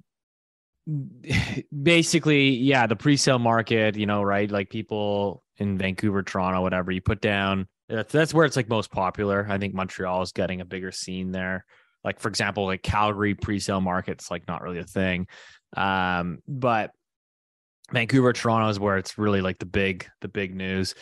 basically, 1.82 2.51
yeah, 2.51 2.86
the 2.86 2.97
pre-sale 2.97 3.39
market, 3.39 3.97
you 3.97 4.07
know, 4.07 4.22
right? 4.22 4.51
Like 4.51 4.70
people 4.70 5.43
in 5.59 5.76
Vancouver, 5.78 6.22
Toronto, 6.22 6.62
whatever, 6.62 6.91
you 6.93 7.01
put 7.01 7.20
down 7.20 7.68
that's 7.89 8.12
that's 8.12 8.34
where 8.34 8.45
it's 8.45 8.57
like 8.57 8.68
most 8.68 8.91
popular. 8.91 9.47
I 9.49 9.59
think 9.59 9.74
Montreal 9.74 10.22
is 10.22 10.32
getting 10.32 10.61
a 10.61 10.64
bigger 10.64 10.93
scene 10.93 11.32
there. 11.32 11.64
Like 12.05 12.20
for 12.20 12.28
example, 12.28 12.66
like 12.66 12.82
Calgary 12.82 13.34
pre-sale 13.34 13.80
market's 13.80 14.30
like 14.30 14.47
not 14.47 14.62
really 14.62 14.78
a 14.78 14.84
thing. 14.84 15.26
Um, 15.77 16.39
but 16.47 16.93
Vancouver, 17.93 18.33
Toronto 18.33 18.69
is 18.69 18.81
where 18.81 18.99
it's 18.99 19.19
really 19.19 19.41
like 19.41 19.59
the 19.59 19.66
big, 19.66 20.07
the 20.21 20.29
big 20.29 20.55
news. 20.55 20.95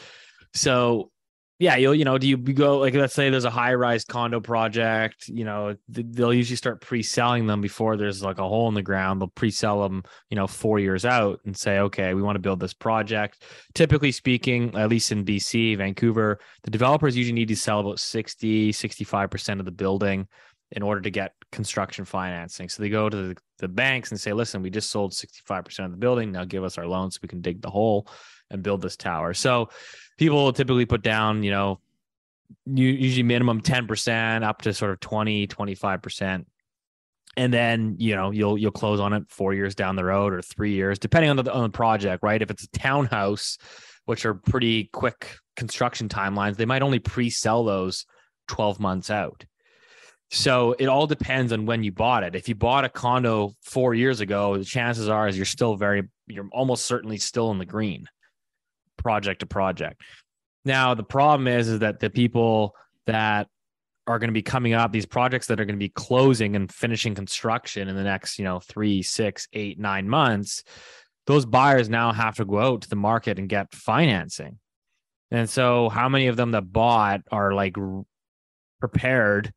So 0.54 1.10
yeah, 1.58 1.76
you'll, 1.76 1.94
you 1.94 2.04
know, 2.04 2.18
do 2.18 2.28
you 2.28 2.36
go 2.36 2.78
like, 2.78 2.92
let's 2.94 3.14
say 3.14 3.30
there's 3.30 3.46
a 3.46 3.50
high 3.50 3.72
rise 3.72 4.04
condo 4.04 4.40
project, 4.40 5.26
you 5.28 5.44
know, 5.44 5.74
they'll 5.88 6.34
usually 6.34 6.56
start 6.56 6.82
pre 6.82 7.02
selling 7.02 7.46
them 7.46 7.62
before 7.62 7.96
there's 7.96 8.22
like 8.22 8.38
a 8.38 8.46
hole 8.46 8.68
in 8.68 8.74
the 8.74 8.82
ground. 8.82 9.20
They'll 9.20 9.28
pre 9.28 9.50
sell 9.50 9.82
them, 9.82 10.02
you 10.28 10.36
know, 10.36 10.46
four 10.46 10.78
years 10.78 11.06
out 11.06 11.40
and 11.46 11.56
say, 11.56 11.78
okay, 11.78 12.12
we 12.12 12.20
want 12.20 12.36
to 12.36 12.40
build 12.40 12.60
this 12.60 12.74
project. 12.74 13.42
Typically 13.74 14.12
speaking, 14.12 14.74
at 14.76 14.90
least 14.90 15.12
in 15.12 15.24
BC, 15.24 15.78
Vancouver, 15.78 16.38
the 16.62 16.70
developers 16.70 17.16
usually 17.16 17.32
need 17.32 17.48
to 17.48 17.56
sell 17.56 17.80
about 17.80 18.00
60, 18.00 18.72
65% 18.72 19.58
of 19.58 19.64
the 19.64 19.70
building 19.70 20.28
in 20.72 20.82
order 20.82 21.00
to 21.00 21.10
get 21.10 21.34
construction 21.52 22.04
financing. 22.04 22.68
So 22.68 22.82
they 22.82 22.88
go 22.88 23.08
to 23.08 23.16
the, 23.16 23.36
the 23.58 23.68
banks 23.68 24.10
and 24.10 24.20
say, 24.20 24.32
listen, 24.32 24.62
we 24.62 24.70
just 24.70 24.90
sold 24.90 25.12
65% 25.12 25.84
of 25.84 25.90
the 25.92 25.96
building. 25.96 26.32
Now 26.32 26.44
give 26.44 26.64
us 26.64 26.76
our 26.76 26.86
loan 26.86 27.10
so 27.10 27.20
we 27.22 27.28
can 27.28 27.40
dig 27.40 27.62
the 27.62 27.70
hole 27.70 28.08
and 28.50 28.62
build 28.62 28.82
this 28.82 28.96
tower. 28.96 29.32
So 29.34 29.68
people 30.18 30.52
typically 30.52 30.86
put 30.86 31.02
down, 31.02 31.42
you 31.42 31.50
know, 31.50 31.80
usually 32.64 33.22
minimum 33.22 33.60
10% 33.60 34.42
up 34.42 34.62
to 34.62 34.74
sort 34.74 34.92
of 34.92 35.00
20, 35.00 35.46
25%. 35.46 36.44
And 37.38 37.52
then, 37.52 37.96
you 37.98 38.16
know, 38.16 38.30
you'll 38.30 38.56
you'll 38.56 38.70
close 38.70 38.98
on 38.98 39.12
it 39.12 39.24
4 39.28 39.52
years 39.52 39.74
down 39.74 39.94
the 39.94 40.04
road 40.04 40.32
or 40.32 40.40
3 40.40 40.72
years 40.72 40.98
depending 40.98 41.30
on 41.30 41.36
the 41.36 41.52
on 41.52 41.64
the 41.64 41.68
project, 41.68 42.22
right? 42.22 42.40
If 42.40 42.50
it's 42.50 42.64
a 42.64 42.68
townhouse, 42.70 43.58
which 44.06 44.24
are 44.24 44.34
pretty 44.34 44.84
quick 44.92 45.36
construction 45.54 46.08
timelines, 46.08 46.56
they 46.56 46.64
might 46.64 46.82
only 46.82 46.98
pre-sell 46.98 47.64
those 47.64 48.06
12 48.48 48.80
months 48.80 49.10
out. 49.10 49.44
So 50.30 50.74
it 50.78 50.86
all 50.86 51.06
depends 51.06 51.52
on 51.52 51.66
when 51.66 51.84
you 51.84 51.92
bought 51.92 52.24
it. 52.24 52.34
If 52.34 52.48
you 52.48 52.54
bought 52.54 52.84
a 52.84 52.88
condo 52.88 53.52
4 53.62 53.94
years 53.94 54.20
ago, 54.20 54.58
the 54.58 54.64
chances 54.64 55.08
are 55.08 55.28
is 55.28 55.36
you're 55.36 55.44
still 55.44 55.76
very 55.76 56.04
you're 56.26 56.48
almost 56.52 56.86
certainly 56.86 57.18
still 57.18 57.52
in 57.52 57.58
the 57.58 57.64
green 57.64 58.06
project 58.96 59.40
to 59.40 59.46
project. 59.46 60.02
Now 60.64 60.94
the 60.94 61.04
problem 61.04 61.46
is 61.46 61.68
is 61.68 61.78
that 61.80 62.00
the 62.00 62.10
people 62.10 62.74
that 63.06 63.46
are 64.06 64.18
going 64.18 64.28
to 64.28 64.34
be 64.34 64.42
coming 64.42 64.72
up, 64.72 64.92
these 64.92 65.06
projects 65.06 65.46
that 65.48 65.60
are 65.60 65.64
going 65.64 65.76
to 65.76 65.84
be 65.84 65.88
closing 65.88 66.54
and 66.54 66.72
finishing 66.72 67.14
construction 67.14 67.88
in 67.88 67.96
the 67.96 68.04
next, 68.04 68.38
you 68.38 68.44
know, 68.44 68.60
three, 68.60 69.02
six, 69.02 69.48
eight, 69.52 69.78
nine 69.78 70.08
months, 70.08 70.62
those 71.26 71.44
buyers 71.44 71.88
now 71.88 72.12
have 72.12 72.36
to 72.36 72.44
go 72.44 72.60
out 72.60 72.82
to 72.82 72.88
the 72.88 72.96
market 72.96 73.38
and 73.38 73.48
get 73.48 73.72
financing. 73.72 74.58
And 75.30 75.50
so, 75.50 75.88
how 75.88 76.08
many 76.08 76.28
of 76.28 76.36
them 76.36 76.52
that 76.52 76.72
bought 76.72 77.22
are 77.32 77.52
like 77.52 77.76
prepared, 78.78 79.52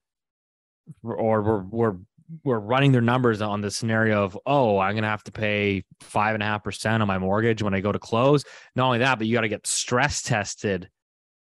or 1.03 1.41
we're 1.41 1.63
we're 1.63 1.95
we're 2.43 2.59
running 2.59 2.91
their 2.91 3.01
numbers 3.01 3.41
on 3.41 3.61
the 3.61 3.71
scenario 3.71 4.23
of 4.23 4.37
oh 4.45 4.77
i'm 4.77 4.93
going 4.93 5.03
to 5.03 5.09
have 5.09 5.23
to 5.23 5.31
pay 5.31 5.83
five 6.01 6.33
and 6.33 6.43
a 6.43 6.45
half 6.45 6.63
percent 6.63 7.01
on 7.01 7.07
my 7.07 7.17
mortgage 7.17 7.61
when 7.61 7.73
i 7.73 7.79
go 7.79 7.91
to 7.91 7.99
close. 7.99 8.43
Not 8.75 8.85
only 8.85 8.99
that 8.99 9.17
but 9.17 9.27
you 9.27 9.33
got 9.33 9.41
to 9.41 9.49
get 9.49 9.65
stress 9.65 10.21
tested 10.21 10.89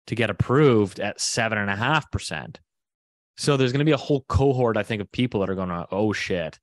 to 0.08 0.16
get 0.16 0.30
approved 0.30 1.00
at 1.00 1.20
seven 1.20 1.58
and 1.58 1.70
a 1.70 1.76
half 1.76 2.10
percent. 2.12 2.60
So 3.38 3.58
there's 3.58 3.74
going 3.74 3.80
to 3.80 3.86
be 3.86 3.92
a 3.92 3.98
whole 3.98 4.26
cohort 4.28 4.78
i 4.78 4.84
think 4.84 5.02
of 5.02 5.12
people 5.12 5.42
that 5.42 5.50
are 5.50 5.56
going 5.56 5.70
to 5.70 5.88
oh 5.92 6.14
shit. 6.14 6.60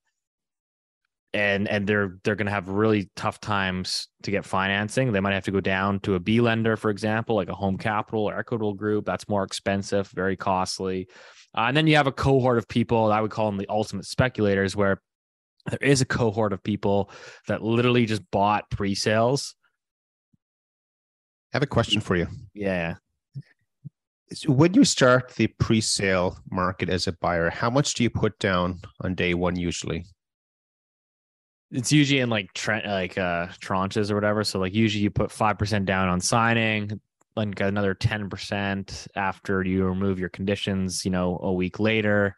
And 1.34 1.66
and 1.68 1.84
they're 1.84 2.18
they're 2.22 2.36
going 2.36 2.46
to 2.46 2.52
have 2.52 2.68
really 2.68 3.10
tough 3.16 3.40
times 3.40 4.06
to 4.22 4.30
get 4.30 4.44
financing. 4.44 5.10
They 5.10 5.18
might 5.18 5.34
have 5.34 5.44
to 5.46 5.50
go 5.50 5.60
down 5.60 5.98
to 6.00 6.14
a 6.14 6.20
b 6.20 6.40
lender 6.40 6.76
for 6.76 6.90
example 6.90 7.34
like 7.34 7.48
a 7.48 7.54
home 7.56 7.76
capital 7.76 8.30
or 8.30 8.38
equitable 8.38 8.74
group. 8.74 9.04
That's 9.04 9.28
more 9.28 9.42
expensive 9.42 10.06
very 10.14 10.36
costly 10.36 11.08
uh, 11.54 11.62
and 11.68 11.76
then 11.76 11.86
you 11.86 11.96
have 11.96 12.06
a 12.06 12.12
cohort 12.12 12.58
of 12.58 12.68
people, 12.68 13.12
I 13.12 13.20
would 13.20 13.30
call 13.30 13.50
them 13.50 13.58
the 13.58 13.68
ultimate 13.68 14.06
speculators, 14.06 14.74
where 14.74 15.00
there 15.68 15.78
is 15.82 16.00
a 16.00 16.06
cohort 16.06 16.52
of 16.52 16.62
people 16.62 17.10
that 17.48 17.62
literally 17.62 18.06
just 18.06 18.22
bought 18.30 18.68
pre 18.70 18.94
sales. 18.94 19.54
I 21.52 21.56
have 21.56 21.62
a 21.62 21.66
question 21.66 22.00
for 22.00 22.16
you. 22.16 22.26
Yeah. 22.52 22.96
So 24.32 24.50
when 24.50 24.74
you 24.74 24.84
start 24.84 25.34
the 25.36 25.46
pre-sale 25.46 26.38
market 26.50 26.88
as 26.88 27.06
a 27.06 27.12
buyer, 27.12 27.50
how 27.50 27.70
much 27.70 27.94
do 27.94 28.02
you 28.02 28.10
put 28.10 28.36
down 28.40 28.80
on 29.02 29.14
day 29.14 29.34
one 29.34 29.54
usually? 29.54 30.04
It's 31.70 31.92
usually 31.92 32.20
in 32.20 32.30
like 32.30 32.52
tra- 32.52 32.82
like 32.84 33.16
uh 33.18 33.48
tranches 33.60 34.10
or 34.10 34.14
whatever. 34.16 34.42
So 34.42 34.58
like 34.58 34.74
usually 34.74 35.04
you 35.04 35.10
put 35.10 35.30
five 35.30 35.58
percent 35.58 35.86
down 35.86 36.08
on 36.08 36.20
signing, 36.20 37.00
like 37.36 37.60
another 37.60 37.94
ten 37.94 38.28
percent 38.28 39.06
after 39.16 39.62
you 39.62 39.84
remove 39.84 40.18
your 40.18 40.28
conditions, 40.28 41.04
you 41.04 41.10
know, 41.10 41.38
a 41.42 41.52
week 41.52 41.80
later. 41.80 42.36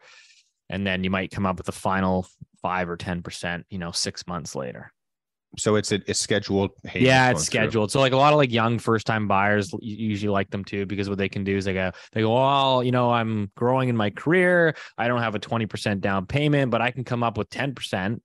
And 0.69 0.85
then 0.85 1.03
you 1.03 1.09
might 1.09 1.31
come 1.31 1.45
up 1.45 1.57
with 1.57 1.69
a 1.69 1.73
final 1.73 2.27
five 2.61 2.89
or 2.89 2.97
ten 2.97 3.21
percent, 3.21 3.65
you 3.69 3.77
know, 3.77 3.91
six 3.91 4.27
months 4.27 4.55
later. 4.55 4.91
So 5.57 5.75
it's 5.75 5.91
a, 5.91 6.01
a 6.07 6.13
scheduled. 6.13 6.71
yeah, 6.93 7.31
it's 7.31 7.41
through. 7.41 7.45
scheduled. 7.45 7.91
So 7.91 7.99
like 7.99 8.13
a 8.13 8.17
lot 8.17 8.33
of 8.33 8.37
like 8.37 8.51
young 8.51 8.79
first 8.79 9.07
time 9.07 9.27
buyers 9.27 9.73
usually 9.81 10.31
like 10.31 10.49
them 10.49 10.63
too 10.63 10.85
because 10.85 11.09
what 11.09 11.17
they 11.17 11.29
can 11.29 11.43
do 11.43 11.55
is 11.55 11.65
they 11.65 11.73
go 11.73 11.91
they 12.11 12.21
go, 12.21 12.33
well, 12.33 12.83
you 12.83 12.91
know, 12.91 13.11
I'm 13.11 13.51
growing 13.55 13.89
in 13.89 13.97
my 13.97 14.09
career. 14.09 14.75
I 14.97 15.07
don't 15.07 15.21
have 15.21 15.35
a 15.35 15.39
20% 15.39 16.01
down 16.01 16.25
payment, 16.25 16.69
but 16.69 16.81
I 16.81 16.91
can 16.91 17.03
come 17.03 17.23
up 17.23 17.37
with 17.37 17.49
10%. 17.49 18.19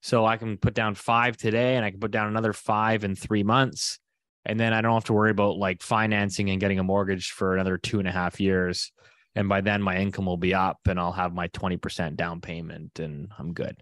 So 0.00 0.26
I 0.26 0.36
can 0.36 0.56
put 0.56 0.74
down 0.74 0.96
five 0.96 1.36
today 1.36 1.76
and 1.76 1.84
I 1.84 1.90
can 1.90 2.00
put 2.00 2.10
down 2.10 2.26
another 2.26 2.52
five 2.52 3.04
in 3.04 3.14
three 3.14 3.44
months. 3.44 4.00
And 4.44 4.58
then 4.58 4.72
I 4.72 4.80
don't 4.80 4.94
have 4.94 5.04
to 5.04 5.12
worry 5.12 5.30
about 5.30 5.56
like 5.56 5.82
financing 5.82 6.50
and 6.50 6.60
getting 6.60 6.78
a 6.78 6.82
mortgage 6.82 7.30
for 7.30 7.54
another 7.54 7.78
two 7.78 7.98
and 7.98 8.08
a 8.08 8.12
half 8.12 8.40
years. 8.40 8.92
And 9.34 9.48
by 9.48 9.60
then 9.60 9.80
my 9.82 9.96
income 9.98 10.26
will 10.26 10.36
be 10.36 10.52
up 10.52 10.78
and 10.86 10.98
I'll 10.98 11.12
have 11.12 11.32
my 11.32 11.48
20% 11.48 12.16
down 12.16 12.40
payment 12.40 12.98
and 12.98 13.28
I'm 13.38 13.52
good. 13.54 13.76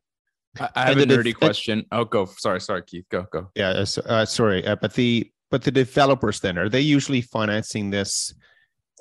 I, 0.59 0.69
I 0.75 0.81
have 0.87 0.91
And 0.93 1.01
a 1.01 1.07
the 1.07 1.17
def- 1.17 1.25
nerdy 1.27 1.35
question. 1.35 1.85
Oh, 1.93 2.05
go. 2.05 2.27
Sorry, 2.27 2.61
sorry, 2.61 2.83
Keith. 2.87 3.07
Go, 3.11 3.27
go. 3.33 3.51
Yeah, 3.55 3.71
uh, 3.71 3.87
uh, 4.07 4.25
sorry, 4.27 4.67
uh, 4.67 4.77
but 4.77 4.95
the 4.95 5.31
but 5.51 5.63
the 5.63 5.71
developers 5.71 6.39
then 6.41 6.57
are 6.59 6.69
they 6.69 6.81
usually 6.81 7.21
financing 7.23 7.91
this 7.91 8.33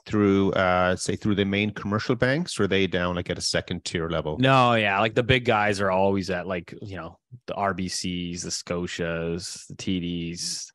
through 0.05 0.51
uh 0.53 0.95
say 0.95 1.15
through 1.15 1.35
the 1.35 1.45
main 1.45 1.69
commercial 1.71 2.15
banks 2.15 2.57
or 2.59 2.63
are 2.63 2.67
they 2.67 2.87
down 2.87 3.15
like 3.15 3.29
at 3.29 3.37
a 3.37 3.41
second 3.41 3.83
tier 3.85 4.09
level? 4.09 4.37
No, 4.39 4.73
yeah, 4.75 4.99
like 4.99 5.13
the 5.13 5.23
big 5.23 5.45
guys 5.45 5.81
are 5.81 5.91
always 5.91 6.29
at 6.29 6.47
like 6.47 6.73
you 6.81 6.95
know 6.95 7.19
the 7.47 7.53
RBCs, 7.53 8.41
the 8.43 8.49
Scotias, 8.49 9.67
the 9.67 9.75
TDs. 9.75 10.71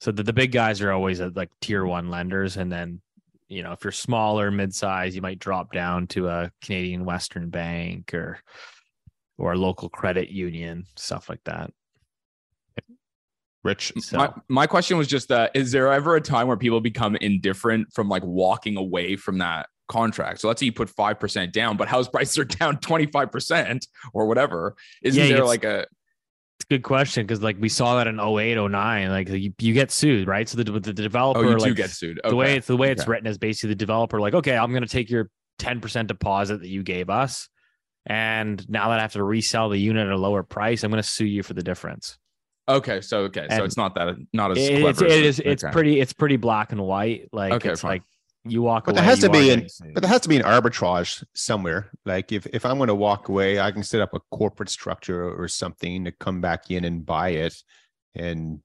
So 0.00 0.12
the, 0.12 0.22
the 0.22 0.32
big 0.32 0.52
guys 0.52 0.80
are 0.80 0.92
always 0.92 1.20
at 1.20 1.36
like 1.36 1.50
tier 1.60 1.84
one 1.84 2.10
lenders, 2.10 2.56
and 2.56 2.70
then 2.70 3.00
you 3.48 3.62
know 3.62 3.72
if 3.72 3.82
you're 3.84 3.92
smaller, 3.92 4.50
mid 4.50 4.74
size, 4.74 5.16
you 5.16 5.22
might 5.22 5.38
drop 5.38 5.72
down 5.72 6.06
to 6.08 6.28
a 6.28 6.50
Canadian 6.62 7.04
Western 7.04 7.50
Bank 7.50 8.14
or 8.14 8.38
or 9.38 9.52
a 9.52 9.56
local 9.56 9.88
credit 9.88 10.30
union, 10.30 10.84
stuff 10.96 11.28
like 11.28 11.42
that. 11.44 11.70
Rich. 13.64 13.92
So 13.98 14.18
My, 14.18 14.32
my 14.48 14.66
question 14.66 14.98
was 14.98 15.08
just 15.08 15.28
that 15.28 15.50
is 15.54 15.72
there 15.72 15.92
ever 15.92 16.16
a 16.16 16.20
time 16.20 16.46
where 16.46 16.56
people 16.56 16.80
become 16.80 17.16
indifferent 17.16 17.92
from 17.92 18.08
like 18.08 18.22
walking 18.24 18.76
away 18.76 19.16
from 19.16 19.38
that 19.38 19.68
contract? 19.88 20.40
So 20.40 20.48
let's 20.48 20.60
say 20.60 20.66
you 20.66 20.72
put 20.72 20.88
5% 20.88 21.52
down, 21.52 21.76
but 21.76 21.88
house 21.88 22.08
prices 22.12 22.38
are 22.38 22.44
down 22.44 22.76
25% 22.78 23.86
or 24.12 24.26
whatever. 24.26 24.76
Isn't 25.02 25.22
Yeah, 25.22 25.34
there 25.34 25.44
like 25.44 25.64
a 25.64 25.86
good 26.66 26.82
question 26.82 27.24
because 27.26 27.42
like 27.42 27.56
we 27.60 27.68
saw 27.68 27.96
that 27.96 28.06
in 28.06 28.18
08, 28.20 28.56
09, 28.56 29.10
like 29.10 29.28
you, 29.28 29.52
you 29.58 29.74
get 29.74 29.90
sued, 29.90 30.26
right? 30.28 30.48
So 30.48 30.56
the, 30.62 30.64
the 30.78 30.92
developer 30.92 31.40
oh 31.40 31.50
you 31.50 31.58
do 31.58 31.74
get 31.74 31.90
sued? 31.90 32.20
the 32.24 32.34
way 32.36 32.56
it's 32.56 32.66
the 32.66 32.76
way 32.76 32.90
it's 32.90 33.02
Okay. 33.02 33.10
written 33.12 33.26
is 33.26 33.38
basically 33.38 33.70
the 33.70 33.74
developer 33.76 34.20
like 34.20 34.34
okay 34.34 34.56
i'm 34.56 34.70
going 34.70 34.82
to 34.82 34.88
take 34.88 35.08
your 35.10 35.30
10% 35.60 36.06
deposit 36.06 36.60
that 36.60 36.68
you 36.68 36.82
gave 36.82 37.10
us 37.10 37.48
and 38.06 38.68
now 38.70 38.90
that 38.90 38.98
i 38.98 39.02
have 39.02 39.12
to 39.12 39.22
resell 39.24 39.68
the 39.68 39.78
unit 39.78 40.06
at 40.06 40.12
a 40.12 40.16
lower 40.16 40.42
price 40.42 40.84
i'm 40.84 40.90
going 40.90 41.02
to 41.02 41.08
sue 41.08 41.24
you 41.26 41.42
for 41.42 41.54
the 41.54 41.62
difference 41.62 42.16
Okay, 42.68 43.00
so 43.00 43.20
okay, 43.20 43.46
so 43.48 43.64
it's 43.64 43.78
not 43.78 43.94
that 43.94 44.14
not 44.34 44.50
as 44.50 44.58
It- 44.58 44.82
it's, 44.82 45.00
it 45.00 45.10
is 45.10 45.40
it's 45.40 45.64
okay. 45.64 45.72
pretty 45.72 46.00
it's 46.00 46.12
pretty 46.12 46.36
black 46.36 46.70
and 46.72 46.80
white 46.82 47.28
like 47.32 47.54
Okay, 47.54 47.70
it's 47.70 47.80
fine. 47.80 47.92
like 47.92 48.02
You 48.48 48.62
walk 48.62 48.84
But 48.86 48.92
away. 48.92 49.00
there 49.00 49.04
has 49.10 49.20
to 49.20 49.30
be 49.30 49.50
an- 49.50 49.66
But 49.94 50.02
there 50.02 50.10
has 50.10 50.20
to 50.22 50.28
be 50.28 50.36
an 50.36 50.42
arbitrage 50.42 51.24
somewhere. 51.34 51.90
Like 52.04 52.32
if, 52.32 52.46
if 52.46 52.64
I'm 52.66 52.76
going 52.78 52.88
to 52.88 52.94
walk 52.94 53.28
away, 53.28 53.60
I 53.60 53.70
can 53.70 53.82
set 53.82 54.00
up 54.00 54.14
a 54.14 54.20
corporate 54.30 54.68
structure 54.70 55.30
or 55.30 55.48
something 55.48 56.04
to 56.04 56.12
come 56.12 56.40
back 56.40 56.70
in 56.70 56.84
and 56.84 57.04
buy 57.04 57.30
it. 57.30 57.54
And, 58.14 58.60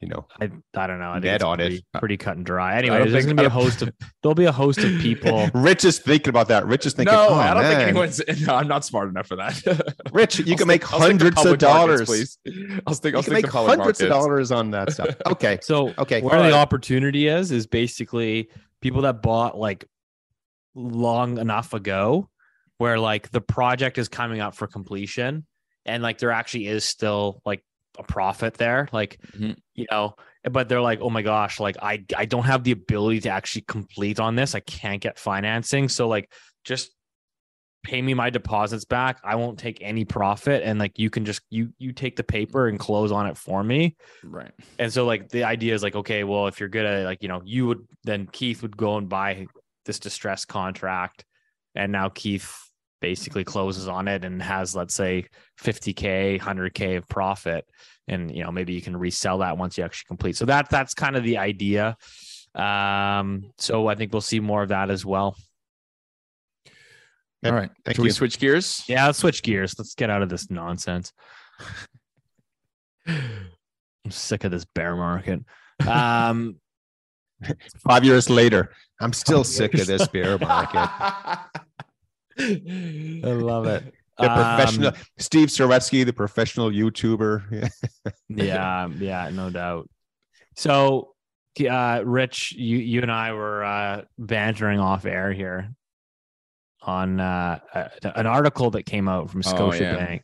you 0.00 0.08
know, 0.08 0.26
I, 0.40 0.50
I 0.76 0.86
don't 0.86 0.98
know. 0.98 1.10
I 1.10 1.14
think 1.14 1.24
Net 1.24 1.34
it's 1.36 1.44
on 1.44 1.60
it. 1.60 1.64
pretty, 1.68 1.84
pretty 1.98 2.16
cut 2.18 2.36
and 2.36 2.44
dry. 2.44 2.76
Anyway, 2.76 2.98
there's 2.98 3.12
think- 3.12 3.24
gonna 3.36 3.42
be 3.42 3.46
a 3.46 3.48
host 3.50 3.80
of 3.80 3.90
there'll 4.22 4.34
be 4.34 4.44
a 4.44 4.52
host 4.52 4.78
of 4.80 5.00
people. 5.00 5.48
Rich 5.54 5.84
is 5.86 5.98
thinking 5.98 6.28
about 6.28 6.48
that. 6.48 6.66
Rich 6.66 6.84
is 6.84 6.92
thinking, 6.92 7.14
no, 7.14 7.28
oh, 7.30 7.34
I 7.34 7.54
don't 7.54 7.62
man. 7.62 7.76
think 7.76 7.88
anyone's. 7.88 8.20
No, 8.46 8.56
I'm 8.56 8.68
not 8.68 8.84
smart 8.84 9.08
enough 9.08 9.26
for 9.28 9.36
that. 9.36 9.94
Rich, 10.12 10.40
you 10.40 10.52
I'll 10.52 10.58
can 10.58 10.68
make 10.68 10.82
stick- 10.84 10.92
I'll 10.94 11.00
hundreds 11.00 11.28
of 11.30 11.34
public 11.36 11.62
markets, 11.62 11.62
dollars. 11.62 12.04
please. 12.04 12.38
I'll 12.86 12.92
stick. 12.94 13.14
I'll 13.14 13.22
can 13.22 13.32
stick 13.32 13.32
make 13.32 13.44
to 13.46 13.50
public 13.52 13.78
hundreds 13.78 14.00
of 14.02 14.08
markets. 14.10 14.26
dollars 14.26 14.52
on 14.52 14.70
that 14.72 14.92
stuff. 14.92 15.14
Okay. 15.26 15.58
So 15.62 15.94
Okay. 15.96 16.20
where 16.20 16.32
the 16.32 16.36
Alright. 16.46 16.52
opportunity 16.52 17.28
is 17.28 17.50
is 17.50 17.66
basically 17.66 18.50
people 18.84 19.00
that 19.00 19.22
bought 19.22 19.56
like 19.56 19.86
long 20.74 21.38
enough 21.38 21.72
ago 21.72 22.28
where 22.76 22.98
like 22.98 23.30
the 23.30 23.40
project 23.40 23.96
is 23.96 24.08
coming 24.08 24.40
up 24.40 24.54
for 24.54 24.66
completion 24.66 25.46
and 25.86 26.02
like 26.02 26.18
there 26.18 26.30
actually 26.30 26.66
is 26.66 26.84
still 26.84 27.40
like 27.46 27.64
a 27.98 28.02
profit 28.02 28.52
there 28.54 28.86
like 28.92 29.18
Mhm. 29.34 29.56
you 29.74 29.86
know 29.90 30.16
but 30.50 30.68
they're 30.68 30.82
like 30.82 31.00
oh 31.00 31.08
my 31.08 31.22
gosh 31.22 31.60
like 31.60 31.76
i 31.80 32.04
i 32.14 32.26
don't 32.26 32.44
have 32.44 32.62
the 32.62 32.72
ability 32.72 33.20
to 33.20 33.30
actually 33.30 33.62
complete 33.62 34.20
on 34.20 34.34
this 34.34 34.54
i 34.54 34.60
can't 34.60 35.00
get 35.00 35.18
financing 35.18 35.88
so 35.88 36.06
like 36.06 36.30
just 36.64 36.93
pay 37.84 38.02
me 38.02 38.14
my 38.14 38.30
deposits 38.30 38.84
back 38.84 39.20
i 39.22 39.36
won't 39.36 39.58
take 39.58 39.78
any 39.80 40.04
profit 40.04 40.62
and 40.64 40.78
like 40.78 40.98
you 40.98 41.10
can 41.10 41.24
just 41.24 41.42
you 41.50 41.68
you 41.78 41.92
take 41.92 42.16
the 42.16 42.24
paper 42.24 42.66
and 42.68 42.78
close 42.80 43.12
on 43.12 43.26
it 43.26 43.36
for 43.36 43.62
me 43.62 43.94
Right. 44.24 44.50
and 44.78 44.92
so 44.92 45.04
like 45.04 45.28
the 45.28 45.44
idea 45.44 45.74
is 45.74 45.82
like, 45.82 45.94
okay, 45.94 46.24
well, 46.24 46.46
if 46.46 46.58
you're 46.58 46.68
good 46.68 46.86
at 46.86 47.04
like, 47.04 47.22
you 47.22 47.28
know, 47.28 47.42
you 47.44 47.66
would 47.66 47.86
then 48.04 48.26
Keith 48.32 48.62
would 48.62 48.76
go 48.76 48.96
and 48.96 49.08
buy 49.08 49.46
this 49.84 49.98
distress 49.98 50.44
contract. 50.44 51.24
And 51.74 51.92
now 51.92 52.08
Keith 52.08 52.50
basically 53.00 53.44
closes 53.44 53.86
on 53.88 54.08
it 54.08 54.24
and 54.24 54.42
has, 54.42 54.74
let's 54.74 54.94
say, 54.94 55.26
50K, 55.62 56.40
100K 56.40 56.96
of 56.96 57.08
profit. 57.08 57.66
And, 58.08 58.34
you 58.34 58.42
know, 58.42 58.50
maybe 58.50 58.72
you 58.72 58.80
can 58.80 58.96
resell 58.96 59.38
that 59.38 59.58
once 59.58 59.76
you 59.76 59.84
actually 59.84 60.06
complete. 60.08 60.36
So 60.36 60.46
that 60.46 60.70
that's 60.70 60.94
kind 60.94 61.16
of 61.16 61.22
the 61.24 61.38
idea. 61.38 61.96
Um, 62.54 63.50
so 63.58 63.88
I 63.88 63.94
think 63.94 64.12
we'll 64.12 64.20
see 64.22 64.40
more 64.40 64.62
of 64.62 64.68
that 64.70 64.90
as 64.90 65.04
well. 65.04 65.36
Yep. 67.44 67.52
All 67.52 67.58
right. 67.58 67.70
Thank 67.84 67.96
Can 67.96 68.02
we 68.02 68.08
you. 68.08 68.12
switch 68.12 68.38
gears? 68.38 68.82
Yeah, 68.88 69.06
let's 69.06 69.18
switch 69.18 69.42
gears. 69.42 69.74
Let's 69.78 69.94
get 69.94 70.08
out 70.08 70.22
of 70.22 70.30
this 70.30 70.50
nonsense. 70.50 71.12
I'm 73.06 74.10
sick 74.10 74.44
of 74.44 74.50
this 74.50 74.64
bear 74.64 74.96
market. 74.96 75.40
Um, 75.86 76.56
Five 77.86 78.04
years 78.04 78.30
later, 78.30 78.72
I'm 79.00 79.12
still 79.12 79.44
sick 79.44 79.74
of 79.74 79.86
this 79.86 80.08
bear 80.08 80.38
market. 80.38 80.78
I 82.38 83.20
love 83.24 83.66
it. 83.66 83.92
The 84.18 84.28
professional 84.28 84.88
Um, 84.88 84.94
Steve 85.18 85.48
Saretsky, 85.48 86.06
the 86.06 86.12
professional 86.12 86.70
YouTuber. 86.70 87.70
yeah, 88.28 88.88
yeah, 88.98 89.30
no 89.30 89.50
doubt. 89.50 89.90
So, 90.56 91.14
uh, 91.68 92.02
Rich, 92.04 92.52
you 92.52 92.78
you 92.78 93.02
and 93.02 93.10
I 93.12 93.32
were 93.32 93.64
uh, 93.64 94.02
bantering 94.18 94.78
off 94.78 95.04
air 95.04 95.32
here 95.32 95.74
on 96.84 97.20
uh, 97.20 97.58
an 98.02 98.26
article 98.26 98.70
that 98.72 98.84
came 98.84 99.08
out 99.08 99.30
from 99.30 99.42
Oh, 99.46 99.72
yeah. 99.72 99.78
Scotiabank. 99.96 100.14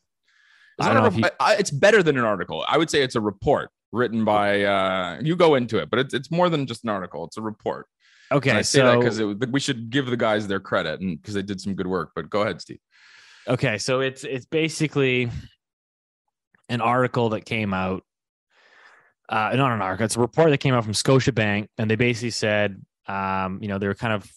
It's, 0.79 0.87
I 0.87 0.95
don't 0.95 1.03
know 1.03 1.27
if 1.27 1.33
I- 1.41 1.57
it's 1.57 1.71
better 1.71 2.03
than 2.03 2.17
an 2.17 2.25
article. 2.25 2.65
I 2.69 2.79
would 2.79 2.91
say 2.91 3.03
it's 3.03 3.17
a 3.17 3.21
report 3.21 3.71
written 3.93 4.25
by. 4.25 4.63
Uh, 4.65 5.19
you 5.23 5.37
go 5.37 5.55
into 5.55 5.79
it, 5.79 5.91
but 5.91 5.99
it's 5.99 6.15
it's 6.15 6.31
more 6.31 6.49
than 6.49 6.67
just 6.67 6.85
an 6.85 6.91
article. 6.91 7.25
It's 7.25 7.37
a 7.37 7.43
report. 7.43 7.87
And 8.31 8.37
Okay, 8.39 8.53
I 8.53 8.63
say 8.63 8.81
that 8.83 8.93
so 9.13 9.35
because 9.35 9.51
we 9.51 9.59
should 9.61 9.91
give 9.91 10.07
the 10.07 10.17
guys 10.17 10.47
their 10.47 10.61
credit 10.61 11.01
and 11.01 11.21
because 11.21 11.35
they 11.35 11.43
did 11.43 11.61
some 11.61 11.75
good 11.75 11.87
work. 11.89 12.13
But 12.15 12.31
go 12.31 12.43
ahead, 12.43 12.61
Steve. 12.61 12.79
Okay, 13.49 13.77
so 13.79 14.01
it's 14.01 14.25
it's 14.25 14.47
basically 14.47 15.29
an 16.69 16.81
article 16.81 17.31
that 17.31 17.45
came 17.45 17.75
out. 17.75 18.05
Uh, 19.29 19.53
not 19.55 19.73
an 19.73 19.83
article. 19.83 20.05
It's 20.05 20.17
a 20.17 20.21
report 20.21 20.51
that 20.51 20.59
came 20.59 20.75
out 20.75 20.85
from 20.85 20.93
Scotiabank, 20.93 21.69
and 21.79 21.91
they 21.91 21.97
basically 21.97 22.31
said, 22.31 22.81
um, 23.07 23.59
you 23.63 23.69
know, 23.69 23.79
they 23.79 23.87
were 23.87 23.95
kind 23.95 24.13
of 24.13 24.31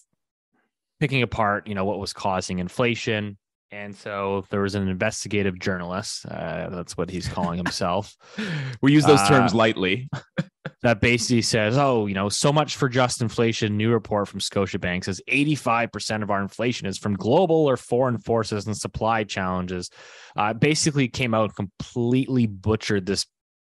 picking 1.04 1.22
apart, 1.22 1.66
you 1.66 1.74
know, 1.74 1.84
what 1.84 1.98
was 1.98 2.14
causing 2.14 2.60
inflation, 2.60 3.36
and 3.70 3.94
so 3.94 4.46
there 4.48 4.62
was 4.62 4.74
an 4.74 4.88
investigative 4.88 5.58
journalist. 5.58 6.24
Uh, 6.24 6.70
that's 6.70 6.96
what 6.96 7.10
he's 7.10 7.28
calling 7.28 7.58
himself. 7.58 8.16
We 8.80 8.92
use 8.92 9.04
those 9.04 9.22
terms 9.28 9.52
Uh, 9.52 9.56
lightly. 9.56 10.08
that 10.82 11.02
basically 11.02 11.42
says, 11.42 11.76
oh, 11.76 12.06
you 12.06 12.14
know, 12.14 12.30
so 12.30 12.52
much 12.52 12.76
for 12.76 12.88
just 12.88 13.20
inflation. 13.20 13.76
New 13.76 13.90
report 13.90 14.28
from 14.28 14.40
Scotiabank 14.40 15.04
says 15.04 15.20
85% 15.30 16.22
of 16.22 16.30
our 16.30 16.40
inflation 16.40 16.86
is 16.86 16.96
from 16.96 17.16
global 17.16 17.66
or 17.66 17.76
foreign 17.76 18.18
forces 18.18 18.66
and 18.66 18.76
supply 18.76 19.24
challenges. 19.24 19.90
Uh, 20.36 20.54
basically 20.54 21.08
came 21.08 21.34
out 21.34 21.44
and 21.44 21.56
completely 21.56 22.46
butchered 22.46 23.04
this 23.04 23.26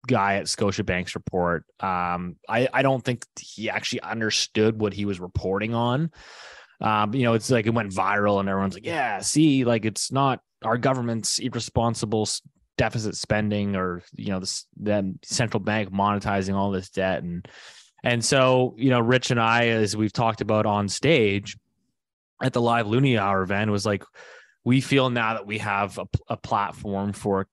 guy 0.06 0.36
at 0.36 0.46
Scotiabank's 0.46 1.14
report. 1.14 1.64
Um, 1.80 2.36
I, 2.48 2.68
I 2.72 2.82
don't 2.82 3.04
think 3.04 3.24
he 3.38 3.68
actually 3.68 4.00
understood 4.02 4.80
what 4.80 4.94
he 4.94 5.04
was 5.04 5.20
reporting 5.20 5.74
on. 5.74 6.10
Um, 6.80 7.14
you 7.14 7.24
know, 7.24 7.34
it's 7.34 7.50
like 7.50 7.66
it 7.66 7.74
went 7.74 7.92
viral 7.92 8.38
and 8.40 8.48
everyone's 8.48 8.74
like, 8.74 8.86
yeah, 8.86 9.20
see, 9.20 9.64
like 9.64 9.84
it's 9.84 10.12
not 10.12 10.40
our 10.62 10.78
government's 10.78 11.38
irresponsible 11.38 12.28
deficit 12.76 13.16
spending 13.16 13.74
or 13.74 14.02
you 14.14 14.28
know 14.28 14.38
the, 14.38 14.64
the 14.76 15.14
central 15.22 15.60
bank 15.60 15.90
monetizing 15.90 16.54
all 16.54 16.70
this 16.70 16.90
debt. 16.90 17.22
And 17.22 17.48
and 18.02 18.24
so 18.24 18.74
you 18.78 18.90
know 18.90 19.00
rich 19.00 19.30
and 19.30 19.40
i 19.40 19.68
as 19.68 19.96
we've 19.96 20.12
talked 20.12 20.40
about 20.40 20.66
on 20.66 20.88
stage 20.88 21.56
at 22.42 22.52
the 22.52 22.60
live 22.60 22.86
Loonie 22.86 23.18
hour 23.18 23.42
event 23.42 23.70
was 23.70 23.84
like 23.84 24.04
we 24.64 24.80
feel 24.80 25.10
now 25.10 25.34
that 25.34 25.46
we 25.46 25.58
have 25.58 25.98
a, 25.98 26.06
a 26.28 26.36
platform 26.36 27.12
for 27.12 27.46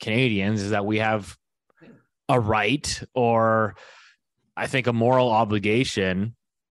canadians 0.00 0.62
is 0.62 0.70
that 0.70 0.84
we 0.84 0.98
have 0.98 1.36
a 2.28 2.38
right 2.38 3.02
or 3.14 3.74
i 4.56 4.66
think 4.66 4.86
a 4.86 4.92
moral 4.92 5.30
obligation 5.30 6.34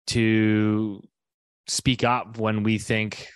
to 0.08 1.02
speak 1.70 2.03
up 2.03 2.38
when 2.38 2.63
we 2.63 2.78
think 2.78 3.30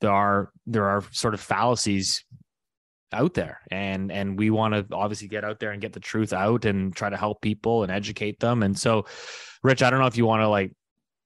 there 0.00 0.10
are 0.10 0.50
there 0.66 0.88
are 0.88 1.04
sort 1.12 1.34
of 1.34 1.40
fallacies 1.40 2.24
out 3.12 3.34
there. 3.34 3.60
And 3.70 4.10
and 4.10 4.38
we 4.38 4.50
want 4.50 4.74
to 4.74 4.86
obviously 4.94 5.28
get 5.28 5.44
out 5.44 5.60
there 5.60 5.70
and 5.70 5.80
get 5.80 5.92
the 5.92 6.00
truth 6.00 6.32
out 6.32 6.64
and 6.64 6.94
try 6.96 7.10
to 7.10 7.16
help 7.16 7.40
people 7.40 7.82
and 7.84 7.92
educate 7.92 8.40
them. 8.40 8.62
And 8.62 8.76
so 8.76 9.04
rich 9.62 9.82
i 9.82 9.90
don't 9.90 10.00
know 10.00 10.06
if 10.06 10.16
you 10.16 10.26
want 10.26 10.42
to 10.42 10.48
like 10.48 10.72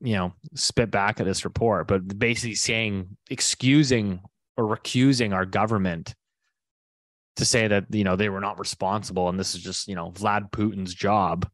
you 0.01 0.15
know 0.15 0.33
spit 0.55 0.91
back 0.91 1.21
at 1.21 1.27
this 1.27 1.45
report 1.45 1.89
but 1.89 2.19
basically 2.19 2.55
saying 2.55 3.17
excusing 3.31 4.21
or 4.57 4.65
recusing 4.65 5.33
our 5.35 5.47
government 5.47 6.15
to 7.37 7.45
say 7.45 7.69
that 7.69 7.85
you 7.91 8.05
know 8.05 8.17
they 8.17 8.29
were 8.29 8.41
not 8.41 8.59
responsible 8.59 9.29
and 9.29 9.39
this 9.39 9.55
is 9.55 9.63
just 9.63 9.89
you 9.89 9.95
know 9.95 10.11
vlad 10.13 10.51
putin's 10.51 10.95
job 10.95 11.49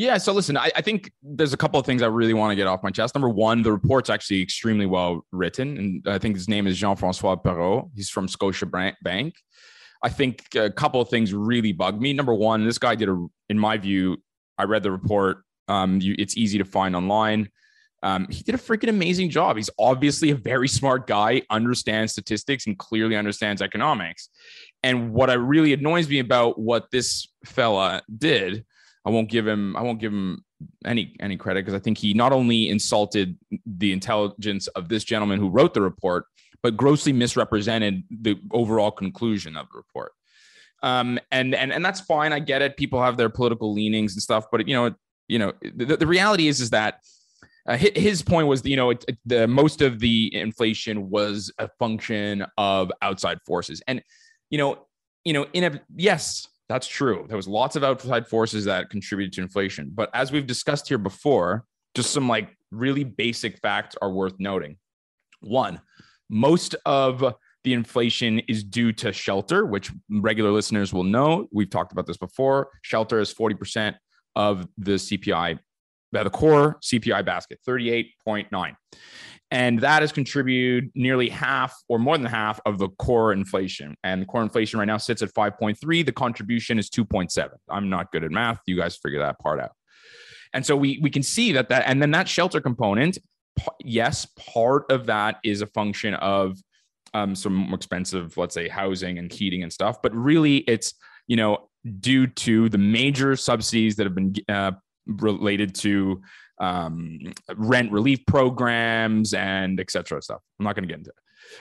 Yeah. 0.00 0.16
So 0.16 0.32
listen, 0.32 0.56
I, 0.56 0.70
I 0.74 0.80
think 0.80 1.12
there's 1.22 1.52
a 1.52 1.58
couple 1.58 1.78
of 1.78 1.84
things 1.84 2.00
I 2.00 2.06
really 2.06 2.32
want 2.32 2.52
to 2.52 2.56
get 2.56 2.66
off 2.66 2.82
my 2.82 2.88
chest. 2.88 3.14
Number 3.14 3.28
one, 3.28 3.60
the 3.60 3.70
report's 3.70 4.08
actually 4.08 4.40
extremely 4.40 4.86
well 4.86 5.26
written. 5.30 5.76
And 5.76 6.08
I 6.08 6.16
think 6.16 6.36
his 6.36 6.48
name 6.48 6.66
is 6.66 6.78
Jean 6.78 6.96
Francois 6.96 7.36
Perrault. 7.36 7.90
He's 7.94 8.08
from 8.08 8.26
Scotia 8.26 8.64
Bank. 8.64 9.34
I 10.02 10.08
think 10.08 10.46
a 10.54 10.70
couple 10.70 11.02
of 11.02 11.10
things 11.10 11.34
really 11.34 11.72
bugged 11.72 12.00
me. 12.00 12.14
Number 12.14 12.34
one, 12.34 12.64
this 12.64 12.78
guy 12.78 12.94
did 12.94 13.10
a, 13.10 13.26
in 13.50 13.58
my 13.58 13.76
view, 13.76 14.16
I 14.56 14.64
read 14.64 14.82
the 14.82 14.90
report. 14.90 15.44
Um, 15.68 16.00
you, 16.00 16.14
it's 16.18 16.34
easy 16.34 16.56
to 16.56 16.64
find 16.64 16.96
online. 16.96 17.50
Um, 18.02 18.26
he 18.30 18.42
did 18.42 18.54
a 18.54 18.58
freaking 18.58 18.88
amazing 18.88 19.28
job. 19.28 19.58
He's 19.58 19.68
obviously 19.78 20.30
a 20.30 20.34
very 20.34 20.68
smart 20.68 21.06
guy, 21.06 21.42
understands 21.50 22.12
statistics, 22.12 22.66
and 22.66 22.78
clearly 22.78 23.16
understands 23.16 23.60
economics. 23.60 24.30
And 24.82 25.12
what 25.12 25.28
I 25.28 25.34
really 25.34 25.74
annoys 25.74 26.08
me 26.08 26.20
about 26.20 26.58
what 26.58 26.90
this 26.90 27.28
fella 27.44 28.00
did 28.16 28.64
I 29.04 29.10
won't 29.10 29.28
give 29.30 29.46
him 29.46 29.76
I 29.76 29.82
won't 29.82 30.00
give 30.00 30.12
him 30.12 30.44
any 30.84 31.16
any 31.20 31.36
credit 31.36 31.64
because 31.64 31.74
I 31.74 31.82
think 31.82 31.98
he 31.98 32.12
not 32.14 32.32
only 32.32 32.68
insulted 32.68 33.36
the 33.66 33.92
intelligence 33.92 34.66
of 34.68 34.88
this 34.88 35.04
gentleman 35.04 35.38
who 35.40 35.48
wrote 35.48 35.74
the 35.74 35.80
report, 35.82 36.26
but 36.62 36.76
grossly 36.76 37.12
misrepresented 37.12 38.04
the 38.10 38.36
overall 38.52 38.90
conclusion 38.90 39.56
of 39.56 39.66
the 39.72 39.78
report. 39.78 40.12
Um, 40.82 41.18
and 41.30 41.54
and 41.54 41.72
and 41.72 41.84
that's 41.84 42.00
fine. 42.00 42.32
I 42.32 42.38
get 42.40 42.62
it. 42.62 42.76
People 42.76 43.02
have 43.02 43.16
their 43.16 43.28
political 43.30 43.72
leanings 43.72 44.14
and 44.14 44.22
stuff, 44.22 44.46
but 44.50 44.66
you 44.68 44.74
know, 44.74 44.94
you 45.28 45.38
know, 45.38 45.52
the, 45.62 45.96
the 45.96 46.06
reality 46.06 46.48
is 46.48 46.60
is 46.60 46.70
that 46.70 47.00
uh, 47.68 47.76
his 47.76 48.22
point 48.22 48.46
was, 48.46 48.64
you 48.64 48.76
know, 48.76 48.90
it, 48.90 49.04
it- 49.06 49.18
the 49.26 49.46
most 49.46 49.82
of 49.82 50.00
the 50.00 50.34
inflation 50.34 51.10
was 51.10 51.52
a 51.58 51.68
function 51.78 52.44
of 52.56 52.90
outside 53.02 53.38
forces, 53.46 53.82
and 53.86 54.02
you 54.48 54.58
know, 54.58 54.86
you 55.24 55.32
know, 55.34 55.46
in 55.52 55.64
a 55.64 55.80
yes, 55.94 56.46
that's 56.70 56.86
true. 56.86 57.24
There 57.26 57.36
was 57.36 57.48
lots 57.48 57.74
of 57.74 57.82
outside 57.82 58.28
forces 58.28 58.64
that 58.66 58.90
contributed 58.90 59.32
to 59.34 59.42
inflation, 59.42 59.90
but 59.92 60.08
as 60.14 60.30
we've 60.30 60.46
discussed 60.46 60.86
here 60.86 60.98
before, 60.98 61.64
just 61.96 62.12
some 62.12 62.28
like 62.28 62.56
really 62.70 63.02
basic 63.02 63.58
facts 63.58 63.96
are 64.00 64.12
worth 64.12 64.34
noting. 64.38 64.76
One, 65.40 65.80
most 66.28 66.76
of 66.86 67.34
the 67.64 67.72
inflation 67.72 68.38
is 68.46 68.62
due 68.62 68.92
to 68.92 69.12
shelter, 69.12 69.66
which 69.66 69.90
regular 70.08 70.52
listeners 70.52 70.92
will 70.92 71.02
know. 71.02 71.48
We've 71.50 71.68
talked 71.68 71.90
about 71.90 72.06
this 72.06 72.16
before. 72.16 72.68
Shelter 72.82 73.18
is 73.18 73.34
40% 73.34 73.96
of 74.36 74.68
the 74.78 74.92
CPI 74.92 75.58
uh, 76.16 76.24
the 76.24 76.30
core 76.30 76.78
CPI 76.82 77.24
basket, 77.24 77.60
38.9. 77.66 78.74
And 79.50 79.80
that 79.80 80.02
has 80.02 80.12
contributed 80.12 80.90
nearly 80.94 81.28
half 81.28 81.74
or 81.88 81.98
more 81.98 82.16
than 82.16 82.26
half 82.26 82.60
of 82.64 82.78
the 82.78 82.88
core 82.88 83.32
inflation. 83.32 83.96
And 84.04 84.22
the 84.22 84.26
core 84.26 84.42
inflation 84.42 84.78
right 84.78 84.84
now 84.84 84.96
sits 84.96 85.22
at 85.22 85.34
5.3. 85.34 86.06
The 86.06 86.12
contribution 86.12 86.78
is 86.78 86.88
2.7. 86.88 87.48
I'm 87.68 87.90
not 87.90 88.12
good 88.12 88.22
at 88.22 88.30
math. 88.30 88.60
You 88.66 88.76
guys 88.76 88.96
figure 88.96 89.18
that 89.20 89.40
part 89.40 89.60
out. 89.60 89.72
And 90.52 90.64
so 90.64 90.76
we 90.76 90.98
we 91.02 91.10
can 91.10 91.22
see 91.22 91.52
that 91.52 91.68
that 91.68 91.84
and 91.86 92.02
then 92.02 92.10
that 92.10 92.28
shelter 92.28 92.60
component, 92.60 93.18
yes, 93.84 94.26
part 94.36 94.90
of 94.90 95.06
that 95.06 95.36
is 95.44 95.62
a 95.62 95.66
function 95.66 96.14
of 96.14 96.58
um, 97.14 97.34
some 97.34 97.54
more 97.54 97.76
expensive, 97.76 98.36
let's 98.36 98.54
say, 98.54 98.68
housing 98.68 99.18
and 99.18 99.32
heating 99.32 99.62
and 99.62 99.72
stuff. 99.72 100.02
But 100.02 100.14
really, 100.14 100.58
it's 100.58 100.94
you 101.28 101.36
know 101.36 101.68
due 102.00 102.26
to 102.26 102.68
the 102.68 102.78
major 102.78 103.36
subsidies 103.36 103.96
that 103.96 104.04
have 104.04 104.14
been 104.14 104.34
uh, 104.48 104.72
related 105.06 105.74
to 105.76 106.20
um, 106.60 107.18
rent 107.56 107.90
relief 107.90 108.24
programs 108.26 109.34
and 109.34 109.80
et 109.80 109.90
cetera 109.90 110.22
stuff. 110.22 110.40
I'm 110.58 110.64
not 110.64 110.76
going 110.76 110.86
to 110.86 110.88
get 110.88 110.98
into 110.98 111.10
it. 111.10 111.16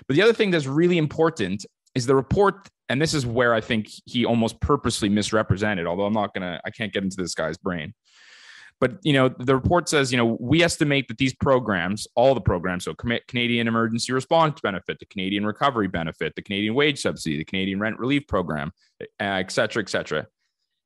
But 0.08 0.16
the 0.16 0.22
other 0.22 0.34
thing 0.34 0.52
that's 0.52 0.68
really 0.68 0.98
important 0.98 1.66
is 1.96 2.06
the 2.06 2.16
report, 2.16 2.68
and 2.90 3.02
this 3.02 3.14
is 3.14 3.26
where 3.26 3.54
I 3.54 3.62
think 3.62 3.90
he 4.06 4.26
almost 4.26 4.60
purposely 4.62 5.10
misrepresented, 5.10 5.88
although 5.88 6.06
I'm 6.06 6.14
not 6.14 6.34
going 6.34 6.44
to, 6.44 6.62
I 6.66 6.70
can't 6.70 6.94
get 6.94 7.04
into 7.04 7.18
this 7.18 7.34
guy's 7.34 7.58
brain. 7.58 7.94
But 8.80 8.98
you 9.04 9.12
know, 9.12 9.28
the 9.28 9.56
report 9.56 9.90
says, 9.90 10.12
you 10.12 10.18
know, 10.18 10.38
we 10.40 10.64
estimate 10.64 11.10
that 11.10 11.18
these 11.18 11.34
programs, 11.34 12.08
all 12.16 12.34
the 12.34 12.42
programs, 12.42 12.86
so 12.86 12.94
Canadian 12.94 13.68
Emergency 13.68 14.14
Response 14.14 14.62
Benefit, 14.62 15.00
the 15.00 15.06
Canadian 15.06 15.46
Recovery 15.46 15.88
Benefit, 15.90 16.34
the 16.36 16.42
Canadian 16.42 16.76
Wage 16.76 17.02
Subsidy, 17.02 17.38
the 17.38 17.44
Canadian 17.44 17.80
Rent 17.80 18.00
Relief 18.00 18.26
Program, 18.28 18.72
uh, 19.02 19.06
et 19.20 19.52
cetera, 19.52 19.84
et 19.84 19.90
cetera. 19.90 20.28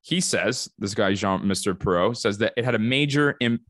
He 0.02 0.22
says, 0.22 0.70
this 0.80 0.96
guy 0.96 1.14
Jean, 1.14 1.42
Mr. 1.42 1.80
Perrault 1.80 2.18
says 2.18 2.40
that 2.40 2.54
it 2.58 2.66
had 2.66 2.76
a 2.76 2.80
major 2.80 3.36
Im- 3.40 3.62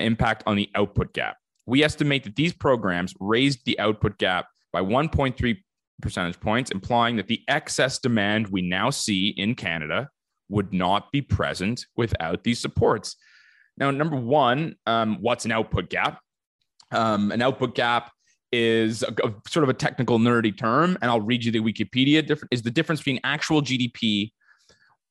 impact 0.00 0.42
on 0.46 0.56
the 0.56 0.70
output 0.74 1.12
gap. 1.12 1.36
We 1.66 1.82
estimate 1.82 2.24
that 2.24 2.36
these 2.36 2.52
programs 2.52 3.14
raised 3.20 3.64
the 3.64 3.78
output 3.78 4.18
gap 4.18 4.46
by 4.72 4.80
1.3 4.80 5.56
percentage 6.00 6.40
points, 6.40 6.70
implying 6.70 7.16
that 7.16 7.28
the 7.28 7.42
excess 7.48 7.98
demand 7.98 8.48
we 8.48 8.62
now 8.62 8.90
see 8.90 9.28
in 9.28 9.54
Canada 9.54 10.08
would 10.48 10.72
not 10.72 11.10
be 11.12 11.22
present 11.22 11.86
without 11.96 12.44
these 12.44 12.60
supports. 12.60 13.16
Now, 13.78 13.90
number 13.90 14.16
one, 14.16 14.76
um, 14.86 15.18
what's 15.20 15.44
an 15.44 15.52
output 15.52 15.88
gap? 15.88 16.20
Um, 16.90 17.32
an 17.32 17.40
output 17.40 17.74
gap 17.74 18.12
is 18.52 19.02
a, 19.02 19.14
a, 19.24 19.32
sort 19.48 19.64
of 19.64 19.70
a 19.70 19.74
technical 19.74 20.18
nerdy 20.18 20.56
term, 20.56 20.98
and 21.00 21.10
I'll 21.10 21.22
read 21.22 21.44
you 21.44 21.52
the 21.52 21.60
Wikipedia. 21.60 22.38
Is 22.50 22.62
the 22.62 22.70
difference 22.70 23.00
between 23.00 23.20
actual 23.24 23.62
GDP 23.62 24.32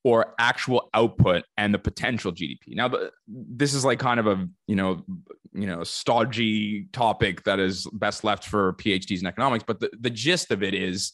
or 0.03 0.33
actual 0.39 0.89
output 0.93 1.43
and 1.57 1.73
the 1.73 1.79
potential 1.79 2.31
GDP. 2.31 2.75
Now, 2.75 2.91
this 3.27 3.73
is 3.73 3.85
like 3.85 3.99
kind 3.99 4.19
of 4.19 4.27
a 4.27 4.47
you 4.67 4.75
know 4.75 5.03
you 5.53 5.67
know 5.67 5.83
stodgy 5.83 6.87
topic 6.91 7.43
that 7.43 7.59
is 7.59 7.87
best 7.93 8.23
left 8.23 8.45
for 8.45 8.73
PhDs 8.73 9.21
in 9.21 9.27
economics, 9.27 9.63
but 9.65 9.79
the, 9.79 9.89
the 9.99 10.09
gist 10.09 10.51
of 10.51 10.63
it 10.63 10.73
is 10.73 11.13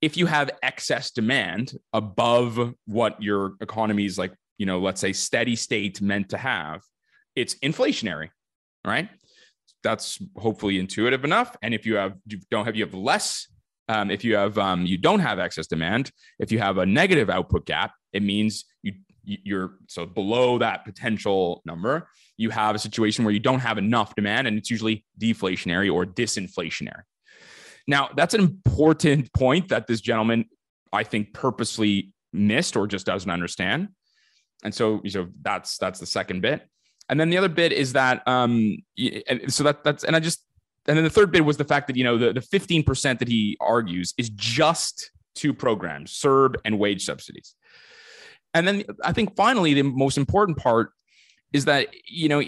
if 0.00 0.16
you 0.16 0.26
have 0.26 0.50
excess 0.62 1.10
demand 1.10 1.72
above 1.92 2.74
what 2.86 3.22
your 3.22 3.54
economy 3.60 4.04
is 4.04 4.18
like 4.18 4.32
you 4.58 4.66
know, 4.66 4.78
let's 4.78 5.00
say 5.00 5.12
steady 5.12 5.56
state 5.56 6.00
meant 6.00 6.28
to 6.30 6.38
have, 6.38 6.82
it's 7.34 7.54
inflationary, 7.56 8.30
right? 8.84 9.08
That's 9.82 10.18
hopefully 10.36 10.78
intuitive 10.78 11.24
enough. 11.24 11.56
And 11.62 11.74
if 11.74 11.84
you 11.86 11.96
have, 11.96 12.14
you 12.26 12.40
don't 12.50 12.64
have, 12.64 12.76
you 12.76 12.84
have 12.84 12.94
less. 12.94 13.48
Um, 13.88 14.10
if 14.10 14.24
you 14.24 14.36
have, 14.36 14.56
um, 14.58 14.86
you 14.86 14.96
don't 14.96 15.20
have 15.20 15.38
excess 15.38 15.66
demand. 15.66 16.10
If 16.38 16.50
you 16.50 16.58
have 16.58 16.78
a 16.78 16.86
negative 16.86 17.28
output 17.28 17.66
gap, 17.66 17.92
it 18.12 18.22
means 18.22 18.64
you 18.82 18.94
you're 19.26 19.78
so 19.86 20.04
below 20.04 20.58
that 20.58 20.84
potential 20.84 21.62
number. 21.64 22.08
You 22.36 22.50
have 22.50 22.74
a 22.74 22.78
situation 22.78 23.24
where 23.24 23.32
you 23.32 23.40
don't 23.40 23.60
have 23.60 23.78
enough 23.78 24.14
demand, 24.14 24.46
and 24.46 24.58
it's 24.58 24.70
usually 24.70 25.04
deflationary 25.18 25.92
or 25.92 26.04
disinflationary. 26.04 27.02
Now, 27.86 28.10
that's 28.16 28.34
an 28.34 28.40
important 28.40 29.32
point 29.32 29.68
that 29.68 29.86
this 29.86 30.00
gentleman, 30.00 30.46
I 30.92 31.04
think, 31.04 31.32
purposely 31.32 32.12
missed 32.32 32.76
or 32.76 32.86
just 32.86 33.06
doesn't 33.06 33.30
understand 33.30 33.88
and 34.64 34.74
so 34.74 35.00
so 35.06 35.28
that's 35.42 35.78
that's 35.78 36.00
the 36.00 36.06
second 36.06 36.40
bit 36.40 36.66
and 37.08 37.20
then 37.20 37.30
the 37.30 37.36
other 37.36 37.48
bit 37.48 37.72
is 37.72 37.92
that 37.92 38.26
um 38.26 38.76
so 39.48 39.62
that 39.62 39.84
that's 39.84 40.02
and 40.02 40.16
i 40.16 40.20
just 40.20 40.44
and 40.86 40.96
then 40.96 41.04
the 41.04 41.10
third 41.10 41.30
bit 41.30 41.44
was 41.44 41.56
the 41.56 41.64
fact 41.64 41.86
that 41.86 41.96
you 41.96 42.04
know 42.04 42.18
the, 42.18 42.32
the 42.32 42.40
15% 42.40 43.18
that 43.18 43.28
he 43.28 43.56
argues 43.60 44.14
is 44.18 44.30
just 44.30 45.10
two 45.34 45.52
programs 45.52 46.12
CERB 46.12 46.56
and 46.64 46.78
wage 46.78 47.04
subsidies 47.04 47.54
and 48.52 48.66
then 48.66 48.84
i 49.02 49.12
think 49.12 49.34
finally 49.36 49.74
the 49.74 49.82
most 49.82 50.16
important 50.16 50.58
part 50.58 50.90
is 51.52 51.64
that 51.64 51.88
you 52.06 52.28
know 52.28 52.42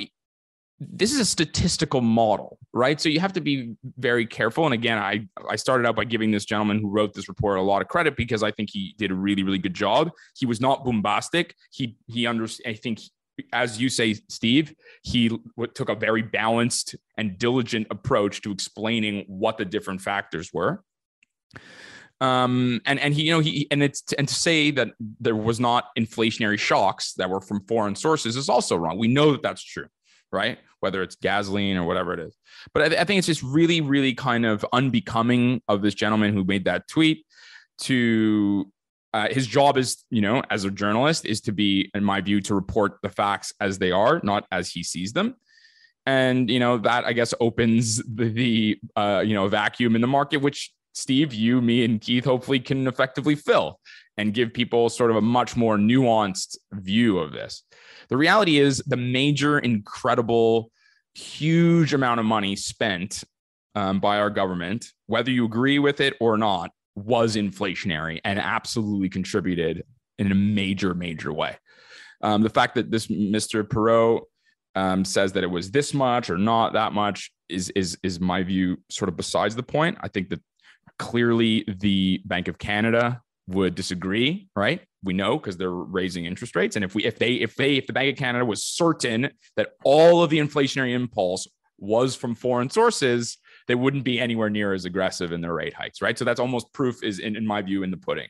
this 0.78 1.12
is 1.12 1.18
a 1.18 1.24
statistical 1.24 2.02
model, 2.02 2.58
right? 2.74 3.00
So 3.00 3.08
you 3.08 3.18
have 3.20 3.32
to 3.34 3.40
be 3.40 3.76
very 3.96 4.26
careful. 4.26 4.66
And 4.66 4.74
again, 4.74 4.98
I, 4.98 5.26
I 5.48 5.56
started 5.56 5.86
out 5.86 5.96
by 5.96 6.04
giving 6.04 6.30
this 6.30 6.44
gentleman 6.44 6.80
who 6.80 6.90
wrote 6.90 7.14
this 7.14 7.28
report 7.28 7.58
a 7.58 7.62
lot 7.62 7.80
of 7.80 7.88
credit 7.88 8.14
because 8.16 8.42
I 8.42 8.50
think 8.50 8.70
he 8.70 8.94
did 8.98 9.10
a 9.10 9.14
really, 9.14 9.42
really 9.42 9.58
good 9.58 9.74
job. 9.74 10.10
He 10.36 10.44
was 10.44 10.60
not 10.60 10.84
bombastic. 10.84 11.54
He, 11.70 11.96
he 12.08 12.26
understood, 12.26 12.66
I 12.66 12.74
think, 12.74 13.00
as 13.52 13.80
you 13.80 13.88
say, 13.88 14.14
Steve, 14.28 14.74
he 15.02 15.30
took 15.74 15.88
a 15.88 15.94
very 15.94 16.22
balanced 16.22 16.96
and 17.16 17.38
diligent 17.38 17.86
approach 17.90 18.42
to 18.42 18.52
explaining 18.52 19.24
what 19.28 19.58
the 19.58 19.64
different 19.64 20.00
factors 20.00 20.52
were. 20.52 20.82
Um, 22.20 22.80
and 22.86 22.98
and 22.98 23.12
he, 23.12 23.24
you 23.24 23.32
know, 23.32 23.40
he 23.40 23.66
and 23.70 23.82
it's 23.82 24.02
and 24.14 24.26
to 24.26 24.34
say 24.34 24.70
that 24.70 24.88
there 25.20 25.36
was 25.36 25.60
not 25.60 25.88
inflationary 25.98 26.58
shocks 26.58 27.12
that 27.14 27.28
were 27.28 27.42
from 27.42 27.60
foreign 27.66 27.94
sources 27.94 28.36
is 28.36 28.48
also 28.48 28.76
wrong. 28.76 28.98
We 28.98 29.08
know 29.08 29.32
that 29.32 29.42
that's 29.42 29.62
true 29.62 29.88
right? 30.32 30.58
Whether 30.80 31.02
it's 31.02 31.16
gasoline 31.16 31.76
or 31.76 31.84
whatever 31.84 32.12
it 32.12 32.20
is. 32.20 32.36
But 32.72 32.92
I, 32.92 33.00
I 33.00 33.04
think 33.04 33.18
it's 33.18 33.26
just 33.26 33.42
really, 33.42 33.80
really 33.80 34.14
kind 34.14 34.44
of 34.46 34.64
unbecoming 34.72 35.62
of 35.68 35.82
this 35.82 35.94
gentleman 35.94 36.34
who 36.34 36.44
made 36.44 36.64
that 36.64 36.88
tweet 36.88 37.24
to 37.82 38.70
uh, 39.16 39.28
his 39.30 39.46
job 39.46 39.78
is, 39.78 40.04
you 40.10 40.20
know, 40.20 40.42
as 40.50 40.64
a 40.64 40.70
journalist, 40.70 41.24
is 41.24 41.40
to 41.40 41.50
be, 41.50 41.90
in 41.94 42.04
my 42.04 42.20
view, 42.20 42.38
to 42.42 42.54
report 42.54 42.98
the 43.02 43.08
facts 43.08 43.50
as 43.62 43.78
they 43.78 43.90
are, 43.90 44.20
not 44.22 44.44
as 44.52 44.68
he 44.68 44.82
sees 44.82 45.14
them. 45.14 45.36
And 46.04 46.50
you 46.50 46.60
know 46.60 46.76
that 46.78 47.06
I 47.06 47.14
guess 47.14 47.32
opens 47.40 47.96
the, 47.96 48.28
the 48.28 48.78
uh, 48.94 49.22
you 49.26 49.32
know 49.32 49.48
vacuum 49.48 49.94
in 49.94 50.02
the 50.02 50.06
market, 50.06 50.42
which 50.42 50.70
Steve, 50.92 51.32
you, 51.32 51.62
me, 51.62 51.82
and 51.82 51.98
Keith 51.98 52.26
hopefully 52.26 52.60
can 52.60 52.86
effectively 52.86 53.34
fill 53.34 53.80
and 54.18 54.34
give 54.34 54.52
people 54.52 54.90
sort 54.90 55.10
of 55.10 55.16
a 55.16 55.22
much 55.22 55.56
more 55.56 55.78
nuanced 55.78 56.58
view 56.72 57.18
of 57.18 57.32
this. 57.32 57.62
The 58.10 58.18
reality 58.18 58.58
is 58.58 58.82
the 58.86 58.98
major, 58.98 59.58
incredible, 59.58 60.70
huge 61.14 61.94
amount 61.94 62.20
of 62.20 62.26
money 62.26 62.54
spent 62.54 63.24
um, 63.74 63.98
by 63.98 64.18
our 64.18 64.30
government, 64.30 64.92
whether 65.06 65.30
you 65.30 65.46
agree 65.46 65.78
with 65.78 66.00
it 66.00 66.14
or 66.20 66.36
not, 66.36 66.70
was 66.96 67.36
inflationary 67.36 68.20
and 68.24 68.38
absolutely 68.38 69.08
contributed 69.08 69.84
in 70.18 70.32
a 70.32 70.34
major, 70.34 70.94
major 70.94 71.32
way. 71.32 71.56
Um, 72.22 72.42
the 72.42 72.50
fact 72.50 72.74
that 72.74 72.90
this 72.90 73.06
Mr. 73.06 73.68
Perrault 73.68 74.28
um, 74.74 75.04
says 75.04 75.32
that 75.32 75.44
it 75.44 75.50
was 75.50 75.70
this 75.70 75.94
much 75.94 76.30
or 76.30 76.38
not 76.38 76.72
that 76.72 76.92
much 76.92 77.30
is 77.48 77.70
is 77.70 77.96
is 78.02 78.18
my 78.18 78.42
view 78.42 78.78
sort 78.90 79.08
of 79.08 79.16
besides 79.16 79.54
the 79.54 79.62
point. 79.62 79.98
I 80.00 80.08
think 80.08 80.30
that 80.30 80.40
clearly 80.98 81.64
the 81.66 82.20
Bank 82.24 82.48
of 82.48 82.58
Canada 82.58 83.22
would 83.46 83.74
disagree, 83.74 84.48
right? 84.56 84.80
We 85.04 85.12
know 85.12 85.38
because 85.38 85.56
they're 85.56 85.70
raising 85.70 86.24
interest 86.24 86.56
rates. 86.56 86.76
And 86.76 86.84
if 86.84 86.94
we 86.94 87.04
if 87.04 87.18
they 87.18 87.34
if 87.34 87.54
they 87.54 87.76
if 87.76 87.86
the 87.86 87.92
Bank 87.92 88.12
of 88.12 88.18
Canada 88.18 88.44
was 88.44 88.64
certain 88.64 89.30
that 89.56 89.70
all 89.84 90.22
of 90.22 90.30
the 90.30 90.38
inflationary 90.38 90.94
impulse 90.94 91.46
was 91.78 92.16
from 92.16 92.34
foreign 92.34 92.70
sources, 92.70 93.38
they 93.66 93.74
wouldn't 93.74 94.04
be 94.04 94.20
anywhere 94.20 94.50
near 94.50 94.72
as 94.72 94.84
aggressive 94.84 95.32
in 95.32 95.40
their 95.40 95.54
rate 95.54 95.74
hikes, 95.74 96.00
right? 96.00 96.18
So 96.18 96.24
that's 96.24 96.40
almost 96.40 96.72
proof 96.72 97.02
is 97.02 97.18
in, 97.18 97.36
in 97.36 97.46
my 97.46 97.62
view 97.62 97.82
in 97.82 97.90
the 97.90 97.96
pudding. 97.96 98.28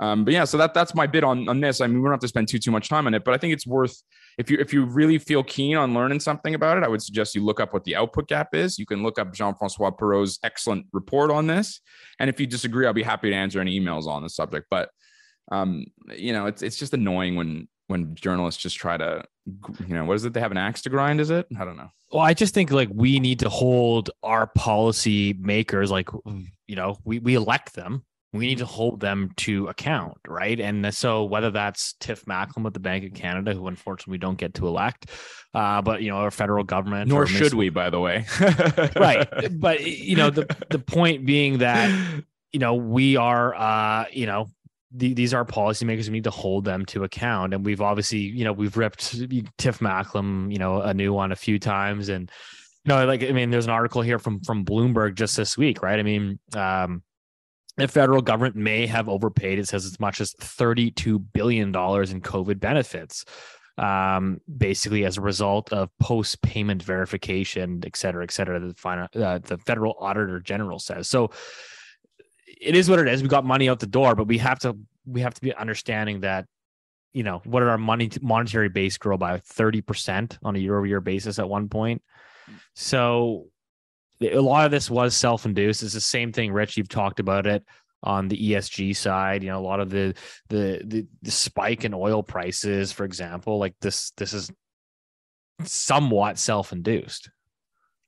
Um, 0.00 0.24
but 0.24 0.32
yeah, 0.32 0.44
so 0.44 0.56
that 0.58 0.74
that's 0.74 0.94
my 0.94 1.06
bit 1.06 1.24
on 1.24 1.48
on 1.48 1.60
this. 1.60 1.80
I 1.80 1.86
mean, 1.86 1.98
we 1.98 2.04
don't 2.04 2.12
have 2.12 2.20
to 2.20 2.28
spend 2.28 2.48
too 2.48 2.58
too 2.58 2.70
much 2.70 2.88
time 2.88 3.06
on 3.06 3.14
it, 3.14 3.24
but 3.24 3.34
I 3.34 3.38
think 3.38 3.52
it's 3.52 3.66
worth 3.66 4.00
if 4.38 4.50
you 4.50 4.58
if 4.58 4.72
you 4.72 4.84
really 4.84 5.18
feel 5.18 5.42
keen 5.42 5.76
on 5.76 5.92
learning 5.92 6.20
something 6.20 6.54
about 6.54 6.78
it, 6.78 6.84
I 6.84 6.88
would 6.88 7.02
suggest 7.02 7.34
you 7.34 7.44
look 7.44 7.58
up 7.58 7.72
what 7.72 7.84
the 7.84 7.96
output 7.96 8.28
gap 8.28 8.54
is. 8.54 8.78
You 8.78 8.86
can 8.86 9.02
look 9.02 9.18
up 9.18 9.34
Jean-Francois 9.34 9.90
Perrault's 9.90 10.38
excellent 10.44 10.86
report 10.92 11.32
on 11.32 11.48
this. 11.48 11.80
And 12.20 12.30
if 12.30 12.38
you 12.38 12.46
disagree, 12.46 12.86
I'll 12.86 12.92
be 12.92 13.02
happy 13.02 13.30
to 13.30 13.36
answer 13.36 13.60
any 13.60 13.78
emails 13.78 14.06
on 14.06 14.22
the 14.22 14.28
subject. 14.28 14.66
But 14.70 14.90
um, 15.50 15.86
you 16.16 16.32
know, 16.32 16.46
it's 16.46 16.62
it's 16.62 16.76
just 16.76 16.94
annoying 16.94 17.34
when 17.34 17.66
when 17.88 18.14
journalists 18.14 18.62
just 18.62 18.76
try 18.76 18.96
to 18.96 19.24
you 19.86 19.94
know 19.94 20.04
what 20.04 20.14
is 20.14 20.24
it? 20.24 20.32
They 20.32 20.40
have 20.40 20.52
an 20.52 20.58
axe 20.58 20.82
to 20.82 20.90
grind 20.90 21.20
is 21.20 21.30
it? 21.30 21.46
I 21.58 21.64
don't 21.64 21.76
know. 21.76 21.90
Well 22.12 22.22
i 22.22 22.32
just 22.32 22.54
think 22.54 22.70
like 22.70 22.88
we 22.92 23.18
need 23.20 23.40
to 23.40 23.48
hold 23.48 24.10
our 24.22 24.46
policy 24.46 25.34
makers 25.40 25.90
like 25.90 26.08
you 26.66 26.76
know 26.76 26.98
we, 27.04 27.18
we 27.18 27.34
elect 27.34 27.74
them. 27.74 28.04
We 28.34 28.46
need 28.46 28.58
to 28.58 28.66
hold 28.66 29.00
them 29.00 29.30
to 29.38 29.68
account, 29.68 30.18
right? 30.26 30.60
And 30.60 30.94
so 30.94 31.24
whether 31.24 31.50
that's 31.50 31.94
Tiff 31.94 32.26
Macklem 32.26 32.62
with 32.62 32.74
the 32.74 32.80
Bank 32.80 33.06
of 33.06 33.14
Canada, 33.14 33.54
who 33.54 33.68
unfortunately 33.68 34.12
we 34.12 34.18
don't 34.18 34.36
get 34.36 34.52
to 34.54 34.66
elect, 34.66 35.06
uh, 35.54 35.80
but 35.80 36.02
you 36.02 36.10
know, 36.10 36.18
our 36.18 36.30
federal 36.30 36.62
government, 36.62 37.08
nor 37.08 37.26
should 37.26 37.54
we, 37.54 37.70
by 37.70 37.88
the 37.88 37.98
way, 37.98 38.26
right? 38.96 39.26
But 39.58 39.86
you 39.86 40.16
know, 40.16 40.28
the 40.28 40.46
the 40.68 40.78
point 40.78 41.24
being 41.24 41.58
that 41.58 41.90
you 42.52 42.60
know 42.60 42.74
we 42.74 43.16
are, 43.16 43.54
uh, 43.54 44.04
you 44.12 44.26
know, 44.26 44.50
the, 44.90 45.12
these 45.14 45.34
are 45.34 45.44
policymakers. 45.44 46.06
We 46.06 46.12
need 46.12 46.24
to 46.24 46.30
hold 46.30 46.64
them 46.64 46.86
to 46.86 47.04
account. 47.04 47.54
And 47.54 47.64
we've 47.64 47.80
obviously, 47.80 48.20
you 48.20 48.44
know, 48.44 48.52
we've 48.52 48.76
ripped 48.76 49.10
Tiff 49.58 49.80
Macklem, 49.80 50.50
you 50.50 50.58
know, 50.58 50.80
a 50.80 50.94
new 50.94 51.12
one 51.12 51.32
a 51.32 51.36
few 51.36 51.58
times. 51.58 52.08
And, 52.08 52.30
you 52.84 52.90
know, 52.90 53.04
like, 53.04 53.22
I 53.22 53.32
mean, 53.32 53.50
there's 53.50 53.66
an 53.66 53.70
article 53.70 54.02
here 54.02 54.18
from, 54.18 54.40
from 54.40 54.64
Bloomberg 54.64 55.14
just 55.14 55.36
this 55.36 55.58
week, 55.58 55.82
right? 55.82 55.98
I 55.98 56.02
mean, 56.02 56.38
um, 56.56 57.02
the 57.76 57.86
federal 57.86 58.22
government 58.22 58.56
may 58.56 58.86
have 58.86 59.08
overpaid. 59.08 59.58
It 59.58 59.68
says 59.68 59.84
as 59.84 60.00
much 60.00 60.20
as 60.20 60.32
$32 60.34 61.22
billion 61.32 61.68
in 61.68 61.72
COVID 61.72 62.58
benefits, 62.58 63.24
um, 63.76 64.40
basically 64.56 65.04
as 65.04 65.16
a 65.16 65.20
result 65.20 65.72
of 65.72 65.90
post 66.00 66.42
payment 66.42 66.82
verification, 66.82 67.80
et 67.86 67.96
cetera, 67.96 68.24
et 68.24 68.32
cetera. 68.32 68.58
The, 68.58 68.74
final, 68.74 69.06
uh, 69.14 69.38
the 69.38 69.58
federal 69.58 69.96
auditor 70.00 70.40
general 70.40 70.78
says. 70.78 71.08
So 71.08 71.30
it 72.60 72.74
is 72.74 72.90
what 72.90 72.98
it 72.98 73.08
is. 73.08 73.22
We 73.22 73.28
got 73.28 73.44
money 73.44 73.68
out 73.68 73.80
the 73.80 73.86
door, 73.86 74.14
but 74.14 74.26
we 74.26 74.38
have 74.38 74.58
to 74.60 74.76
we 75.06 75.20
have 75.22 75.34
to 75.34 75.40
be 75.40 75.54
understanding 75.54 76.20
that 76.20 76.46
you 77.12 77.22
know 77.22 77.40
what 77.44 77.60
did 77.60 77.68
our 77.68 77.78
money 77.78 78.10
monetary 78.20 78.68
base 78.68 78.98
grow 78.98 79.16
by? 79.16 79.38
30% 79.38 80.38
on 80.42 80.56
a 80.56 80.58
year 80.58 80.76
over 80.76 80.86
year 80.86 81.00
basis 81.00 81.38
at 81.38 81.48
one 81.48 81.68
point. 81.68 82.02
So 82.74 83.46
a 84.20 84.38
lot 84.38 84.64
of 84.64 84.70
this 84.70 84.90
was 84.90 85.16
self-induced. 85.16 85.82
It's 85.82 85.94
the 85.94 86.00
same 86.00 86.32
thing 86.32 86.52
rich 86.52 86.76
you've 86.76 86.88
talked 86.88 87.20
about 87.20 87.46
it 87.46 87.64
on 88.02 88.28
the 88.28 88.52
ESG 88.52 88.96
side. 88.96 89.42
You 89.42 89.50
know 89.50 89.58
a 89.58 89.60
lot 89.60 89.80
of 89.80 89.90
the 89.90 90.14
the 90.48 90.82
the, 90.84 91.06
the 91.22 91.30
spike 91.30 91.84
in 91.84 91.94
oil 91.94 92.22
prices 92.22 92.92
for 92.92 93.04
example 93.04 93.58
like 93.58 93.74
this 93.80 94.12
this 94.16 94.32
is 94.32 94.50
somewhat 95.64 96.38
self-induced. 96.38 97.30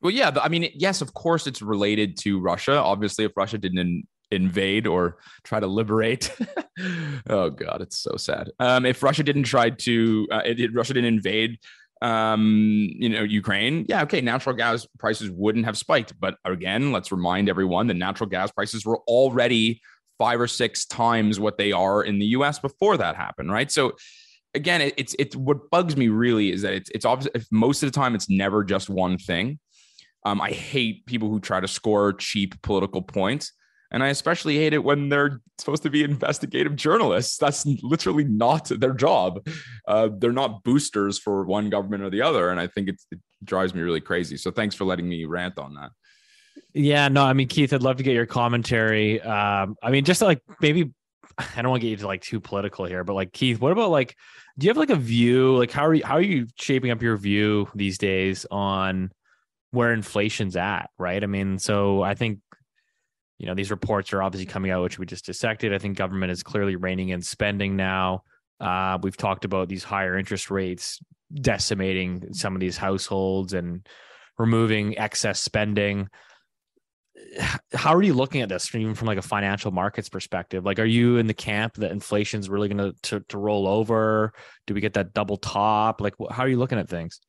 Well 0.02 0.12
yeah 0.12 0.30
i 0.42 0.48
mean 0.48 0.70
yes 0.74 1.02
of 1.02 1.14
course 1.14 1.46
it's 1.46 1.62
related 1.62 2.16
to 2.18 2.40
russia. 2.40 2.76
Obviously 2.76 3.24
if 3.24 3.32
russia 3.36 3.58
didn't 3.58 4.06
invade 4.30 4.86
or 4.86 5.18
try 5.44 5.60
to 5.60 5.66
liberate. 5.66 6.34
oh 7.28 7.50
God, 7.50 7.80
it's 7.80 7.98
so 7.98 8.16
sad. 8.16 8.50
Um, 8.58 8.86
if 8.86 9.02
Russia 9.02 9.22
didn't 9.22 9.44
try 9.44 9.70
to, 9.70 10.28
uh, 10.30 10.42
Russia 10.72 10.94
didn't 10.94 11.14
invade, 11.14 11.58
um, 12.02 12.88
you 12.94 13.08
know, 13.08 13.22
Ukraine. 13.22 13.84
Yeah, 13.88 14.02
okay, 14.02 14.20
natural 14.20 14.56
gas 14.56 14.86
prices 14.98 15.30
wouldn't 15.30 15.66
have 15.66 15.76
spiked. 15.76 16.18
But 16.18 16.36
again, 16.44 16.92
let's 16.92 17.12
remind 17.12 17.48
everyone 17.48 17.86
that 17.88 17.94
natural 17.94 18.28
gas 18.28 18.50
prices 18.50 18.86
were 18.86 18.98
already 19.06 19.80
five 20.18 20.40
or 20.40 20.48
six 20.48 20.84
times 20.86 21.40
what 21.40 21.58
they 21.58 21.72
are 21.72 22.02
in 22.02 22.18
the 22.18 22.26
U.S. 22.26 22.58
before 22.58 22.96
that 22.98 23.16
happened, 23.16 23.50
right? 23.50 23.70
So 23.70 23.92
again, 24.54 24.80
it, 24.80 24.94
it's 24.96 25.14
it's 25.18 25.36
what 25.36 25.70
bugs 25.70 25.96
me 25.96 26.08
really 26.08 26.52
is 26.52 26.62
that 26.62 26.72
it's 26.74 26.90
it's 26.90 27.04
obvious. 27.04 27.46
Most 27.50 27.82
of 27.82 27.90
the 27.90 27.98
time, 27.98 28.14
it's 28.14 28.28
never 28.28 28.64
just 28.64 28.88
one 28.88 29.18
thing. 29.18 29.58
Um, 30.24 30.40
I 30.40 30.50
hate 30.50 31.06
people 31.06 31.30
who 31.30 31.40
try 31.40 31.60
to 31.60 31.68
score 31.68 32.12
cheap 32.12 32.60
political 32.62 33.02
points. 33.02 33.52
And 33.90 34.02
I 34.02 34.08
especially 34.08 34.56
hate 34.56 34.72
it 34.72 34.84
when 34.84 35.08
they're 35.08 35.40
supposed 35.58 35.82
to 35.82 35.90
be 35.90 36.04
investigative 36.04 36.76
journalists. 36.76 37.38
That's 37.38 37.66
literally 37.82 38.24
not 38.24 38.66
their 38.68 38.92
job. 38.94 39.46
Uh, 39.86 40.10
they're 40.16 40.32
not 40.32 40.62
boosters 40.62 41.18
for 41.18 41.44
one 41.44 41.70
government 41.70 42.04
or 42.04 42.10
the 42.10 42.22
other. 42.22 42.50
And 42.50 42.60
I 42.60 42.68
think 42.68 42.88
it 42.88 43.00
drives 43.42 43.74
me 43.74 43.82
really 43.82 44.00
crazy. 44.00 44.36
So 44.36 44.50
thanks 44.50 44.74
for 44.74 44.84
letting 44.84 45.08
me 45.08 45.24
rant 45.24 45.58
on 45.58 45.74
that. 45.74 45.90
Yeah, 46.72 47.08
no, 47.08 47.24
I 47.24 47.32
mean, 47.32 47.48
Keith, 47.48 47.72
I'd 47.72 47.82
love 47.82 47.96
to 47.96 48.02
get 48.02 48.14
your 48.14 48.26
commentary. 48.26 49.20
Um, 49.20 49.76
I 49.82 49.90
mean, 49.90 50.04
just 50.04 50.22
like 50.22 50.40
maybe 50.60 50.92
I 51.38 51.62
don't 51.62 51.70
want 51.70 51.80
to 51.80 51.86
get 51.86 51.90
you 51.90 51.96
to 51.98 52.06
like 52.06 52.22
too 52.22 52.40
political 52.40 52.84
here, 52.84 53.02
but 53.02 53.14
like 53.14 53.32
Keith, 53.32 53.60
what 53.60 53.72
about 53.72 53.90
like, 53.90 54.16
do 54.58 54.66
you 54.66 54.70
have 54.70 54.76
like 54.76 54.90
a 54.90 54.96
view? 54.96 55.56
Like, 55.56 55.70
how 55.70 55.86
are 55.86 55.94
you 55.94 56.04
how 56.04 56.14
are 56.14 56.22
you 56.22 56.46
shaping 56.56 56.90
up 56.90 57.02
your 57.02 57.16
view 57.16 57.68
these 57.74 57.98
days 57.98 58.46
on 58.50 59.10
where 59.70 59.92
inflation's 59.92 60.56
at? 60.56 60.90
Right. 60.98 61.22
I 61.22 61.26
mean, 61.26 61.58
so 61.58 62.02
I 62.02 62.14
think 62.14 62.40
you 63.40 63.46
know, 63.46 63.54
these 63.54 63.70
reports 63.70 64.12
are 64.12 64.22
obviously 64.22 64.44
coming 64.44 64.70
out, 64.70 64.82
which 64.82 64.98
we 64.98 65.06
just 65.06 65.24
dissected. 65.24 65.72
I 65.72 65.78
think 65.78 65.96
government 65.96 66.30
is 66.30 66.42
clearly 66.42 66.76
reining 66.76 67.08
in 67.08 67.22
spending 67.22 67.74
now. 67.74 68.22
Uh, 68.60 68.98
we've 69.02 69.16
talked 69.16 69.46
about 69.46 69.70
these 69.70 69.82
higher 69.82 70.18
interest 70.18 70.50
rates 70.50 71.00
decimating 71.32 72.34
some 72.34 72.54
of 72.54 72.60
these 72.60 72.76
households 72.76 73.54
and 73.54 73.88
removing 74.38 74.98
excess 74.98 75.40
spending. 75.40 76.08
How 77.72 77.94
are 77.94 78.02
you 78.02 78.12
looking 78.12 78.42
at 78.42 78.50
this, 78.50 78.74
even 78.74 78.94
from 78.94 79.06
like 79.06 79.16
a 79.16 79.22
financial 79.22 79.70
markets 79.70 80.10
perspective? 80.10 80.66
Like, 80.66 80.78
are 80.78 80.84
you 80.84 81.16
in 81.16 81.26
the 81.26 81.32
camp 81.32 81.76
that 81.76 81.92
inflation 81.92 82.40
is 82.40 82.50
really 82.50 82.68
going 82.68 82.92
to 83.04 83.20
to 83.20 83.38
roll 83.38 83.66
over? 83.66 84.34
Do 84.66 84.74
we 84.74 84.82
get 84.82 84.92
that 84.94 85.14
double 85.14 85.38
top? 85.38 86.02
Like, 86.02 86.14
how 86.30 86.42
are 86.42 86.48
you 86.48 86.58
looking 86.58 86.78
at 86.78 86.90
things? 86.90 87.20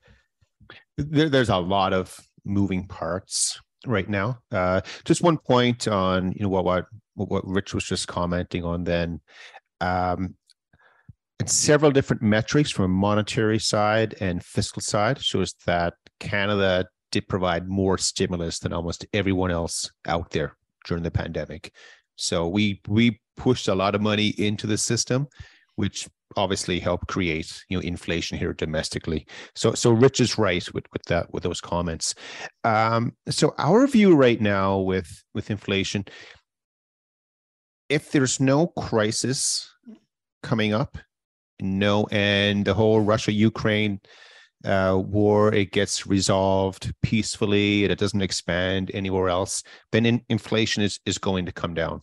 There, 0.98 1.30
there's 1.30 1.50
a 1.50 1.58
lot 1.58 1.94
of 1.94 2.20
moving 2.44 2.86
parts 2.86 3.62
right 3.86 4.08
now. 4.08 4.40
Uh, 4.52 4.82
just 5.06 5.24
one 5.24 5.38
point 5.38 5.88
on 5.88 6.32
you 6.34 6.44
know 6.44 6.50
what 6.50 6.66
what 6.66 6.86
what 7.16 7.48
Rich 7.48 7.74
was 7.74 7.84
just 7.84 8.08
commenting 8.08 8.64
on. 8.64 8.84
Then, 8.84 9.22
um, 9.80 10.36
and 11.40 11.50
several 11.50 11.92
different 11.92 12.22
metrics 12.22 12.72
from 12.72 12.86
a 12.86 12.90
monetary 12.90 13.60
side 13.60 14.16
and 14.20 14.44
fiscal 14.44 14.82
side 14.82 15.22
shows 15.22 15.56
that 15.66 15.94
Canada 16.20 16.86
did 17.12 17.28
provide 17.28 17.68
more 17.68 17.98
stimulus 17.98 18.60
than 18.60 18.74
almost 18.74 19.06
everyone 19.14 19.52
else 19.52 19.92
out 20.08 20.32
there 20.32 20.56
during 20.86 21.04
the 21.04 21.12
pandemic. 21.12 21.74
So 22.16 22.48
we 22.48 22.82
we 22.88 23.20
pushed 23.38 23.68
a 23.68 23.76
lot 23.76 23.96
of 23.96 24.02
money 24.02 24.28
into 24.38 24.68
the 24.68 24.78
system, 24.78 25.28
which 25.76 26.08
obviously 26.38 26.80
help 26.80 27.08
create 27.08 27.64
you 27.70 27.78
know 27.78 27.82
inflation 27.82 28.38
here 28.38 28.54
domestically. 28.54 29.26
So 29.56 29.74
so 29.74 29.92
Rich 29.92 30.20
is 30.22 30.38
right 30.38 30.66
with 30.74 30.86
with 30.94 31.04
that 31.06 31.32
with 31.34 31.44
those 31.44 31.62
comments. 31.62 32.16
Um, 32.64 33.14
so 33.30 33.54
our 33.58 33.88
view 33.88 34.16
right 34.16 34.40
now 34.40 34.78
with 34.78 35.24
with 35.34 35.52
inflation, 35.52 36.06
if 37.90 38.12
there's 38.12 38.40
no 38.40 38.68
crisis 38.68 39.70
coming 40.44 40.74
up, 40.74 40.98
no, 41.62 42.08
and 42.12 42.66
the 42.66 42.74
whole 42.74 43.02
Russia 43.02 43.32
Ukraine 43.32 44.00
uh, 44.64 45.02
war 45.04 45.54
it 45.54 45.72
gets 45.72 46.06
resolved 46.06 46.94
peacefully 47.02 47.84
and 47.84 47.92
it 47.92 47.98
doesn't 48.00 48.22
expand 48.22 48.92
anywhere 48.94 49.30
else, 49.30 49.64
then 49.92 50.06
in, 50.06 50.22
inflation 50.30 50.84
is 50.84 51.00
is 51.06 51.18
going 51.18 51.46
to 51.46 51.52
come 51.52 51.74
down 51.74 52.02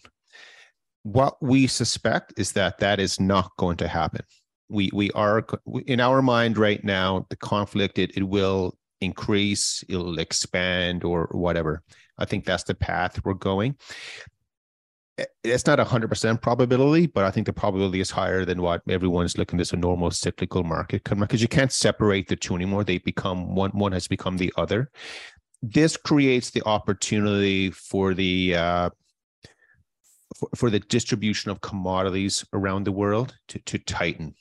what 1.13 1.43
we 1.43 1.67
suspect 1.67 2.35
is 2.37 2.53
that 2.53 2.79
that 2.79 3.01
is 3.01 3.19
not 3.19 3.51
going 3.57 3.79
to 3.79 3.89
happen. 3.89 4.23
We 4.69 4.91
we 4.93 5.11
are 5.13 5.47
in 5.87 6.01
our 6.01 6.21
mind 6.21 6.59
right 6.59 6.83
now. 6.85 7.27
The 7.31 7.37
conflict 7.37 7.99
it 7.99 8.17
it 8.17 8.25
will 8.25 8.77
increase, 9.01 9.83
it'll 9.89 10.19
expand, 10.19 11.05
or 11.05 11.29
whatever. 11.33 11.83
I 12.19 12.25
think 12.27 12.45
that's 12.45 12.65
the 12.65 12.75
path 12.75 13.25
we're 13.25 13.35
going. 13.35 13.77
It's 15.43 15.67
not 15.67 15.81
a 15.81 15.85
hundred 15.85 16.09
percent 16.09 16.43
probability, 16.43 17.07
but 17.07 17.25
I 17.25 17.31
think 17.31 17.47
the 17.47 17.53
probability 17.53 18.01
is 18.01 18.11
higher 18.11 18.45
than 18.45 18.61
what 18.61 18.83
everyone's 18.89 19.39
looking 19.39 19.59
at 19.59 19.63
as 19.63 19.73
a 19.73 19.77
normal 19.77 20.11
cyclical 20.11 20.63
market 20.63 21.05
because 21.05 21.41
you 21.41 21.49
can't 21.49 21.73
separate 21.73 22.29
the 22.29 22.37
two 22.37 22.55
anymore. 22.55 22.85
They 22.85 22.99
become 22.99 23.55
one. 23.55 23.71
One 23.71 23.93
has 23.93 24.07
become 24.07 24.37
the 24.37 24.53
other. 24.59 24.91
This 25.63 25.97
creates 25.97 26.51
the 26.51 26.63
opportunity 26.67 27.71
for 27.71 28.15
the 28.15 28.55
uh, 28.55 28.91
for, 30.39 30.49
for 30.55 30.71
the 30.71 30.81
distribution 30.81 31.51
of 31.51 31.61
commodities 31.61 32.45
around 32.53 32.85
the 32.85 32.93
world 32.93 33.35
to, 33.49 33.59
to 33.61 33.79
tighten. 33.79 34.35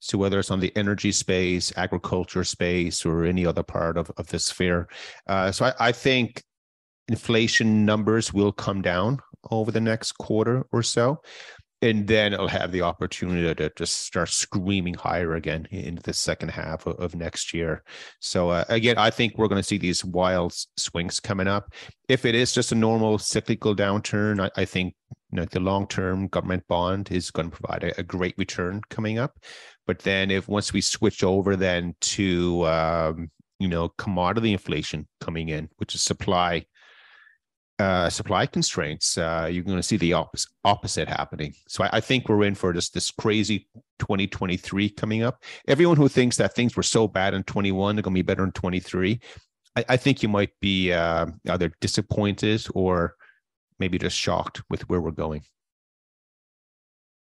So 0.00 0.18
whether 0.18 0.38
it's 0.38 0.50
on 0.50 0.60
the 0.60 0.76
energy 0.76 1.12
space, 1.12 1.72
agriculture 1.76 2.44
space, 2.44 3.04
or 3.04 3.24
any 3.24 3.46
other 3.46 3.62
part 3.62 3.96
of, 3.96 4.10
of 4.16 4.28
the 4.28 4.38
sphere. 4.38 4.88
Uh, 5.26 5.50
so 5.50 5.66
I, 5.66 5.88
I 5.88 5.92
think 5.92 6.42
inflation 7.08 7.84
numbers 7.84 8.32
will 8.32 8.52
come 8.52 8.82
down 8.82 9.18
over 9.50 9.72
the 9.72 9.80
next 9.80 10.12
quarter 10.12 10.66
or 10.72 10.82
so 10.82 11.20
and 11.80 12.08
then 12.08 12.32
it'll 12.32 12.48
have 12.48 12.72
the 12.72 12.82
opportunity 12.82 13.54
to 13.54 13.70
just 13.76 14.02
start 14.02 14.28
screaming 14.28 14.94
higher 14.94 15.34
again 15.34 15.66
into 15.70 16.02
the 16.02 16.12
second 16.12 16.48
half 16.50 16.86
of, 16.86 17.14
next 17.14 17.54
year. 17.54 17.82
So 18.20 18.50
uh, 18.50 18.64
again, 18.68 18.98
I 18.98 19.10
think 19.10 19.38
we're 19.38 19.48
going 19.48 19.60
to 19.60 19.66
see 19.66 19.78
these 19.78 20.04
wild 20.04 20.54
swings 20.76 21.20
coming 21.20 21.48
up. 21.48 21.72
If 22.08 22.24
it 22.24 22.34
is 22.34 22.52
just 22.52 22.72
a 22.72 22.74
normal 22.74 23.18
cyclical 23.18 23.74
downturn, 23.74 24.40
I, 24.40 24.60
I 24.60 24.64
think 24.64 24.94
you 25.30 25.36
know, 25.36 25.44
the 25.44 25.60
long-term 25.60 26.28
government 26.28 26.64
bond 26.68 27.10
is 27.10 27.30
going 27.30 27.50
to 27.50 27.56
provide 27.56 27.84
a, 27.84 28.00
a, 28.00 28.02
great 28.02 28.34
return 28.38 28.80
coming 28.88 29.18
up. 29.18 29.38
But 29.86 30.00
then, 30.00 30.30
if 30.30 30.48
once 30.48 30.72
we 30.72 30.80
switch 30.80 31.22
over 31.22 31.56
then 31.56 31.94
to 32.00 32.66
um, 32.66 33.30
you 33.58 33.68
know 33.68 33.90
commodity 33.90 34.52
inflation 34.52 35.06
coming 35.20 35.48
in, 35.50 35.68
which 35.76 35.94
is 35.94 36.02
supply 36.02 36.64
uh, 37.78 38.10
supply 38.10 38.44
constraints, 38.44 39.16
uh, 39.18 39.48
you're 39.50 39.62
going 39.62 39.76
to 39.76 39.82
see 39.82 39.96
the 39.96 40.12
opposite, 40.12 40.50
opposite 40.64 41.08
happening. 41.08 41.54
So 41.68 41.84
I, 41.84 41.90
I, 41.92 42.00
think 42.00 42.28
we're 42.28 42.42
in 42.42 42.56
for 42.56 42.72
this 42.72 42.90
this 42.90 43.10
crazy 43.10 43.68
2023 44.00 44.88
coming 44.90 45.22
up. 45.22 45.42
Everyone 45.68 45.96
who 45.96 46.08
thinks 46.08 46.36
that 46.38 46.54
things 46.54 46.76
were 46.76 46.82
so 46.82 47.06
bad 47.06 47.34
in 47.34 47.44
21, 47.44 47.94
they're 47.94 48.02
going 48.02 48.14
to 48.14 48.18
be 48.18 48.22
better 48.22 48.44
in 48.44 48.52
23. 48.52 49.20
I, 49.88 49.96
think 49.96 50.24
you 50.24 50.28
might 50.28 50.50
be 50.60 50.92
uh, 50.92 51.26
either 51.50 51.72
disappointed 51.80 52.66
or 52.74 53.14
maybe 53.78 53.98
just 53.98 54.16
shocked 54.16 54.62
with 54.68 54.88
where 54.88 55.00
we're 55.00 55.10
going. 55.10 55.42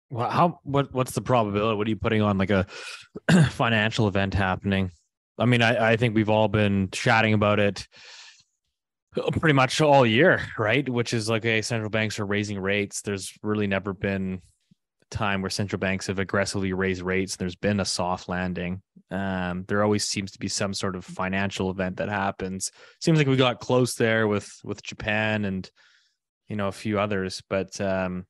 Well, 0.10 0.30
how 0.30 0.60
what 0.64 0.94
what's 0.94 1.12
the 1.12 1.22
probability? 1.22 1.78
What 1.78 1.88
are 1.88 1.90
you 1.90 1.98
putting 1.98 2.22
on 2.22 2.38
like 2.38 2.50
a 2.50 2.66
financial 3.50 4.08
event 4.08 4.34
happening? 4.34 4.92
I 5.38 5.46
mean, 5.46 5.62
I, 5.62 5.92
I 5.92 5.96
think 5.98 6.16
we've 6.16 6.30
all 6.30 6.48
been 6.48 6.90
chatting 6.92 7.34
about 7.34 7.60
it 7.60 7.88
pretty 9.40 9.54
much 9.54 9.82
all 9.82 10.06
year, 10.06 10.42
right? 10.58 10.88
Which 10.88 11.14
is 11.14 11.30
like, 11.30 11.46
a 11.46 11.62
central 11.62 11.90
banks 11.90 12.20
are 12.20 12.26
raising 12.26 12.60
rates. 12.60 13.02
There's 13.02 13.34
really 13.42 13.68
never 13.68 13.94
been 13.94 14.42
a 15.02 15.16
time 15.16 15.42
where 15.42 15.50
central 15.50 15.80
banks 15.80 16.08
have 16.08 16.20
aggressively 16.20 16.74
raised 16.74 17.02
rates. 17.02 17.36
There's 17.36 17.56
been 17.56 17.80
a 17.80 17.86
soft 17.86 18.30
landing. 18.30 18.82
Um, 19.10 19.66
there 19.68 19.84
always 19.84 20.06
seems 20.06 20.32
to 20.32 20.40
be 20.40 20.48
some 20.48 20.74
sort 20.74 20.96
of 20.96 21.06
financial 21.06 21.70
event 21.72 21.98
that 21.98 22.10
happens. 22.10 22.72
Seems 23.00 23.18
like 23.18 23.28
we 23.28 23.38
got 23.38 23.60
close 23.60 23.96
there 23.96 24.28
with 24.28 24.50
with 24.64 24.84
Japan 24.84 25.46
and 25.46 25.70
you 26.48 26.56
know 26.56 26.68
a 26.68 26.72
few 26.72 27.00
others, 27.00 27.42
but 27.50 27.80
um, 27.82 28.26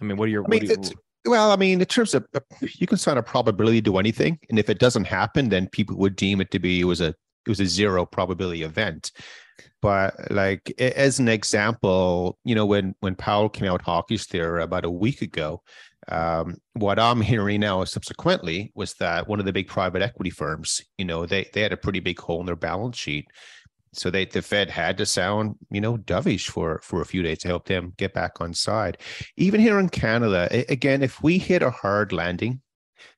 I 0.00 0.04
mean, 0.04 0.16
what 0.16 0.26
are 0.28 0.32
your? 0.32 0.44
I 0.44 0.48
mean, 0.48 0.68
what 0.68 0.82
do 0.82 0.90
you- 0.90 1.30
Well, 1.30 1.52
I 1.52 1.56
mean, 1.56 1.80
in 1.80 1.86
terms 1.86 2.14
of 2.14 2.26
uh, 2.34 2.40
you 2.60 2.86
can 2.86 2.98
sign 2.98 3.16
a 3.18 3.22
probability 3.22 3.80
to 3.82 3.98
anything, 3.98 4.38
and 4.50 4.58
if 4.58 4.68
it 4.68 4.78
doesn't 4.80 5.04
happen, 5.04 5.48
then 5.50 5.68
people 5.68 5.96
would 5.98 6.16
deem 6.16 6.40
it 6.40 6.50
to 6.50 6.58
be 6.58 6.80
it 6.80 6.84
was 6.84 7.00
a 7.00 7.08
it 7.46 7.48
was 7.48 7.60
a 7.60 7.66
zero 7.66 8.04
probability 8.04 8.62
event. 8.62 9.12
But 9.80 10.14
like 10.30 10.72
as 10.80 11.18
an 11.18 11.28
example, 11.28 12.38
you 12.44 12.54
know, 12.54 12.66
when 12.66 12.94
when 13.00 13.14
Powell 13.14 13.48
came 13.48 13.68
out 13.70 13.82
hawkish 13.82 14.26
there 14.26 14.58
about 14.58 14.84
a 14.84 14.90
week 14.90 15.22
ago, 15.22 15.62
um, 16.08 16.56
what 16.74 16.98
I'm 16.98 17.20
hearing 17.20 17.60
now 17.60 17.84
subsequently 17.84 18.72
was 18.74 18.94
that 18.94 19.28
one 19.28 19.38
of 19.38 19.46
the 19.46 19.52
big 19.52 19.68
private 19.68 20.02
equity 20.02 20.30
firms, 20.30 20.80
you 20.98 21.04
know, 21.04 21.26
they 21.26 21.48
they 21.52 21.62
had 21.62 21.72
a 21.72 21.76
pretty 21.76 22.00
big 22.00 22.18
hole 22.18 22.40
in 22.40 22.46
their 22.46 22.56
balance 22.56 22.96
sheet. 22.96 23.26
So 23.92 24.10
they 24.10 24.24
the 24.24 24.42
Fed 24.42 24.70
had 24.70 24.96
to 24.98 25.06
sound, 25.06 25.56
you 25.70 25.80
know, 25.80 25.98
dovish 25.98 26.48
for 26.48 26.80
for 26.82 27.02
a 27.02 27.06
few 27.06 27.22
days 27.22 27.38
to 27.40 27.48
help 27.48 27.66
them 27.66 27.92
get 27.98 28.14
back 28.14 28.40
on 28.40 28.54
side 28.54 28.98
even 29.36 29.60
here 29.60 29.78
in 29.78 29.88
Canada, 29.88 30.48
again, 30.68 31.02
if 31.02 31.22
we 31.22 31.38
hit 31.38 31.62
a 31.62 31.70
hard 31.70 32.12
landing, 32.12 32.60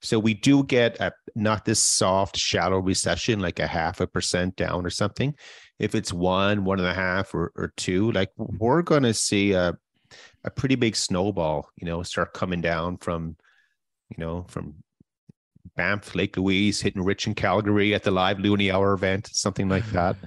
so 0.00 0.18
we 0.18 0.34
do 0.34 0.64
get 0.64 0.98
a 1.00 1.12
not 1.34 1.64
this 1.64 1.82
soft, 1.82 2.36
shallow 2.36 2.78
recession, 2.78 3.40
like 3.40 3.58
a 3.58 3.66
half 3.66 4.00
a 4.00 4.06
percent 4.06 4.56
down 4.56 4.86
or 4.86 4.90
something. 4.90 5.34
If 5.78 5.94
it's 5.94 6.12
one, 6.12 6.64
one 6.64 6.78
and 6.78 6.88
a 6.88 6.94
half, 6.94 7.34
or, 7.34 7.52
or 7.56 7.72
two, 7.76 8.10
like 8.12 8.30
we're 8.36 8.82
to 9.02 9.14
see 9.14 9.52
a 9.52 9.76
a 10.44 10.50
pretty 10.50 10.76
big 10.76 10.96
snowball, 10.96 11.68
you 11.76 11.86
know, 11.86 12.02
start 12.02 12.34
coming 12.34 12.60
down 12.60 12.98
from, 12.98 13.36
you 14.10 14.16
know, 14.18 14.44
from 14.48 14.74
Banff, 15.76 16.14
Lake 16.14 16.36
Louise, 16.36 16.80
hitting 16.80 17.02
Rich 17.02 17.26
in 17.26 17.34
Calgary 17.34 17.94
at 17.94 18.02
the 18.02 18.10
live 18.10 18.38
Loonie 18.38 18.72
Hour 18.72 18.92
event, 18.92 19.28
something 19.32 19.68
like 19.68 19.86
that. 19.90 20.16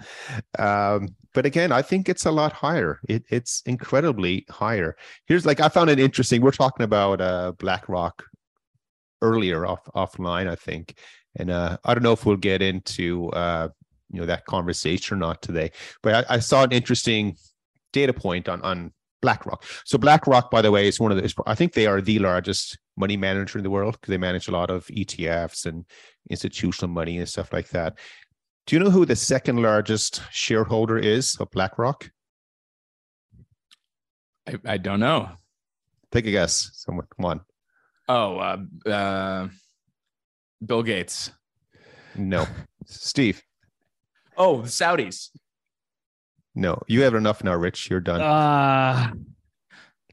Um, 0.59 1.09
but 1.33 1.45
again, 1.45 1.71
I 1.71 1.83
think 1.83 2.09
it's 2.09 2.25
a 2.25 2.31
lot 2.31 2.51
higher. 2.51 2.99
It, 3.07 3.23
it's 3.29 3.61
incredibly 3.67 4.45
higher. 4.49 4.97
Here's 5.27 5.45
like 5.45 5.59
I 5.59 5.69
found 5.69 5.91
it 5.91 5.99
interesting. 5.99 6.41
We're 6.41 6.49
talking 6.49 6.83
about 6.83 7.21
uh, 7.21 7.51
BlackRock 7.59 8.23
earlier 9.21 9.65
off 9.65 9.85
offline, 9.95 10.49
I 10.49 10.55
think, 10.55 10.97
and 11.35 11.51
uh, 11.51 11.77
I 11.85 11.93
don't 11.93 12.01
know 12.01 12.13
if 12.13 12.25
we'll 12.25 12.37
get 12.37 12.63
into 12.63 13.29
uh, 13.29 13.69
you 14.09 14.19
know 14.19 14.25
that 14.25 14.45
conversation 14.45 15.17
or 15.17 15.19
not 15.19 15.43
today. 15.43 15.71
But 16.01 16.27
I, 16.27 16.35
I 16.35 16.39
saw 16.39 16.63
an 16.63 16.71
interesting 16.71 17.37
data 17.93 18.13
point 18.13 18.49
on 18.49 18.61
on 18.63 18.91
BlackRock. 19.21 19.63
So 19.85 19.97
BlackRock, 19.97 20.51
by 20.51 20.61
the 20.61 20.71
way, 20.71 20.87
is 20.87 20.99
one 20.99 21.11
of 21.11 21.17
the. 21.17 21.23
is- 21.23 21.35
I 21.45 21.55
think 21.55 21.73
they 21.73 21.87
are 21.87 22.01
the 22.01 22.19
largest 22.19 22.77
money 22.95 23.17
manager 23.17 23.57
in 23.59 23.63
the 23.63 23.69
world 23.69 23.93
because 23.93 24.11
they 24.11 24.17
manage 24.17 24.47
a 24.47 24.51
lot 24.51 24.69
of 24.69 24.85
ETFs 24.87 25.65
and 25.65 25.85
institutional 26.29 26.91
money 26.93 27.17
and 27.17 27.27
stuff 27.27 27.53
like 27.53 27.69
that. 27.69 27.97
Do 28.65 28.75
you 28.75 28.83
know 28.83 28.89
who 28.89 29.05
the 29.05 29.15
second 29.15 29.61
largest 29.61 30.21
shareholder 30.31 30.97
is 30.97 31.35
of 31.39 31.49
BlackRock? 31.51 32.09
I, 34.47 34.55
I 34.65 34.77
don't 34.77 34.99
know. 34.99 35.29
Take 36.11 36.25
a 36.25 36.31
guess. 36.31 36.71
Someone, 36.73 37.07
come 37.15 37.25
on. 37.25 37.41
Oh, 38.09 38.37
uh, 38.37 38.89
uh, 38.89 39.47
Bill 40.65 40.83
Gates. 40.83 41.31
No, 42.15 42.45
Steve. 42.85 43.41
Oh, 44.37 44.61
the 44.61 44.69
Saudis. 44.69 45.29
No, 46.57 46.81
you 46.87 47.03
have 47.03 47.13
enough 47.13 47.43
now, 47.43 47.53
Rich. 47.55 47.89
You're 47.89 47.99
done. 47.99 48.19
uh 48.19 49.11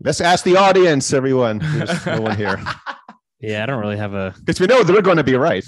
Let's 0.01 0.21
ask 0.21 0.45
the 0.45 0.57
audience, 0.59 1.13
everyone. 1.13 1.59
There's 1.59 2.05
no 2.05 2.21
one 2.21 2.37
here 2.37 2.63
yeah, 3.41 3.63
I 3.63 3.67
don't 3.67 3.81
really 3.81 3.97
have 3.97 4.13
a 4.15 4.35
because 4.39 4.61
we 4.61 4.67
know 4.67 4.83
they're 4.83 5.01
going 5.03 5.17
to 5.17 5.25
be 5.25 5.37
right. 5.37 5.65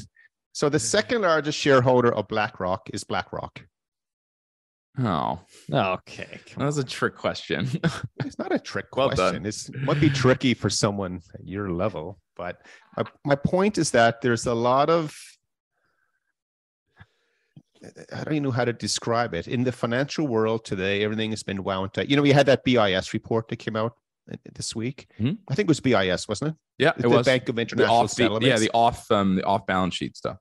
So 0.53 0.69
the 0.69 0.79
second 0.79 1.23
largest 1.23 1.59
shareholder 1.59 2.13
of 2.13 2.29
BlackRock 2.29 2.91
is 2.93 3.05
BlackRock. 3.05 3.61
Oh, 4.99 5.41
okay. 5.71 6.41
that 6.57 6.65
was 6.65 6.79
a 6.79 6.85
trick 6.85 7.17
question. 7.17 7.69
It's 8.25 8.39
not 8.39 8.53
a 8.53 8.59
trick 8.59 8.87
Well 8.97 9.09
question. 9.09 9.35
done. 9.35 9.47
It's, 9.47 9.69
it 9.69 9.83
might 9.83 10.01
be 10.01 10.09
tricky 10.11 10.55
for 10.55 10.69
someone 10.71 11.21
at 11.35 11.47
your 11.47 11.71
level, 11.71 12.19
but 12.35 12.57
my, 12.97 13.05
my 13.25 13.35
point 13.35 13.79
is 13.79 13.91
that 13.93 14.21
there's 14.21 14.47
a 14.47 14.55
lot 14.55 14.89
of 14.91 15.15
I 18.13 18.25
don't 18.25 18.35
even 18.35 18.43
know 18.45 18.51
how 18.51 18.65
to 18.65 18.73
describe 18.73 19.35
it. 19.35 19.49
In 19.49 19.65
the 19.65 19.73
financial 19.73 20.27
world 20.27 20.65
today, 20.65 21.03
everything 21.05 21.31
has 21.31 21.43
been 21.43 21.63
wound 21.65 21.95
tight. 21.95 22.09
You 22.09 22.17
know, 22.17 22.23
we 22.23 22.33
had 22.33 22.47
that 22.47 22.65
BIS 22.65 23.13
report 23.15 23.49
that 23.49 23.57
came 23.57 23.77
out 23.77 23.93
uh, 24.33 24.37
this 24.55 24.75
week. 24.75 25.09
Hmm? 25.19 25.33
I 25.49 25.55
think 25.55 25.67
it 25.67 25.69
was 25.69 25.81
BIS, 25.81 26.29
wasn't 26.29 26.51
it? 26.51 26.57
yeah, 26.79 26.93
the 26.97 27.05
it 27.05 27.11
was 27.11 27.27
Bank 27.27 27.49
of 27.49 27.57
the 27.57 27.63
International 27.63 27.97
off, 27.97 28.11
Settlements. 28.11 28.47
yeah, 28.47 28.59
the 28.59 28.71
off, 28.75 29.11
um, 29.11 29.37
the 29.37 29.45
off 29.45 29.67
balance 29.67 29.95
sheet 29.95 30.17
stuff. 30.17 30.39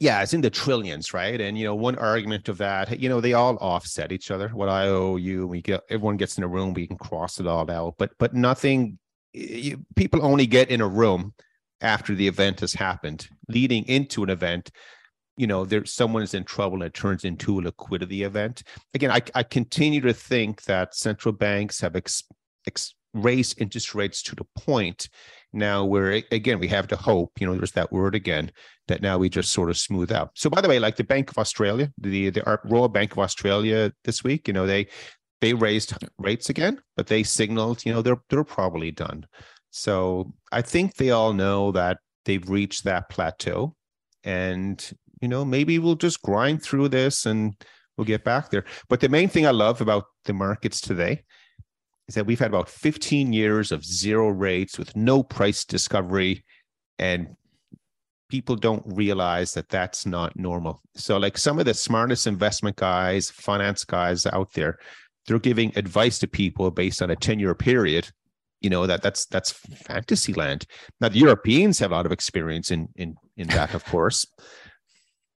yeah, 0.00 0.22
it's 0.22 0.34
in 0.34 0.40
the 0.42 0.50
trillions, 0.50 1.14
right? 1.14 1.40
And 1.40 1.56
you 1.58 1.64
know, 1.64 1.74
one 1.74 1.96
argument 1.96 2.48
of 2.48 2.58
that, 2.58 3.00
you 3.00 3.08
know, 3.08 3.20
they 3.20 3.32
all 3.32 3.56
offset 3.56 4.12
each 4.12 4.30
other. 4.30 4.48
What 4.50 4.68
I 4.68 4.88
owe 4.88 5.16
you, 5.16 5.46
we 5.46 5.62
get 5.62 5.82
everyone 5.88 6.16
gets 6.16 6.36
in 6.36 6.44
a 6.44 6.48
room, 6.48 6.74
we 6.74 6.86
can 6.86 6.98
cross 6.98 7.40
it 7.40 7.46
all 7.46 7.70
out, 7.70 7.94
but 7.98 8.12
but 8.18 8.34
nothing. 8.34 8.98
You, 9.32 9.84
people 9.96 10.24
only 10.24 10.46
get 10.46 10.70
in 10.70 10.80
a 10.80 10.88
room 10.88 11.34
after 11.82 12.14
the 12.14 12.26
event 12.26 12.60
has 12.60 12.72
happened. 12.72 13.28
Leading 13.48 13.84
into 13.86 14.22
an 14.22 14.30
event, 14.30 14.70
you 15.36 15.46
know, 15.46 15.64
there's 15.64 15.92
someone 15.92 16.22
is 16.22 16.34
in 16.34 16.44
trouble 16.44 16.76
and 16.76 16.84
it 16.84 16.94
turns 16.94 17.24
into 17.24 17.58
a 17.58 17.62
liquidity 17.62 18.22
event. 18.22 18.62
Again, 18.94 19.10
I 19.10 19.20
I 19.34 19.42
continue 19.42 20.00
to 20.02 20.12
think 20.12 20.62
that 20.64 20.94
central 20.94 21.32
banks 21.32 21.80
have 21.80 21.96
ex, 21.96 22.24
ex, 22.66 22.94
raised 23.12 23.60
interest 23.60 23.94
rates 23.94 24.22
to 24.22 24.34
the 24.34 24.46
point 24.58 25.08
now 25.52 25.84
where 25.84 26.22
again 26.30 26.58
we 26.58 26.68
have 26.68 26.88
to 26.88 26.96
hope. 26.96 27.32
You 27.40 27.46
know, 27.46 27.56
there's 27.56 27.72
that 27.72 27.92
word 27.92 28.14
again 28.14 28.50
that 28.88 29.02
now 29.02 29.18
we 29.18 29.28
just 29.28 29.52
sort 29.52 29.70
of 29.70 29.76
smooth 29.76 30.12
out. 30.12 30.30
So 30.34 30.48
by 30.48 30.60
the 30.60 30.68
way, 30.68 30.78
like 30.78 30.96
the 30.96 31.04
Bank 31.04 31.30
of 31.30 31.38
Australia, 31.38 31.92
the 31.98 32.30
the 32.30 32.60
Royal 32.64 32.88
Bank 32.88 33.12
of 33.12 33.18
Australia 33.18 33.92
this 34.04 34.24
week, 34.24 34.48
you 34.48 34.54
know, 34.54 34.66
they 34.66 34.88
they 35.40 35.54
raised 35.54 35.92
rates 36.18 36.48
again, 36.48 36.80
but 36.96 37.08
they 37.08 37.22
signaled, 37.22 37.84
you 37.84 37.92
know, 37.92 38.02
they're 38.02 38.22
they're 38.30 38.44
probably 38.44 38.90
done. 38.90 39.26
So 39.70 40.32
I 40.52 40.62
think 40.62 40.94
they 40.94 41.10
all 41.10 41.34
know 41.34 41.72
that 41.72 41.98
they've 42.24 42.48
reached 42.48 42.84
that 42.84 43.10
plateau 43.10 43.74
and 44.24 44.92
you 45.20 45.28
know, 45.28 45.44
maybe 45.44 45.78
we'll 45.78 45.96
just 45.96 46.22
grind 46.22 46.62
through 46.62 46.88
this 46.88 47.26
and 47.26 47.54
we'll 47.96 48.04
get 48.04 48.24
back 48.24 48.50
there. 48.50 48.64
But 48.88 49.00
the 49.00 49.08
main 49.08 49.28
thing 49.28 49.46
I 49.46 49.50
love 49.50 49.80
about 49.80 50.04
the 50.24 50.32
markets 50.32 50.80
today 50.80 51.24
is 52.08 52.14
that 52.14 52.26
we've 52.26 52.38
had 52.38 52.48
about 52.48 52.68
15 52.68 53.32
years 53.32 53.72
of 53.72 53.84
zero 53.84 54.28
rates 54.28 54.78
with 54.78 54.94
no 54.94 55.22
price 55.22 55.64
discovery 55.64 56.44
and 56.98 57.36
people 58.28 58.56
don't 58.56 58.82
realize 58.86 59.52
that 59.54 59.68
that's 59.68 60.06
not 60.06 60.36
normal. 60.36 60.80
So, 60.94 61.16
like 61.16 61.38
some 61.38 61.58
of 61.58 61.64
the 61.64 61.74
smartest 61.74 62.26
investment 62.26 62.76
guys, 62.76 63.30
finance 63.30 63.84
guys 63.84 64.26
out 64.26 64.52
there, 64.54 64.78
they're 65.26 65.38
giving 65.38 65.76
advice 65.76 66.18
to 66.20 66.26
people 66.26 66.70
based 66.70 67.02
on 67.02 67.10
a 67.10 67.16
10 67.16 67.38
year 67.38 67.54
period. 67.54 68.08
You 68.60 68.70
know 68.70 68.86
that 68.86 69.02
that's 69.02 69.26
that's 69.26 69.52
fantasy 69.52 70.32
land. 70.32 70.64
Now 71.00 71.08
the 71.08 71.18
Europeans 71.18 71.78
have 71.78 71.92
a 71.92 71.94
lot 71.94 72.06
of 72.06 72.12
experience 72.12 72.70
in 72.70 72.88
in 72.96 73.16
in 73.36 73.48
that, 73.48 73.74
of 73.74 73.84
course, 73.84 74.26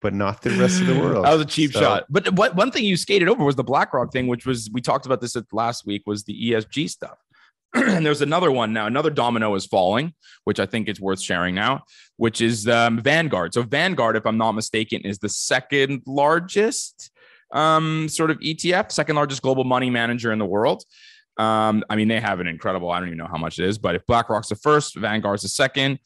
but 0.02 0.14
not 0.14 0.42
the 0.42 0.50
rest 0.50 0.80
of 0.80 0.86
the 0.86 0.98
world. 0.98 1.24
That 1.24 1.32
was 1.32 1.42
a 1.42 1.46
cheap 1.46 1.72
So- 1.72 1.80
shot. 1.80 2.04
But 2.08 2.32
what 2.34 2.54
one 2.54 2.70
thing 2.70 2.84
you 2.84 2.96
skated 2.96 3.28
over 3.28 3.44
was 3.44 3.56
the 3.56 3.64
BlackRock 3.64 4.12
thing, 4.12 4.26
which 4.26 4.46
was 4.46 4.70
we 4.72 4.80
talked 4.80 5.06
about 5.06 5.20
this 5.20 5.36
at 5.36 5.44
last 5.52 5.86
week 5.86 6.02
was 6.06 6.24
the 6.24 6.50
ESG 6.50 6.88
stuff. 6.88 7.18
and 7.74 8.06
there's 8.06 8.22
another 8.22 8.50
one 8.50 8.72
now. 8.72 8.86
Another 8.86 9.10
domino 9.10 9.54
is 9.54 9.66
falling, 9.66 10.14
which 10.44 10.60
I 10.60 10.66
think 10.66 10.88
is 10.88 11.00
worth 11.00 11.20
sharing 11.20 11.54
now, 11.54 11.82
which 12.16 12.40
is 12.40 12.68
um, 12.68 12.98
Vanguard. 13.00 13.52
So 13.54 13.62
Vanguard, 13.62 14.16
if 14.16 14.24
I'm 14.26 14.38
not 14.38 14.52
mistaken, 14.52 15.02
is 15.02 15.18
the 15.18 15.28
second 15.28 16.02
largest 16.06 17.10
um, 17.52 18.08
sort 18.08 18.30
of 18.30 18.38
ETF, 18.38 18.92
second 18.92 19.16
largest 19.16 19.42
global 19.42 19.64
money 19.64 19.90
manager 19.90 20.32
in 20.32 20.38
the 20.38 20.46
world. 20.46 20.84
Um, 21.38 21.84
I 21.90 21.96
mean, 21.96 22.08
they 22.08 22.20
have 22.20 22.40
an 22.40 22.46
incredible. 22.46 22.90
I 22.90 22.98
don't 22.98 23.08
even 23.08 23.18
know 23.18 23.28
how 23.30 23.36
much 23.36 23.58
it 23.58 23.66
is, 23.66 23.76
but 23.78 23.94
if 23.94 24.06
BlackRock's 24.06 24.48
the 24.48 24.56
first, 24.56 24.96
Vanguard's 24.96 25.42
the 25.42 25.48
second, 25.48 25.98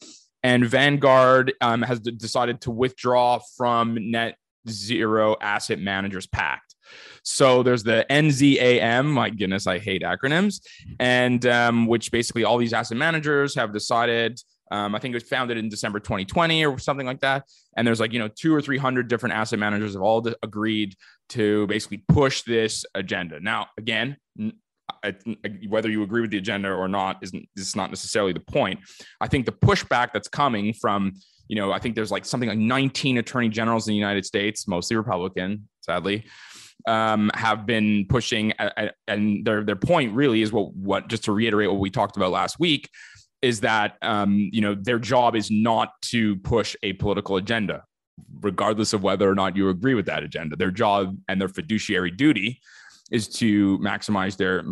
and 0.43 0.65
Vanguard 0.65 1.53
um, 1.61 1.81
has 1.81 1.99
decided 1.99 2.61
to 2.61 2.71
withdraw 2.71 3.39
from 3.57 3.97
Net 4.11 4.35
Zero 4.69 5.35
Asset 5.41 5.79
Managers 5.79 6.27
Pact. 6.27 6.75
So 7.23 7.63
there's 7.63 7.83
the 7.83 8.05
NZAM. 8.09 9.05
My 9.05 9.29
goodness, 9.29 9.67
I 9.67 9.79
hate 9.79 10.01
acronyms, 10.01 10.61
and 10.99 11.45
um, 11.45 11.87
which 11.87 12.11
basically 12.11 12.43
all 12.43 12.57
these 12.57 12.73
asset 12.73 12.97
managers 12.97 13.55
have 13.55 13.73
decided. 13.73 14.39
Um, 14.71 14.95
I 14.95 14.99
think 14.99 15.13
it 15.13 15.17
was 15.17 15.23
founded 15.23 15.57
in 15.57 15.67
December 15.67 15.99
2020 15.99 16.65
or 16.65 16.79
something 16.79 17.05
like 17.05 17.19
that. 17.19 17.43
And 17.75 17.85
there's 17.85 17.99
like 17.99 18.13
you 18.13 18.19
know 18.19 18.29
two 18.29 18.53
or 18.53 18.61
three 18.61 18.77
hundred 18.77 19.07
different 19.07 19.35
asset 19.35 19.59
managers 19.59 19.93
have 19.93 20.01
all 20.01 20.25
agreed 20.43 20.95
to 21.29 21.67
basically 21.67 22.03
push 22.07 22.41
this 22.43 22.85
agenda. 22.95 23.39
Now, 23.39 23.67
again, 23.77 24.17
I, 25.03 25.15
whether 25.67 25.89
you 25.89 26.03
agree 26.03 26.21
with 26.21 26.31
the 26.31 26.37
agenda 26.37 26.71
or 26.71 26.87
not 26.87 27.17
isn't 27.21 27.47
is 27.55 27.75
not 27.75 27.89
necessarily 27.89 28.33
the 28.33 28.39
point. 28.39 28.79
I 29.19 29.27
think 29.27 29.45
the 29.45 29.51
pushback 29.51 30.13
that's 30.13 30.27
coming 30.27 30.73
from, 30.73 31.13
you 31.47 31.55
know, 31.55 31.71
I 31.71 31.79
think 31.79 31.95
there's 31.95 32.11
like 32.11 32.25
something 32.25 32.49
like 32.49 32.57
19 32.57 33.17
attorney 33.17 33.49
generals 33.49 33.87
in 33.87 33.93
the 33.93 33.97
United 33.97 34.25
States, 34.25 34.67
mostly 34.67 34.95
Republican, 34.95 35.67
sadly, 35.81 36.25
um, 36.87 37.31
have 37.33 37.65
been 37.65 38.05
pushing, 38.09 38.53
and 39.07 39.45
their 39.45 39.63
their 39.63 39.75
point 39.75 40.13
really 40.13 40.41
is 40.41 40.51
what 40.51 40.73
what 40.75 41.07
just 41.07 41.23
to 41.25 41.31
reiterate 41.31 41.69
what 41.69 41.79
we 41.79 41.89
talked 41.89 42.17
about 42.17 42.31
last 42.31 42.59
week 42.59 42.89
is 43.41 43.61
that 43.61 43.97
um, 44.01 44.49
you 44.51 44.61
know 44.61 44.75
their 44.75 44.99
job 44.99 45.35
is 45.35 45.49
not 45.49 45.89
to 46.01 46.35
push 46.37 46.75
a 46.83 46.93
political 46.93 47.37
agenda, 47.37 47.83
regardless 48.41 48.93
of 48.93 49.03
whether 49.03 49.29
or 49.29 49.35
not 49.35 49.55
you 49.55 49.69
agree 49.69 49.93
with 49.93 50.05
that 50.05 50.23
agenda. 50.23 50.55
Their 50.55 50.71
job 50.71 51.17
and 51.27 51.41
their 51.41 51.49
fiduciary 51.49 52.11
duty 52.11 52.59
is 53.11 53.27
to 53.27 53.77
maximize 53.79 54.37
their 54.37 54.63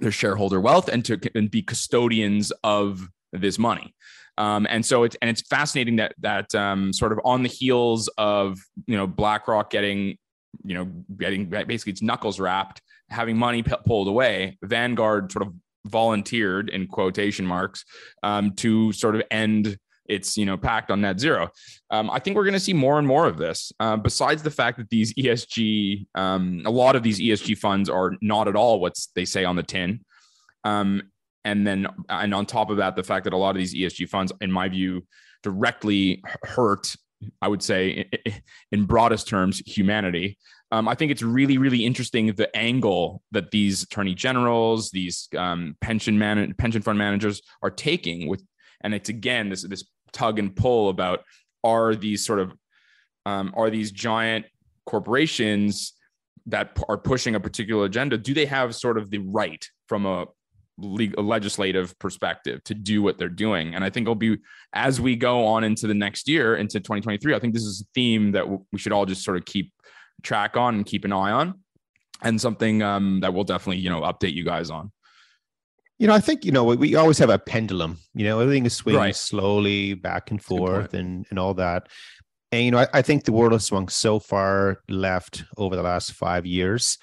their 0.00 0.12
shareholder 0.12 0.60
wealth 0.60 0.88
and 0.88 1.04
to 1.04 1.18
and 1.34 1.50
be 1.50 1.62
custodians 1.62 2.52
of 2.62 3.08
this 3.32 3.58
money. 3.58 3.94
Um, 4.38 4.66
and 4.68 4.84
so 4.84 5.04
it's 5.04 5.16
and 5.22 5.30
it's 5.30 5.42
fascinating 5.42 5.96
that 5.96 6.14
that 6.20 6.54
um, 6.54 6.92
sort 6.92 7.12
of 7.12 7.20
on 7.24 7.42
the 7.42 7.48
heels 7.48 8.08
of 8.18 8.58
you 8.86 8.96
know 8.96 9.06
BlackRock 9.06 9.70
getting 9.70 10.18
you 10.64 10.74
know 10.74 10.84
getting 10.84 11.46
basically 11.46 11.92
its 11.92 12.02
knuckles 12.02 12.38
rapped, 12.38 12.82
having 13.08 13.36
money 13.36 13.62
p- 13.62 13.74
pulled 13.86 14.08
away, 14.08 14.58
Vanguard 14.62 15.32
sort 15.32 15.46
of 15.46 15.54
volunteered 15.86 16.68
in 16.68 16.86
quotation 16.86 17.46
marks 17.46 17.84
um, 18.22 18.52
to 18.52 18.92
sort 18.92 19.14
of 19.14 19.22
end 19.30 19.78
its 20.08 20.36
you 20.36 20.46
know 20.46 20.56
pact 20.56 20.90
on 20.90 21.00
net 21.00 21.20
zero. 21.20 21.50
Um, 21.90 22.10
I 22.10 22.18
think 22.18 22.36
we're 22.36 22.44
going 22.44 22.54
to 22.54 22.60
see 22.60 22.72
more 22.72 22.98
and 22.98 23.06
more 23.06 23.26
of 23.26 23.38
this. 23.38 23.72
Uh, 23.80 23.96
besides 23.96 24.42
the 24.42 24.50
fact 24.50 24.78
that 24.78 24.90
these 24.90 25.14
ESG, 25.14 26.06
um, 26.14 26.62
a 26.64 26.70
lot 26.70 26.96
of 26.96 27.02
these 27.02 27.20
ESG 27.20 27.58
funds 27.58 27.88
are 27.88 28.12
not 28.20 28.48
at 28.48 28.56
all 28.56 28.80
what 28.80 28.94
they 29.14 29.24
say 29.24 29.44
on 29.44 29.56
the 29.56 29.62
tin. 29.62 30.04
Um, 30.64 31.02
and 31.44 31.64
then, 31.64 31.86
and 32.08 32.34
on 32.34 32.44
top 32.44 32.70
of 32.70 32.78
that, 32.78 32.96
the 32.96 33.04
fact 33.04 33.24
that 33.24 33.32
a 33.32 33.36
lot 33.36 33.50
of 33.50 33.56
these 33.56 33.72
ESG 33.72 34.08
funds, 34.08 34.32
in 34.40 34.50
my 34.50 34.68
view, 34.68 35.06
directly 35.44 36.20
hurt, 36.42 36.96
I 37.40 37.46
would 37.46 37.62
say, 37.62 38.10
in 38.72 38.84
broadest 38.84 39.28
terms, 39.28 39.62
humanity. 39.64 40.38
Um, 40.72 40.88
I 40.88 40.96
think 40.96 41.12
it's 41.12 41.22
really, 41.22 41.58
really 41.58 41.84
interesting 41.84 42.26
the 42.26 42.54
angle 42.56 43.22
that 43.30 43.52
these 43.52 43.84
attorney 43.84 44.14
generals, 44.14 44.90
these 44.90 45.28
um, 45.38 45.76
pension 45.80 46.18
man- 46.18 46.52
pension 46.58 46.82
fund 46.82 46.98
managers 46.98 47.40
are 47.62 47.70
taking 47.70 48.26
with, 48.28 48.42
and 48.80 48.92
it's 48.92 49.08
again 49.08 49.48
this 49.48 49.62
this 49.62 49.84
tug 50.16 50.38
and 50.38 50.54
pull 50.54 50.88
about 50.88 51.20
are 51.62 51.94
these 51.94 52.24
sort 52.24 52.38
of 52.38 52.52
um, 53.26 53.52
are 53.56 53.70
these 53.70 53.90
giant 53.90 54.46
corporations 54.86 55.94
that 56.46 56.78
are 56.88 56.96
pushing 56.96 57.34
a 57.34 57.40
particular 57.40 57.84
agenda 57.84 58.16
do 58.16 58.32
they 58.32 58.46
have 58.46 58.74
sort 58.74 58.96
of 58.96 59.10
the 59.10 59.18
right 59.18 59.68
from 59.88 60.06
a 60.06 60.26
legal, 60.78 61.24
legislative 61.24 61.98
perspective 61.98 62.62
to 62.64 62.74
do 62.74 63.02
what 63.02 63.18
they're 63.18 63.28
doing. 63.28 63.74
And 63.74 63.82
I 63.84 63.90
think 63.90 64.04
it'll 64.04 64.14
be 64.14 64.38
as 64.72 65.00
we 65.00 65.16
go 65.16 65.46
on 65.46 65.64
into 65.64 65.86
the 65.86 65.94
next 65.94 66.28
year, 66.28 66.56
into 66.56 66.78
2023. 66.80 67.34
I 67.34 67.38
think 67.38 67.54
this 67.54 67.64
is 67.64 67.80
a 67.80 67.84
theme 67.94 68.32
that 68.32 68.46
we 68.48 68.78
should 68.78 68.92
all 68.92 69.06
just 69.06 69.24
sort 69.24 69.36
of 69.36 69.44
keep 69.44 69.72
track 70.22 70.56
on 70.56 70.74
and 70.76 70.86
keep 70.86 71.04
an 71.04 71.12
eye 71.12 71.32
on, 71.32 71.60
and 72.22 72.40
something 72.40 72.82
um, 72.82 73.20
that 73.20 73.32
we'll 73.32 73.44
definitely 73.44 73.78
you 73.78 73.90
know 73.90 74.02
update 74.02 74.34
you 74.34 74.44
guys 74.44 74.70
on. 74.70 74.92
You 75.98 76.06
know, 76.06 76.14
I 76.14 76.20
think 76.20 76.44
you 76.44 76.52
know 76.52 76.64
we 76.64 76.94
always 76.94 77.18
have 77.18 77.30
a 77.30 77.38
pendulum. 77.38 77.98
You 78.14 78.24
know, 78.24 78.40
everything 78.40 78.66
is 78.66 78.74
swinging 78.76 79.00
right. 79.00 79.16
slowly 79.16 79.94
back 79.94 80.30
and 80.30 80.42
forth, 80.42 80.92
and 80.94 81.26
and 81.30 81.38
all 81.38 81.54
that. 81.54 81.88
And 82.52 82.64
you 82.64 82.70
know, 82.70 82.78
I, 82.78 82.86
I 82.94 83.02
think 83.02 83.24
the 83.24 83.32
world 83.32 83.52
has 83.52 83.64
swung 83.64 83.88
so 83.88 84.18
far 84.18 84.78
left 84.88 85.44
over 85.56 85.74
the 85.74 85.82
last 85.82 86.12
five 86.12 86.44
years 86.46 86.98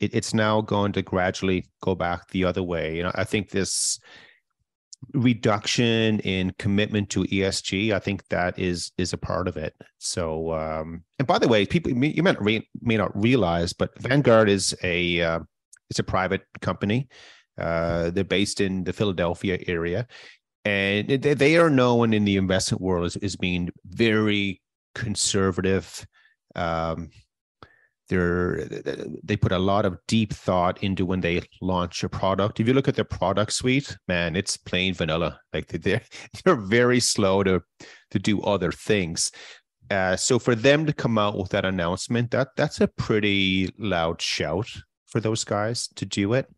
it, 0.00 0.14
it's 0.14 0.34
now 0.34 0.60
going 0.60 0.92
to 0.92 1.02
gradually 1.02 1.66
go 1.82 1.94
back 1.94 2.28
the 2.28 2.44
other 2.44 2.62
way. 2.62 2.96
You 2.96 3.04
know, 3.04 3.12
I 3.14 3.24
think 3.24 3.50
this 3.50 3.98
reduction 5.12 6.20
in 6.20 6.52
commitment 6.58 7.10
to 7.10 7.24
ESG, 7.24 7.92
I 7.92 7.98
think 7.98 8.26
that 8.28 8.58
is 8.58 8.92
is 8.98 9.12
a 9.12 9.18
part 9.18 9.48
of 9.48 9.56
it. 9.56 9.74
So, 9.98 10.52
um, 10.52 11.04
and 11.18 11.26
by 11.26 11.38
the 11.38 11.48
way, 11.48 11.66
people 11.66 11.90
you 11.90 12.22
may 12.22 12.32
not, 12.32 12.42
re, 12.42 12.68
may 12.80 12.96
not 12.96 13.16
realize, 13.16 13.72
but 13.72 13.98
Vanguard 14.00 14.48
is 14.48 14.74
a 14.82 15.20
uh, 15.20 15.40
it's 15.90 15.98
a 15.98 16.04
private 16.04 16.42
company. 16.60 17.08
Uh, 17.58 18.10
they're 18.10 18.24
based 18.24 18.60
in 18.60 18.84
the 18.84 18.92
Philadelphia 18.92 19.58
area, 19.66 20.06
and 20.64 21.08
they, 21.08 21.34
they 21.34 21.56
are 21.56 21.70
known 21.70 22.12
in 22.12 22.24
the 22.24 22.36
investment 22.36 22.82
world 22.82 23.06
as, 23.06 23.16
as 23.16 23.36
being 23.36 23.70
very 23.86 24.60
conservative. 24.94 26.06
Um, 26.54 27.10
they're 28.08 28.64
they 29.24 29.36
put 29.36 29.52
a 29.52 29.58
lot 29.58 29.84
of 29.84 29.98
deep 30.06 30.32
thought 30.32 30.82
into 30.82 31.04
when 31.04 31.20
they 31.20 31.42
launch 31.60 32.04
a 32.04 32.08
product. 32.08 32.60
If 32.60 32.68
you 32.68 32.74
look 32.74 32.88
at 32.88 32.94
their 32.94 33.04
product 33.04 33.52
suite, 33.52 33.96
man, 34.06 34.36
it's 34.36 34.56
plain 34.56 34.94
vanilla. 34.94 35.40
Like 35.52 35.68
they're 35.68 36.02
they're 36.44 36.56
very 36.56 37.00
slow 37.00 37.42
to 37.42 37.62
to 38.10 38.18
do 38.18 38.40
other 38.42 38.72
things. 38.72 39.32
Uh, 39.90 40.16
so 40.16 40.38
for 40.38 40.54
them 40.54 40.84
to 40.86 40.92
come 40.92 41.16
out 41.18 41.36
with 41.38 41.50
that 41.50 41.64
announcement, 41.64 42.30
that 42.32 42.48
that's 42.56 42.80
a 42.80 42.88
pretty 42.88 43.72
loud 43.78 44.20
shout 44.20 44.68
for 45.06 45.20
those 45.20 45.44
guys 45.44 45.88
to 45.94 46.04
do 46.04 46.32
it. 46.32 46.48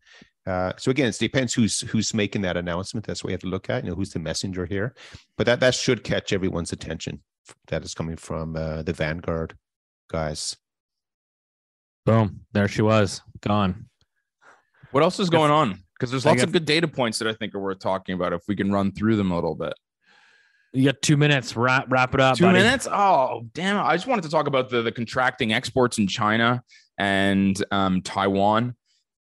Uh, 0.45 0.73
so 0.77 0.89
again, 0.91 1.07
it 1.07 1.17
depends 1.19 1.53
who's 1.53 1.81
who's 1.81 2.13
making 2.13 2.41
that 2.41 2.57
announcement. 2.57 3.05
That's 3.05 3.23
what 3.23 3.27
we 3.27 3.33
have 3.33 3.41
to 3.41 3.47
look 3.47 3.69
at. 3.69 3.83
You 3.83 3.91
know, 3.91 3.95
who's 3.95 4.11
the 4.11 4.19
messenger 4.19 4.65
here. 4.65 4.95
But 5.37 5.45
that 5.45 5.59
that 5.59 5.75
should 5.75 6.03
catch 6.03 6.33
everyone's 6.33 6.71
attention. 6.71 7.21
That 7.67 7.83
is 7.83 7.93
coming 7.93 8.17
from 8.17 8.55
uh, 8.55 8.83
the 8.83 8.93
Vanguard 8.93 9.55
guys. 10.11 10.55
Boom. 12.05 12.41
There 12.53 12.67
she 12.67 12.81
was. 12.81 13.21
Gone. 13.41 13.85
What 14.91 15.03
else 15.03 15.19
is 15.19 15.29
going 15.29 15.51
on? 15.51 15.79
Because 15.93 16.11
there's 16.11 16.25
lots 16.25 16.41
of 16.41 16.51
good 16.51 16.65
data 16.65 16.87
points 16.87 17.19
that 17.19 17.27
I 17.27 17.33
think 17.33 17.53
are 17.53 17.59
worth 17.59 17.79
talking 17.79 18.15
about 18.15 18.33
if 18.33 18.41
we 18.47 18.55
can 18.55 18.71
run 18.71 18.91
through 18.91 19.17
them 19.17 19.31
a 19.31 19.35
little 19.35 19.55
bit. 19.55 19.73
You 20.73 20.85
got 20.85 21.01
two 21.01 21.17
minutes. 21.17 21.55
Wrap 21.55 21.85
wrap 21.89 22.13
it 22.13 22.21
up. 22.21 22.37
Two 22.37 22.45
buddy. 22.45 22.59
minutes? 22.59 22.87
Oh, 22.89 23.45
damn. 23.53 23.83
I 23.83 23.95
just 23.95 24.07
wanted 24.07 24.21
to 24.23 24.29
talk 24.29 24.47
about 24.47 24.69
the, 24.69 24.81
the 24.81 24.91
contracting 24.91 25.51
exports 25.51 25.97
in 25.97 26.07
China 26.07 26.63
and 26.97 27.63
um, 27.71 28.01
Taiwan. 28.01 28.75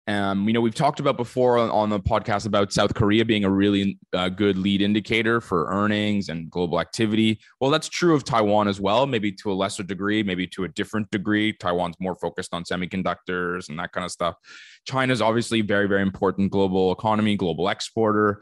Um, 0.06 0.48
you 0.48 0.54
know, 0.54 0.60
we've 0.60 0.76
talked 0.76 1.00
about 1.00 1.16
before 1.16 1.58
on, 1.58 1.70
on 1.70 1.90
the 1.90 2.00
podcast 2.00 2.46
about 2.46 2.74
South 2.74 2.94
Korea 2.94 3.24
being 3.24 3.46
a 3.46 3.50
really 3.50 3.98
uh, 4.12 4.28
good 4.28 4.58
lead 4.58 4.82
indicator 4.82 5.40
for 5.40 5.68
earnings 5.70 6.28
and 6.28 6.52
global 6.52 6.82
activity. 6.82 7.40
Well, 7.62 7.72
that's 7.72 7.88
true 7.88 8.14
of 8.14 8.26
Taiwan 8.26 8.68
as 8.68 8.82
well, 8.82 9.08
maybe 9.08 9.32
to 9.32 9.52
a 9.52 9.54
lesser 9.54 9.84
degree, 9.84 10.22
maybe 10.22 10.46
to 10.48 10.66
a 10.66 10.68
different 10.68 11.10
degree. 11.12 11.54
Taiwan's 11.54 11.96
more 12.02 12.16
focused 12.16 12.54
on 12.54 12.66
semiconductors 12.66 13.70
and 13.70 13.80
that 13.80 13.94
kind 13.94 14.04
of 14.04 14.12
stuff. 14.12 14.36
China's 14.86 15.22
obviously 15.22 15.62
very, 15.62 15.88
very 15.88 16.02
important 16.02 16.52
global 16.52 16.92
economy, 16.92 17.38
global 17.38 17.70
exporter. 17.70 18.42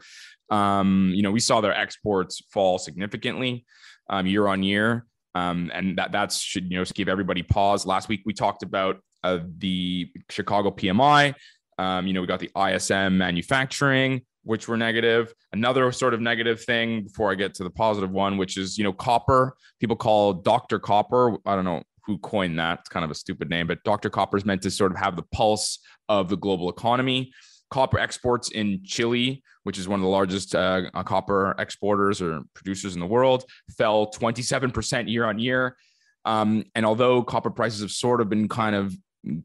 Um, 0.50 1.12
you 1.14 1.22
know, 1.22 1.30
we 1.30 1.40
saw 1.40 1.60
their 1.60 1.74
exports 1.74 2.42
fall 2.52 2.78
significantly 2.78 3.64
um, 4.10 4.26
year 4.26 4.48
on 4.48 4.64
year. 4.64 5.06
Um, 5.34 5.70
and 5.72 5.96
that 5.96 6.12
that's 6.12 6.38
should 6.38 6.70
you 6.70 6.78
know 6.78 6.84
give 6.84 7.08
everybody 7.08 7.42
pause. 7.42 7.86
Last 7.86 8.08
week 8.08 8.20
we 8.26 8.34
talked 8.34 8.62
about 8.62 8.96
uh, 9.24 9.40
the 9.58 10.10
Chicago 10.30 10.70
PMI. 10.70 11.34
Um, 11.78 12.06
you 12.06 12.12
know, 12.12 12.20
we 12.20 12.26
got 12.26 12.40
the 12.40 12.50
ISM 12.56 13.16
manufacturing, 13.16 14.22
which 14.44 14.68
were 14.68 14.76
negative. 14.76 15.32
Another 15.52 15.90
sort 15.92 16.14
of 16.14 16.20
negative 16.20 16.62
thing 16.62 17.04
before 17.04 17.30
I 17.30 17.34
get 17.34 17.54
to 17.54 17.64
the 17.64 17.70
positive 17.70 18.10
one, 18.10 18.36
which 18.36 18.56
is, 18.56 18.76
you 18.78 18.84
know, 18.84 18.92
copper. 18.92 19.56
People 19.80 19.96
call 19.96 20.34
Dr. 20.34 20.78
Copper. 20.78 21.36
I 21.46 21.54
don't 21.54 21.64
know 21.64 21.82
who 22.04 22.18
coined 22.18 22.58
that. 22.58 22.80
It's 22.80 22.88
kind 22.88 23.04
of 23.04 23.10
a 23.10 23.14
stupid 23.14 23.48
name, 23.48 23.66
but 23.66 23.82
Dr. 23.84 24.10
Copper 24.10 24.36
is 24.36 24.44
meant 24.44 24.62
to 24.62 24.70
sort 24.70 24.92
of 24.92 24.98
have 24.98 25.16
the 25.16 25.22
pulse 25.32 25.78
of 26.08 26.28
the 26.28 26.36
global 26.36 26.68
economy. 26.68 27.32
Copper 27.70 27.98
exports 27.98 28.50
in 28.50 28.80
Chile, 28.84 29.42
which 29.62 29.78
is 29.78 29.88
one 29.88 30.00
of 30.00 30.02
the 30.04 30.10
largest 30.10 30.54
uh, 30.54 30.90
copper 31.04 31.54
exporters 31.58 32.20
or 32.20 32.42
producers 32.54 32.94
in 32.94 33.00
the 33.00 33.06
world, 33.06 33.44
fell 33.78 34.10
27% 34.10 35.10
year 35.10 35.24
on 35.24 35.38
year. 35.38 35.76
Um, 36.24 36.64
and 36.74 36.84
although 36.84 37.22
copper 37.22 37.50
prices 37.50 37.80
have 37.80 37.90
sort 37.90 38.20
of 38.20 38.28
been 38.28 38.48
kind 38.48 38.76
of 38.76 38.94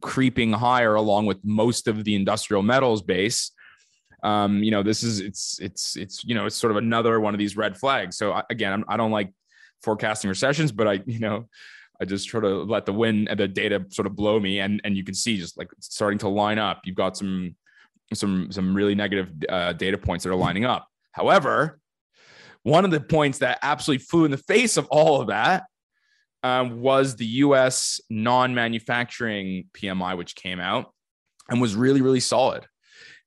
creeping 0.02 0.52
higher 0.52 0.96
along 0.96 1.26
with 1.26 1.38
most 1.44 1.88
of 1.88 2.04
the 2.04 2.16
industrial 2.16 2.64
metals 2.64 3.02
base. 3.02 3.52
Um, 4.24 4.64
you 4.64 4.72
know 4.72 4.82
this 4.82 5.04
is 5.04 5.20
it's 5.20 5.60
it's 5.62 5.96
it's 5.96 6.24
you 6.24 6.34
know 6.34 6.48
it's 6.48 6.56
sort 6.56 6.72
of 6.72 6.78
another 6.78 7.20
one 7.20 7.34
of 7.34 7.38
these 7.38 7.56
red 7.56 7.78
flags. 7.78 8.18
So 8.18 8.42
again 8.50 8.74
I'm, 8.74 8.86
i 8.88 8.98
do 8.98 9.04
not 9.04 9.12
like 9.12 9.32
forecasting 9.84 10.28
recessions 10.28 10.72
but 10.72 10.88
i 10.88 10.94
you 11.06 11.20
know 11.20 11.48
i 12.02 12.06
just 12.06 12.28
try 12.28 12.42
to 12.42 12.64
let 12.64 12.88
the 12.88 12.94
wind 12.94 13.30
and 13.30 13.40
the 13.40 13.48
data 13.48 13.86
sort 13.90 14.08
of 14.08 14.16
blow 14.16 14.40
me. 14.40 14.60
And 14.60 14.82
and 14.84 14.98
you 14.98 15.04
can 15.04 15.14
see 15.14 15.38
just 15.38 15.58
like 15.58 15.70
starting 15.80 16.20
to 16.20 16.30
line 16.30 16.58
up. 16.58 16.82
You've 16.84 16.96
got 16.96 17.16
some 17.16 17.56
some 18.14 18.52
some 18.52 18.74
really 18.74 18.96
negative 18.96 19.32
uh, 19.48 19.74
data 19.74 19.98
points 19.98 20.24
that 20.24 20.32
are 20.32 20.36
lining 20.36 20.66
up. 20.66 20.88
However 21.12 21.80
one 22.64 22.84
of 22.84 22.92
the 22.92 23.00
points 23.00 23.38
that 23.38 23.60
absolutely 23.62 24.04
flew 24.04 24.26
in 24.26 24.32
the 24.32 24.38
face 24.38 24.76
of 24.76 24.88
all 24.88 25.22
of 25.22 25.28
that 25.28 25.64
um, 26.44 26.82
was 26.82 27.16
the 27.16 27.26
US 27.26 28.00
non 28.10 28.54
manufacturing 28.54 29.66
PMI, 29.74 30.18
which 30.18 30.36
came 30.36 30.60
out 30.60 30.94
and 31.50 31.62
was 31.62 31.76
really, 31.76 32.02
really 32.02 32.20
solid. 32.20 32.66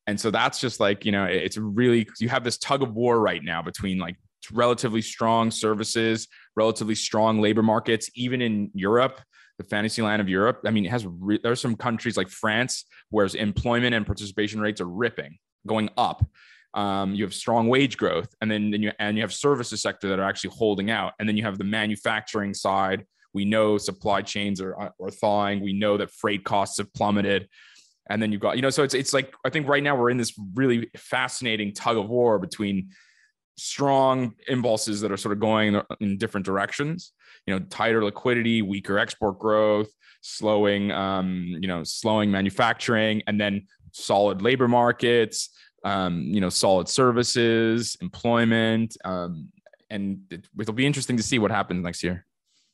And 0.06 0.18
so 0.18 0.30
that's 0.30 0.60
just 0.60 0.80
like, 0.80 1.04
you 1.04 1.12
know, 1.12 1.24
it's 1.24 1.56
really, 1.56 2.08
you 2.18 2.28
have 2.28 2.44
this 2.44 2.58
tug 2.58 2.82
of 2.82 2.94
war 2.94 3.20
right 3.20 3.42
now 3.42 3.62
between 3.62 3.98
like 3.98 4.16
relatively 4.52 5.02
strong 5.02 5.50
services, 5.50 6.26
relatively 6.56 6.94
strong 6.94 7.40
labor 7.40 7.62
markets, 7.62 8.10
even 8.14 8.42
in 8.42 8.70
Europe, 8.74 9.20
the 9.58 9.64
fantasy 9.64 10.02
land 10.02 10.20
of 10.20 10.28
Europe. 10.28 10.60
I 10.64 10.70
mean, 10.70 10.86
it 10.86 10.90
has, 10.90 11.06
re- 11.06 11.38
there 11.42 11.52
are 11.52 11.56
some 11.56 11.76
countries 11.76 12.16
like 12.16 12.28
France, 12.28 12.86
where 13.10 13.28
employment 13.34 13.94
and 13.94 14.06
participation 14.06 14.60
rates 14.60 14.80
are 14.80 14.88
ripping, 14.88 15.38
going 15.66 15.90
up. 15.96 16.24
Um, 16.74 17.14
you 17.14 17.24
have 17.24 17.34
strong 17.34 17.68
wage 17.68 17.96
growth, 17.96 18.32
and 18.40 18.50
then, 18.50 18.70
then 18.70 18.82
you 18.82 18.92
and 18.98 19.16
you 19.16 19.22
have 19.22 19.32
services 19.32 19.82
sector 19.82 20.08
that 20.08 20.18
are 20.18 20.28
actually 20.28 20.50
holding 20.56 20.90
out, 20.90 21.14
and 21.18 21.28
then 21.28 21.36
you 21.36 21.42
have 21.42 21.58
the 21.58 21.64
manufacturing 21.64 22.54
side. 22.54 23.04
We 23.32 23.44
know 23.44 23.78
supply 23.78 24.22
chains 24.22 24.60
are, 24.60 24.74
are 24.76 25.10
thawing. 25.10 25.60
We 25.60 25.72
know 25.72 25.96
that 25.96 26.10
freight 26.10 26.44
costs 26.44 26.78
have 26.78 26.92
plummeted, 26.92 27.48
and 28.08 28.22
then 28.22 28.30
you've 28.30 28.40
got 28.40 28.56
you 28.56 28.62
know. 28.62 28.70
So 28.70 28.82
it's 28.84 28.94
it's 28.94 29.12
like 29.12 29.34
I 29.44 29.50
think 29.50 29.68
right 29.68 29.82
now 29.82 29.96
we're 29.96 30.10
in 30.10 30.16
this 30.16 30.38
really 30.54 30.90
fascinating 30.96 31.72
tug 31.72 31.96
of 31.96 32.08
war 32.08 32.38
between 32.38 32.90
strong 33.56 34.32
impulses 34.48 35.00
that 35.02 35.12
are 35.12 35.16
sort 35.16 35.32
of 35.32 35.40
going 35.40 35.80
in 36.00 36.18
different 36.18 36.46
directions. 36.46 37.12
You 37.46 37.54
know, 37.58 37.66
tighter 37.68 38.04
liquidity, 38.04 38.62
weaker 38.62 38.98
export 38.98 39.38
growth, 39.38 39.90
slowing, 40.20 40.90
um, 40.92 41.46
you 41.60 41.68
know, 41.68 41.82
slowing 41.84 42.30
manufacturing, 42.30 43.22
and 43.26 43.40
then 43.40 43.66
solid 43.92 44.42
labor 44.42 44.68
markets. 44.68 45.50
Um, 45.84 46.22
you 46.22 46.40
know, 46.40 46.50
solid 46.50 46.88
services, 46.88 47.96
employment, 48.02 48.96
um, 49.04 49.48
and 49.88 50.20
it, 50.30 50.46
it'll 50.60 50.74
be 50.74 50.86
interesting 50.86 51.16
to 51.16 51.22
see 51.22 51.38
what 51.38 51.50
happens 51.50 51.82
next 51.82 52.02
year. 52.02 52.26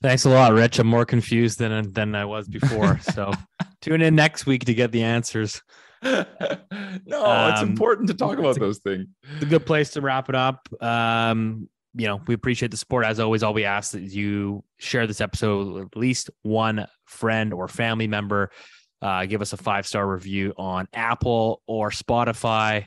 Thanks 0.03 0.25
a 0.25 0.31
lot, 0.31 0.53
Rich. 0.53 0.79
I'm 0.79 0.87
more 0.89 1.05
confused 1.07 1.59
than 1.59 1.93
than 1.93 2.15
I 2.15 2.25
was 2.25 2.49
before. 2.49 2.99
So 3.15 3.33
tune 3.81 4.03
in 4.03 4.15
next 4.15 4.45
week 4.47 4.65
to 4.67 4.75
get 4.75 4.91
the 4.93 5.03
answers. 5.05 5.63
no, 6.03 6.25
it's 7.07 7.61
Um, 7.63 7.69
important 7.69 8.09
to 8.09 8.15
talk 8.15 8.39
about 8.39 8.59
those 8.59 8.79
things. 8.79 9.07
It's 9.35 9.43
a 9.45 9.47
good 9.47 9.65
place 9.67 9.91
to 9.91 10.01
wrap 10.01 10.29
it 10.29 10.35
up. 10.35 10.69
Um, 10.83 11.69
you 11.95 12.07
know, 12.07 12.21
we 12.27 12.35
appreciate 12.35 12.71
the 12.71 12.77
support 12.77 13.07
as 13.07 13.19
always. 13.21 13.43
All 13.43 13.55
we 13.55 13.65
ask 13.65 13.93
that 13.93 14.03
you 14.03 14.63
share 14.79 15.07
this 15.07 15.21
episode 15.21 15.73
with 15.73 15.83
at 15.85 15.97
least 15.97 16.29
one 16.43 16.87
friend 17.07 17.55
or 17.55 17.69
family 17.69 18.07
member. 18.07 18.51
Uh, 19.01 19.25
give 19.27 19.41
us 19.41 19.53
a 19.53 19.57
five 19.57 19.87
star 19.87 20.07
review 20.07 20.53
on 20.59 20.89
Apple 20.93 21.63
or 21.67 21.91
Spotify, 21.91 22.87